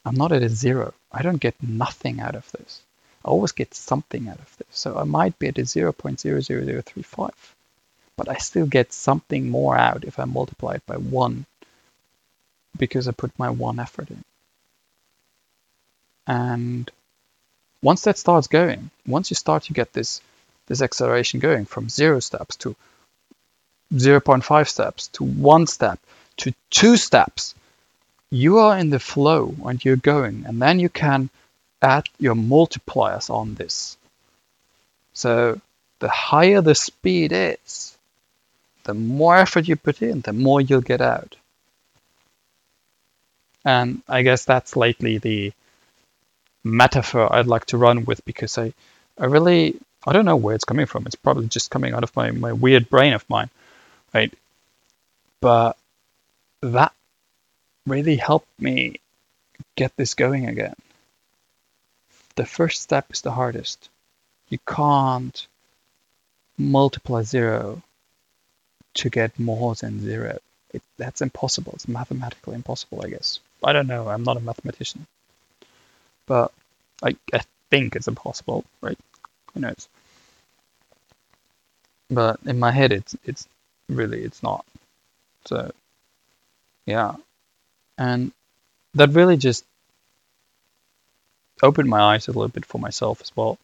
I'm 0.05 0.15
not 0.15 0.31
at 0.31 0.45
a 0.45 0.49
zero. 0.49 0.95
I 1.11 1.23
don't 1.23 1.41
get 1.41 1.61
nothing 1.61 2.21
out 2.21 2.37
of 2.37 2.49
this. 2.53 2.81
I 3.25 3.29
always 3.31 3.51
get 3.51 3.75
something 3.75 4.29
out 4.29 4.39
of 4.39 4.57
this. 4.57 4.69
So 4.71 4.97
I 4.97 5.03
might 5.03 5.37
be 5.41 5.49
at 5.49 5.59
a 5.59 5.63
0.00035 5.63 7.56
but 8.17 8.29
I 8.29 8.37
still 8.37 8.67
get 8.67 8.93
something 8.93 9.51
more 9.51 9.77
out 9.77 10.05
if 10.05 10.19
I 10.19 10.25
multiply 10.25 10.75
it 10.75 10.87
by 10.87 10.97
one 10.97 11.47
because 12.77 13.09
I 13.09 13.13
put 13.13 13.39
my 13.39 13.51
one 13.51 13.79
effort 13.79 14.11
in. 14.11 14.25
And 16.27 16.91
once 17.83 18.03
that 18.03 18.19
starts 18.19 18.49
going, 18.49 18.91
once 19.07 19.31
you 19.31 19.37
start 19.37 19.65
to 19.65 19.73
get 19.73 19.93
this 19.93 20.21
this 20.67 20.83
acceleration 20.83 21.39
going 21.39 21.65
from 21.65 21.89
zero 21.89 22.19
steps 22.19 22.57
to 22.57 22.75
0.5 23.95 24.69
steps 24.69 25.09
to 25.09 25.23
one 25.23 25.67
step 25.69 26.01
to 26.39 26.53
two 26.71 26.97
steps, 26.97 27.55
you 28.31 28.59
are 28.59 28.77
in 28.77 28.91
the 28.91 28.99
flow 28.99 29.55
and 29.65 29.85
you're 29.85 29.97
going, 29.97 30.45
and 30.45 30.61
then 30.61 30.81
you 30.81 30.89
can 30.89 31.31
add 31.81 32.09
your 32.19 32.35
multipliers 32.35 33.31
on 33.31 33.55
this. 33.55 33.97
So 35.13 35.61
the 36.01 36.09
higher 36.09 36.61
the 36.61 36.75
speed 36.75 37.31
is, 37.33 37.96
the 38.87 38.95
more 38.95 39.37
effort 39.37 39.67
you 39.67 39.75
put 39.75 40.01
in, 40.01 40.21
the 40.21 40.33
more 40.33 40.61
you'll 40.61 40.81
get 40.81 41.01
out. 41.01 41.35
And 43.65 44.03
I 44.09 44.23
guess 44.23 44.45
that's 44.45 44.77
lately 44.77 45.19
the 45.19 45.53
metaphor 46.63 47.33
I'd 47.33 47.49
like 47.49 47.67
to 47.67 47.79
run 47.79 48.05
with 48.05 48.25
because 48.25 48.59
I, 48.59 48.73
I 49.19 49.27
really 49.27 49.77
I 50.07 50.13
don't 50.13 50.25
know 50.25 50.37
where 50.37 50.55
it's 50.55 50.65
coming 50.65 50.87
from. 50.87 51.05
It's 51.07 51.17
probably 51.17 51.49
just 51.49 51.73
coming 51.73 51.93
out 51.93 52.05
of 52.05 52.15
my, 52.15 52.31
my 52.31 52.53
weird 52.53 52.89
brain 52.89 53.13
of 53.13 53.29
mine, 53.29 53.51
right? 54.15 54.33
But 55.41 55.77
that 56.63 56.93
really 57.87 58.17
helped 58.17 58.61
me 58.61 59.01
get 59.75 59.97
this 59.97 60.15
going 60.15 60.49
again. 60.49 60.77
The 62.37 62.47
first 62.47 62.83
step 62.83 63.07
is 63.11 63.23
the 63.23 63.33
hardest. 63.33 63.89
You 64.49 64.59
can't 64.65 65.45
multiply 66.57 67.23
zero 67.23 67.83
to 68.97 69.11
get 69.11 69.39
more 69.39 69.75
than 69.75 70.01
zero. 70.01 70.39
It, 70.73 70.83
that's 70.97 71.23
impossible. 71.23 71.73
It's 71.75 71.89
mathematically 71.89 72.55
impossible, 72.55 73.03
I 73.05 73.09
guess. 73.09 73.41
I 73.63 73.73
don't 73.73 73.87
know. 73.87 74.09
I'm 74.09 74.25
not 74.25 74.37
a 74.37 74.41
mathematician. 74.41 75.07
But 76.27 76.53
I, 77.03 77.17
I 77.33 77.41
think 77.71 77.97
it's 77.97 78.09
impossible, 78.09 78.65
right? 78.81 78.99
Who 79.55 79.61
knows? 79.61 79.89
But 82.11 82.41
in 82.47 82.59
my 82.59 82.71
head, 82.73 82.93
it's 82.93 83.17
it's 83.25 83.49
really 83.89 84.23
it's 84.23 84.43
not. 84.43 84.65
So 85.47 85.73
yeah, 86.87 87.17
and 87.99 88.33
that 88.95 89.11
really 89.11 89.37
just 89.37 89.65
opened 91.63 91.89
my 91.89 92.01
eyes 92.01 92.29
a 92.29 92.33
little 92.33 92.49
bit 92.49 92.65
for 92.67 92.79
myself 92.79 93.21
as 93.21 93.35
well 93.37 93.59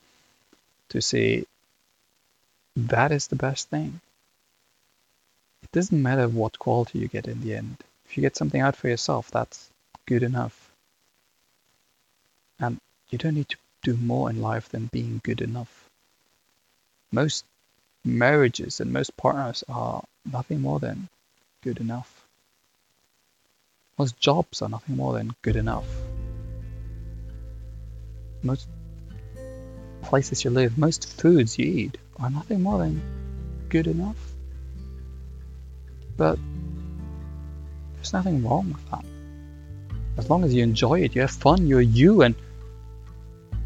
to 0.88 1.00
see 1.00 1.46
that 2.76 3.12
is 3.12 3.28
the 3.28 3.36
best 3.36 3.68
thing. 3.68 4.00
It 5.72 5.76
doesn't 5.76 6.02
matter 6.02 6.28
what 6.28 6.58
quality 6.58 6.98
you 6.98 7.08
get 7.08 7.26
in 7.26 7.40
the 7.40 7.54
end. 7.54 7.78
If 8.04 8.18
you 8.18 8.20
get 8.20 8.36
something 8.36 8.60
out 8.60 8.76
for 8.76 8.88
yourself, 8.88 9.30
that's 9.30 9.70
good 10.04 10.22
enough. 10.22 10.70
And 12.60 12.76
you 13.08 13.16
don't 13.16 13.36
need 13.36 13.48
to 13.48 13.56
do 13.82 13.96
more 13.96 14.28
in 14.28 14.42
life 14.42 14.68
than 14.68 14.90
being 14.92 15.22
good 15.24 15.40
enough. 15.40 15.88
Most 17.10 17.46
marriages 18.04 18.80
and 18.80 18.92
most 18.92 19.16
partners 19.16 19.64
are 19.66 20.04
nothing 20.30 20.60
more 20.60 20.78
than 20.78 21.08
good 21.62 21.78
enough. 21.78 22.26
Most 23.96 24.20
jobs 24.20 24.60
are 24.60 24.68
nothing 24.68 24.96
more 24.96 25.14
than 25.14 25.34
good 25.40 25.56
enough. 25.56 25.86
Most 28.42 28.68
places 30.02 30.44
you 30.44 30.50
live, 30.50 30.76
most 30.76 31.18
foods 31.18 31.58
you 31.58 31.64
eat 31.64 31.96
are 32.18 32.28
nothing 32.28 32.62
more 32.62 32.78
than 32.78 33.00
good 33.70 33.86
enough. 33.86 34.31
But 36.22 36.38
there's 37.96 38.12
nothing 38.12 38.44
wrong 38.44 38.72
with 38.72 38.90
that. 38.92 39.04
As 40.16 40.30
long 40.30 40.44
as 40.44 40.54
you 40.54 40.62
enjoy 40.62 41.00
it, 41.00 41.16
you 41.16 41.20
have 41.22 41.32
fun, 41.32 41.66
you're 41.66 41.80
you, 41.80 42.22
and 42.22 42.36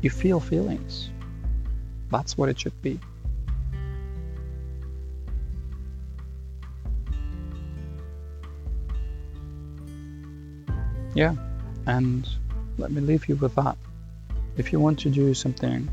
you 0.00 0.09
feel 0.09 0.40
feelings. 0.40 1.11
That's 2.11 2.38
what 2.38 2.48
it 2.48 2.59
should 2.59 2.80
be. 2.80 2.98
Yeah, 11.14 11.34
and 11.84 12.26
let 12.78 12.90
me 12.90 13.02
leave 13.02 13.28
you 13.28 13.36
with 13.36 13.54
that. 13.57 13.76
If 14.57 14.72
you 14.72 14.80
want 14.80 14.98
to 15.00 15.11
do 15.11 15.34
something 15.34 15.90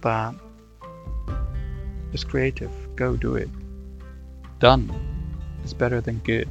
that 0.00 0.34
is 2.12 2.24
creative, 2.24 2.72
go 2.96 3.14
do 3.14 3.36
it. 3.36 3.48
Done 4.58 5.13
is 5.64 5.74
better 5.74 6.00
than 6.00 6.18
good. 6.18 6.48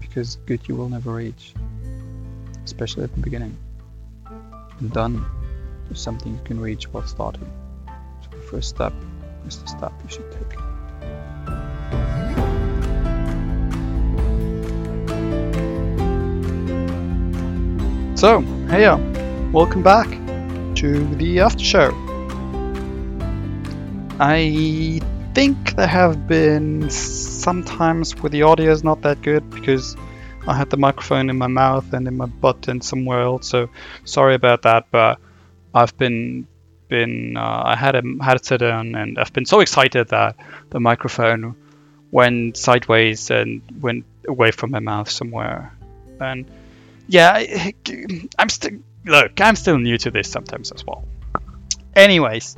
Because 0.00 0.36
good 0.46 0.60
you 0.68 0.76
will 0.76 0.88
never 0.88 1.14
reach, 1.14 1.54
especially 2.64 3.04
at 3.04 3.14
the 3.14 3.20
beginning. 3.20 3.56
And 4.80 4.92
done 4.92 5.24
is 5.90 6.00
something 6.00 6.32
you 6.32 6.40
can 6.44 6.60
reach 6.60 6.92
while 6.92 7.06
starting. 7.06 7.50
So 8.22 8.30
the 8.30 8.42
first 8.42 8.68
step 8.68 8.92
is 9.46 9.58
the 9.58 9.66
step 9.66 9.92
you 10.04 10.10
should 10.10 10.30
take. 10.32 10.58
So, 18.18 18.40
hey, 18.68 18.88
welcome 19.52 19.82
back 19.84 20.08
to 20.76 21.06
the 21.14 21.40
after 21.40 21.64
show. 21.64 22.07
I 24.20 25.00
think 25.34 25.76
there 25.76 25.86
have 25.86 26.26
been 26.26 26.90
sometimes 26.90 28.16
where 28.16 28.30
the 28.30 28.42
audio 28.42 28.72
is 28.72 28.82
not 28.82 29.02
that 29.02 29.22
good 29.22 29.48
because 29.50 29.96
I 30.46 30.54
had 30.54 30.70
the 30.70 30.76
microphone 30.76 31.30
in 31.30 31.38
my 31.38 31.46
mouth 31.46 31.92
and 31.92 32.08
in 32.08 32.16
my 32.16 32.26
butt 32.26 32.68
and 32.68 32.82
somewhere 32.82 33.20
else. 33.20 33.48
So 33.48 33.70
sorry 34.04 34.34
about 34.34 34.62
that, 34.62 34.86
but 34.90 35.20
I've 35.74 35.96
been 35.96 36.46
been 36.88 37.36
uh, 37.36 37.62
I 37.66 37.76
had 37.76 37.94
a 37.94 38.02
had 38.22 38.36
it 38.36 38.46
set 38.46 38.60
down 38.60 38.94
and 38.94 39.18
I've 39.18 39.32
been 39.32 39.44
so 39.44 39.60
excited 39.60 40.08
that 40.08 40.36
the 40.70 40.80
microphone 40.80 41.54
went 42.10 42.56
sideways 42.56 43.30
and 43.30 43.60
went 43.80 44.06
away 44.26 44.50
from 44.50 44.70
my 44.70 44.80
mouth 44.80 45.10
somewhere 45.10 45.76
and 46.18 46.46
yeah, 47.08 47.70
I'm 48.38 48.48
still 48.48 48.78
look. 49.04 49.40
I'm 49.40 49.56
still 49.56 49.78
new 49.78 49.98
to 49.98 50.10
this 50.10 50.30
sometimes 50.30 50.72
as 50.72 50.84
well. 50.84 51.06
Anyways, 51.94 52.56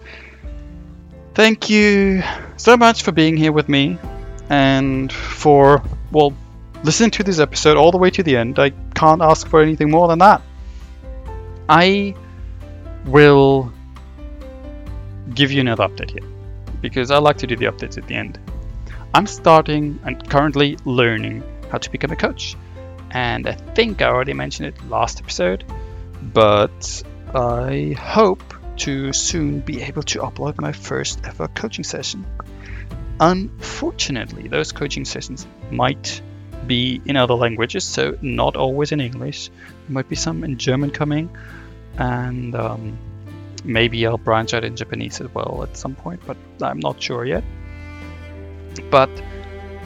thank 1.41 1.71
you 1.71 2.23
so 2.59 2.77
much 2.77 3.03
for 3.03 3.13
being 3.13 3.35
here 3.35 3.51
with 3.51 3.67
me 3.67 3.99
and 4.51 5.11
for 5.11 5.83
well 6.13 6.35
listening 6.85 7.11
to 7.11 7.23
this 7.25 7.39
episode 7.39 7.79
all 7.79 7.91
the 7.91 7.97
way 7.97 8.11
to 8.11 8.23
the 8.23 8.37
end. 8.37 8.59
I 8.59 8.69
can't 8.95 9.23
ask 9.23 9.49
for 9.49 9.63
anything 9.63 9.91
more 9.91 10.07
than 10.07 10.19
that. 10.19 10.43
I 11.67 12.15
will 13.07 13.73
give 15.35 15.51
you 15.51 15.63
another 15.63 15.89
update 15.89 16.11
here 16.11 16.29
because 16.83 17.11
I 17.11 17.17
like 17.17 17.39
to 17.39 17.47
do 17.47 17.57
the 17.57 17.65
updates 17.65 17.97
at 17.97 18.07
the 18.07 18.17
end. 18.17 18.39
I'm 19.15 19.27
starting 19.27 19.99
and 20.05 20.29
currently 20.29 20.77
learning 20.85 21.43
how 21.71 21.79
to 21.79 21.91
become 21.91 22.11
a 22.11 22.17
coach 22.17 22.55
and 23.13 23.49
I 23.49 23.53
think 23.53 24.03
I 24.03 24.09
already 24.09 24.35
mentioned 24.35 24.67
it 24.69 24.91
last 24.91 25.23
episode, 25.23 25.65
but 26.35 27.03
I 27.35 27.97
hope 27.99 28.60
to 28.81 29.13
soon 29.13 29.61
be 29.61 29.83
able 29.83 30.03
to 30.03 30.21
upload 30.21 30.61
my 30.61 30.73
first 30.73 31.21
ever 31.25 31.49
coaching 31.49 31.85
session. 31.85 32.25
Unfortunately, 33.21 34.49
those 34.49 34.73
coaching 34.73 35.05
sessions 35.05 35.47
might 35.71 36.23
be 36.67 37.01
in 37.05 37.17
other 37.17 37.35
languages, 37.35 37.85
so 37.85 38.17
not 38.23 38.57
always 38.57 38.93
in 38.93 39.01
English. 39.01 39.49
There 39.49 39.95
might 39.95 40.09
be 40.09 40.17
some 40.17 40.45
in 40.45 40.57
German 40.57 40.91
coming, 40.91 41.29
and 41.99 42.55
um, 42.55 42.99
maybe 43.65 44.07
I'll 44.07 44.17
branch 44.17 44.55
out 44.55 44.65
in 44.65 44.77
Japanese 44.77 45.21
as 45.21 45.35
well 45.35 45.63
at 45.63 45.77
some 45.77 45.95
point, 45.95 46.23
but 46.27 46.39
I'm 46.63 46.81
not 46.81 47.03
sure 47.03 47.25
yet. 47.25 47.45
But 48.91 49.11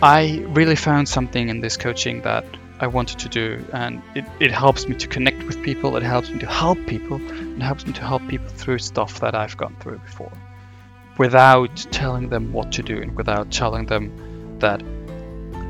I 0.02 0.44
really 0.48 0.76
found 0.76 1.08
something 1.08 1.48
in 1.48 1.60
this 1.60 1.76
coaching 1.76 2.22
that 2.22 2.44
I 2.78 2.86
wanted 2.86 3.18
to 3.20 3.28
do, 3.28 3.64
and 3.72 4.02
it, 4.14 4.24
it 4.38 4.52
helps 4.52 4.86
me 4.86 4.94
to 4.96 5.08
connect 5.08 5.42
with 5.44 5.62
people, 5.62 5.96
it 5.96 6.02
helps 6.04 6.30
me 6.30 6.38
to 6.40 6.46
help 6.46 6.78
people, 6.86 7.20
it 7.56 7.62
helps 7.62 7.86
me 7.86 7.92
to 7.92 8.02
help 8.02 8.26
people 8.28 8.48
through 8.48 8.78
stuff 8.78 9.20
that 9.20 9.34
I've 9.34 9.56
gone 9.56 9.76
through 9.80 9.98
before 9.98 10.32
without 11.18 11.76
telling 11.90 12.28
them 12.28 12.52
what 12.52 12.72
to 12.72 12.82
do 12.82 13.00
and 13.00 13.16
without 13.16 13.50
telling 13.50 13.86
them 13.86 14.58
that 14.58 14.82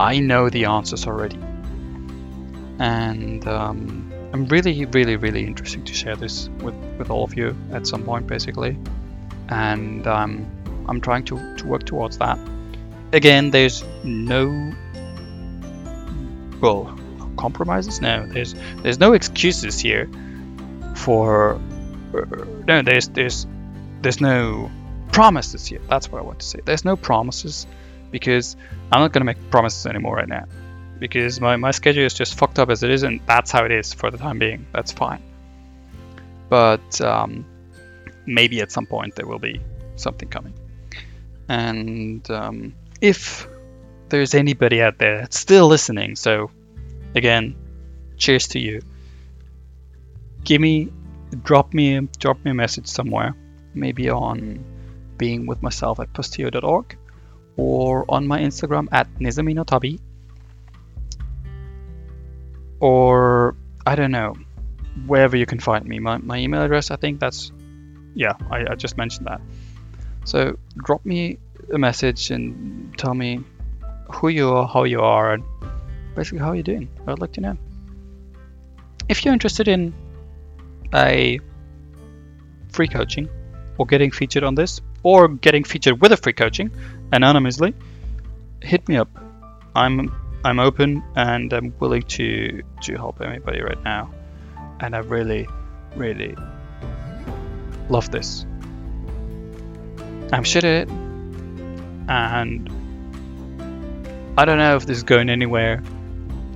I 0.00 0.18
know 0.18 0.48
the 0.48 0.64
answers 0.64 1.06
already. 1.06 1.38
And 2.78 3.46
um, 3.46 4.12
I'm 4.32 4.46
really, 4.46 4.84
really, 4.86 5.16
really 5.16 5.46
interested 5.46 5.86
to 5.86 5.94
share 5.94 6.16
this 6.16 6.48
with, 6.60 6.74
with 6.98 7.10
all 7.10 7.24
of 7.24 7.36
you 7.36 7.56
at 7.72 7.86
some 7.86 8.04
point, 8.04 8.26
basically. 8.26 8.78
And 9.48 10.06
um, 10.06 10.50
I'm 10.88 11.00
trying 11.00 11.24
to, 11.26 11.56
to 11.56 11.66
work 11.66 11.84
towards 11.84 12.18
that. 12.18 12.38
Again, 13.12 13.50
there's 13.50 13.84
no 14.02 14.72
well 16.60 16.98
compromises 17.36 18.00
no 18.00 18.24
there's 18.26 18.54
there's 18.82 18.98
no 18.98 19.12
excuses 19.12 19.78
here 19.78 20.08
for 20.94 21.60
no 22.66 22.82
there's 22.82 23.08
there's 23.08 23.46
there's 24.02 24.20
no 24.20 24.70
promises 25.12 25.66
here 25.66 25.80
that's 25.88 26.10
what 26.10 26.20
i 26.20 26.22
want 26.22 26.38
to 26.40 26.46
say 26.46 26.60
there's 26.64 26.84
no 26.84 26.96
promises 26.96 27.66
because 28.10 28.56
i'm 28.92 29.00
not 29.00 29.12
to 29.12 29.24
make 29.24 29.50
promises 29.50 29.86
anymore 29.86 30.16
right 30.16 30.28
now 30.28 30.44
because 30.98 31.40
my, 31.40 31.56
my 31.56 31.70
schedule 31.70 32.04
is 32.04 32.14
just 32.14 32.34
fucked 32.38 32.58
up 32.58 32.70
as 32.70 32.82
it 32.82 32.90
is 32.90 33.02
and 33.02 33.20
that's 33.26 33.50
how 33.50 33.64
it 33.64 33.72
is 33.72 33.92
for 33.92 34.10
the 34.10 34.18
time 34.18 34.38
being 34.38 34.66
that's 34.72 34.92
fine 34.92 35.22
but 36.48 37.00
um, 37.00 37.44
maybe 38.26 38.60
at 38.60 38.70
some 38.70 38.86
point 38.86 39.14
there 39.16 39.26
will 39.26 39.38
be 39.38 39.60
something 39.96 40.28
coming 40.28 40.54
and 41.48 42.30
um, 42.30 42.74
if 43.00 43.48
there's 44.08 44.34
anybody 44.34 44.80
out 44.82 44.98
there 44.98 45.18
that's 45.18 45.38
still 45.38 45.66
listening. 45.66 46.16
So, 46.16 46.50
again, 47.14 47.56
cheers 48.16 48.48
to 48.48 48.58
you. 48.58 48.82
Give 50.44 50.60
me, 50.60 50.92
drop 51.34 51.74
me, 51.74 52.00
drop 52.18 52.44
me 52.44 52.50
a 52.50 52.54
message 52.54 52.86
somewhere, 52.86 53.34
maybe 53.74 54.10
on 54.10 54.64
being 55.18 55.46
with 55.46 55.62
myself 55.62 56.00
at 56.00 56.12
posteo.org 56.12 56.96
or 57.56 58.04
on 58.08 58.26
my 58.26 58.40
Instagram 58.40 58.88
at 58.92 59.12
nizaminotabi 59.14 60.00
or 62.80 63.56
I 63.86 63.94
don't 63.94 64.10
know. 64.10 64.34
wherever 65.06 65.36
you 65.36 65.46
can 65.46 65.58
find 65.58 65.84
me. 65.84 65.98
My, 65.98 66.18
my 66.18 66.38
email 66.38 66.62
address, 66.62 66.90
I 66.90 66.96
think 66.96 67.18
that's, 67.20 67.52
yeah, 68.14 68.34
I, 68.50 68.64
I 68.70 68.74
just 68.76 68.96
mentioned 68.96 69.26
that. 69.26 69.40
So 70.24 70.56
drop 70.76 71.04
me 71.04 71.38
a 71.72 71.78
message 71.78 72.30
and 72.30 72.96
tell 72.96 73.14
me 73.14 73.40
who 74.12 74.28
you 74.28 74.50
are, 74.50 74.68
how 74.68 74.84
you 74.84 75.00
are, 75.00 75.32
and 75.32 75.44
basically 76.14 76.38
how 76.38 76.52
you're 76.52 76.62
doing. 76.62 76.88
I'd 77.06 77.18
like 77.18 77.32
to 77.32 77.40
know. 77.40 77.56
If 79.08 79.24
you're 79.24 79.34
interested 79.34 79.68
in 79.68 79.92
a 80.94 81.40
free 82.70 82.88
coaching 82.88 83.28
or 83.78 83.86
getting 83.86 84.10
featured 84.10 84.44
on 84.44 84.54
this 84.54 84.80
or 85.02 85.28
getting 85.28 85.64
featured 85.64 86.00
with 86.00 86.12
a 86.12 86.16
free 86.16 86.32
coaching 86.32 86.70
anonymously, 87.12 87.74
hit 88.62 88.88
me 88.88 88.96
up. 88.96 89.08
I'm 89.74 90.12
I'm 90.44 90.60
open 90.60 91.02
and 91.16 91.52
I'm 91.52 91.74
willing 91.78 92.02
to 92.02 92.62
to 92.82 92.94
help 92.96 93.20
anybody 93.20 93.60
right 93.60 93.82
now. 93.82 94.12
And 94.80 94.94
I 94.94 94.98
really, 94.98 95.48
really 95.96 96.36
love 97.88 98.10
this. 98.10 98.44
I'm 100.32 100.44
shit 100.44 100.64
at 100.64 100.88
it. 100.88 100.90
And 102.08 102.68
I 104.36 104.44
don't 104.44 104.58
know 104.58 104.76
if 104.76 104.84
this 104.84 104.98
is 104.98 105.02
going 105.04 105.30
anywhere 105.30 105.82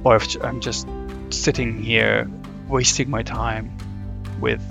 or 0.05 0.16
if 0.16 0.43
I'm 0.43 0.61
just 0.61 0.86
sitting 1.30 1.82
here 1.82 2.30
wasting 2.68 3.09
my 3.09 3.22
time 3.22 3.78
with 4.41 4.62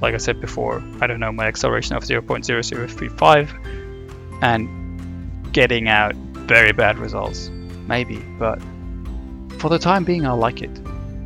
like 0.00 0.14
I 0.14 0.18
said 0.18 0.40
before, 0.40 0.82
I 1.00 1.06
don't 1.06 1.20
know, 1.20 1.32
my 1.32 1.46
acceleration 1.46 1.96
of 1.96 2.02
0.0035 2.02 4.42
and 4.42 5.52
getting 5.52 5.88
out 5.88 6.14
very 6.14 6.72
bad 6.72 6.98
results. 6.98 7.48
Maybe, 7.48 8.18
but 8.38 8.60
for 9.58 9.70
the 9.70 9.78
time 9.78 10.04
being, 10.04 10.26
I 10.26 10.32
like 10.32 10.62
it. 10.62 10.78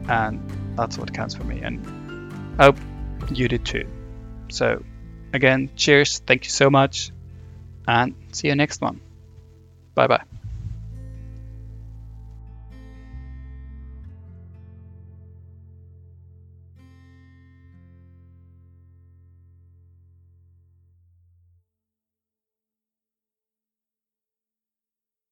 And 0.08 0.40
that's 0.76 0.98
what 0.98 1.12
counts 1.12 1.34
for 1.34 1.44
me. 1.44 1.60
And 1.60 1.84
I 2.58 2.66
hope 2.66 2.76
you 3.32 3.48
did 3.48 3.64
too. 3.64 3.88
So, 4.50 4.84
again, 5.32 5.70
cheers. 5.76 6.20
Thank 6.20 6.44
you 6.44 6.50
so 6.50 6.70
much. 6.70 7.10
And 7.88 8.14
see 8.32 8.48
you 8.48 8.54
next 8.54 8.80
one. 8.80 9.00
Bye 9.94 10.06
bye. 10.06 10.29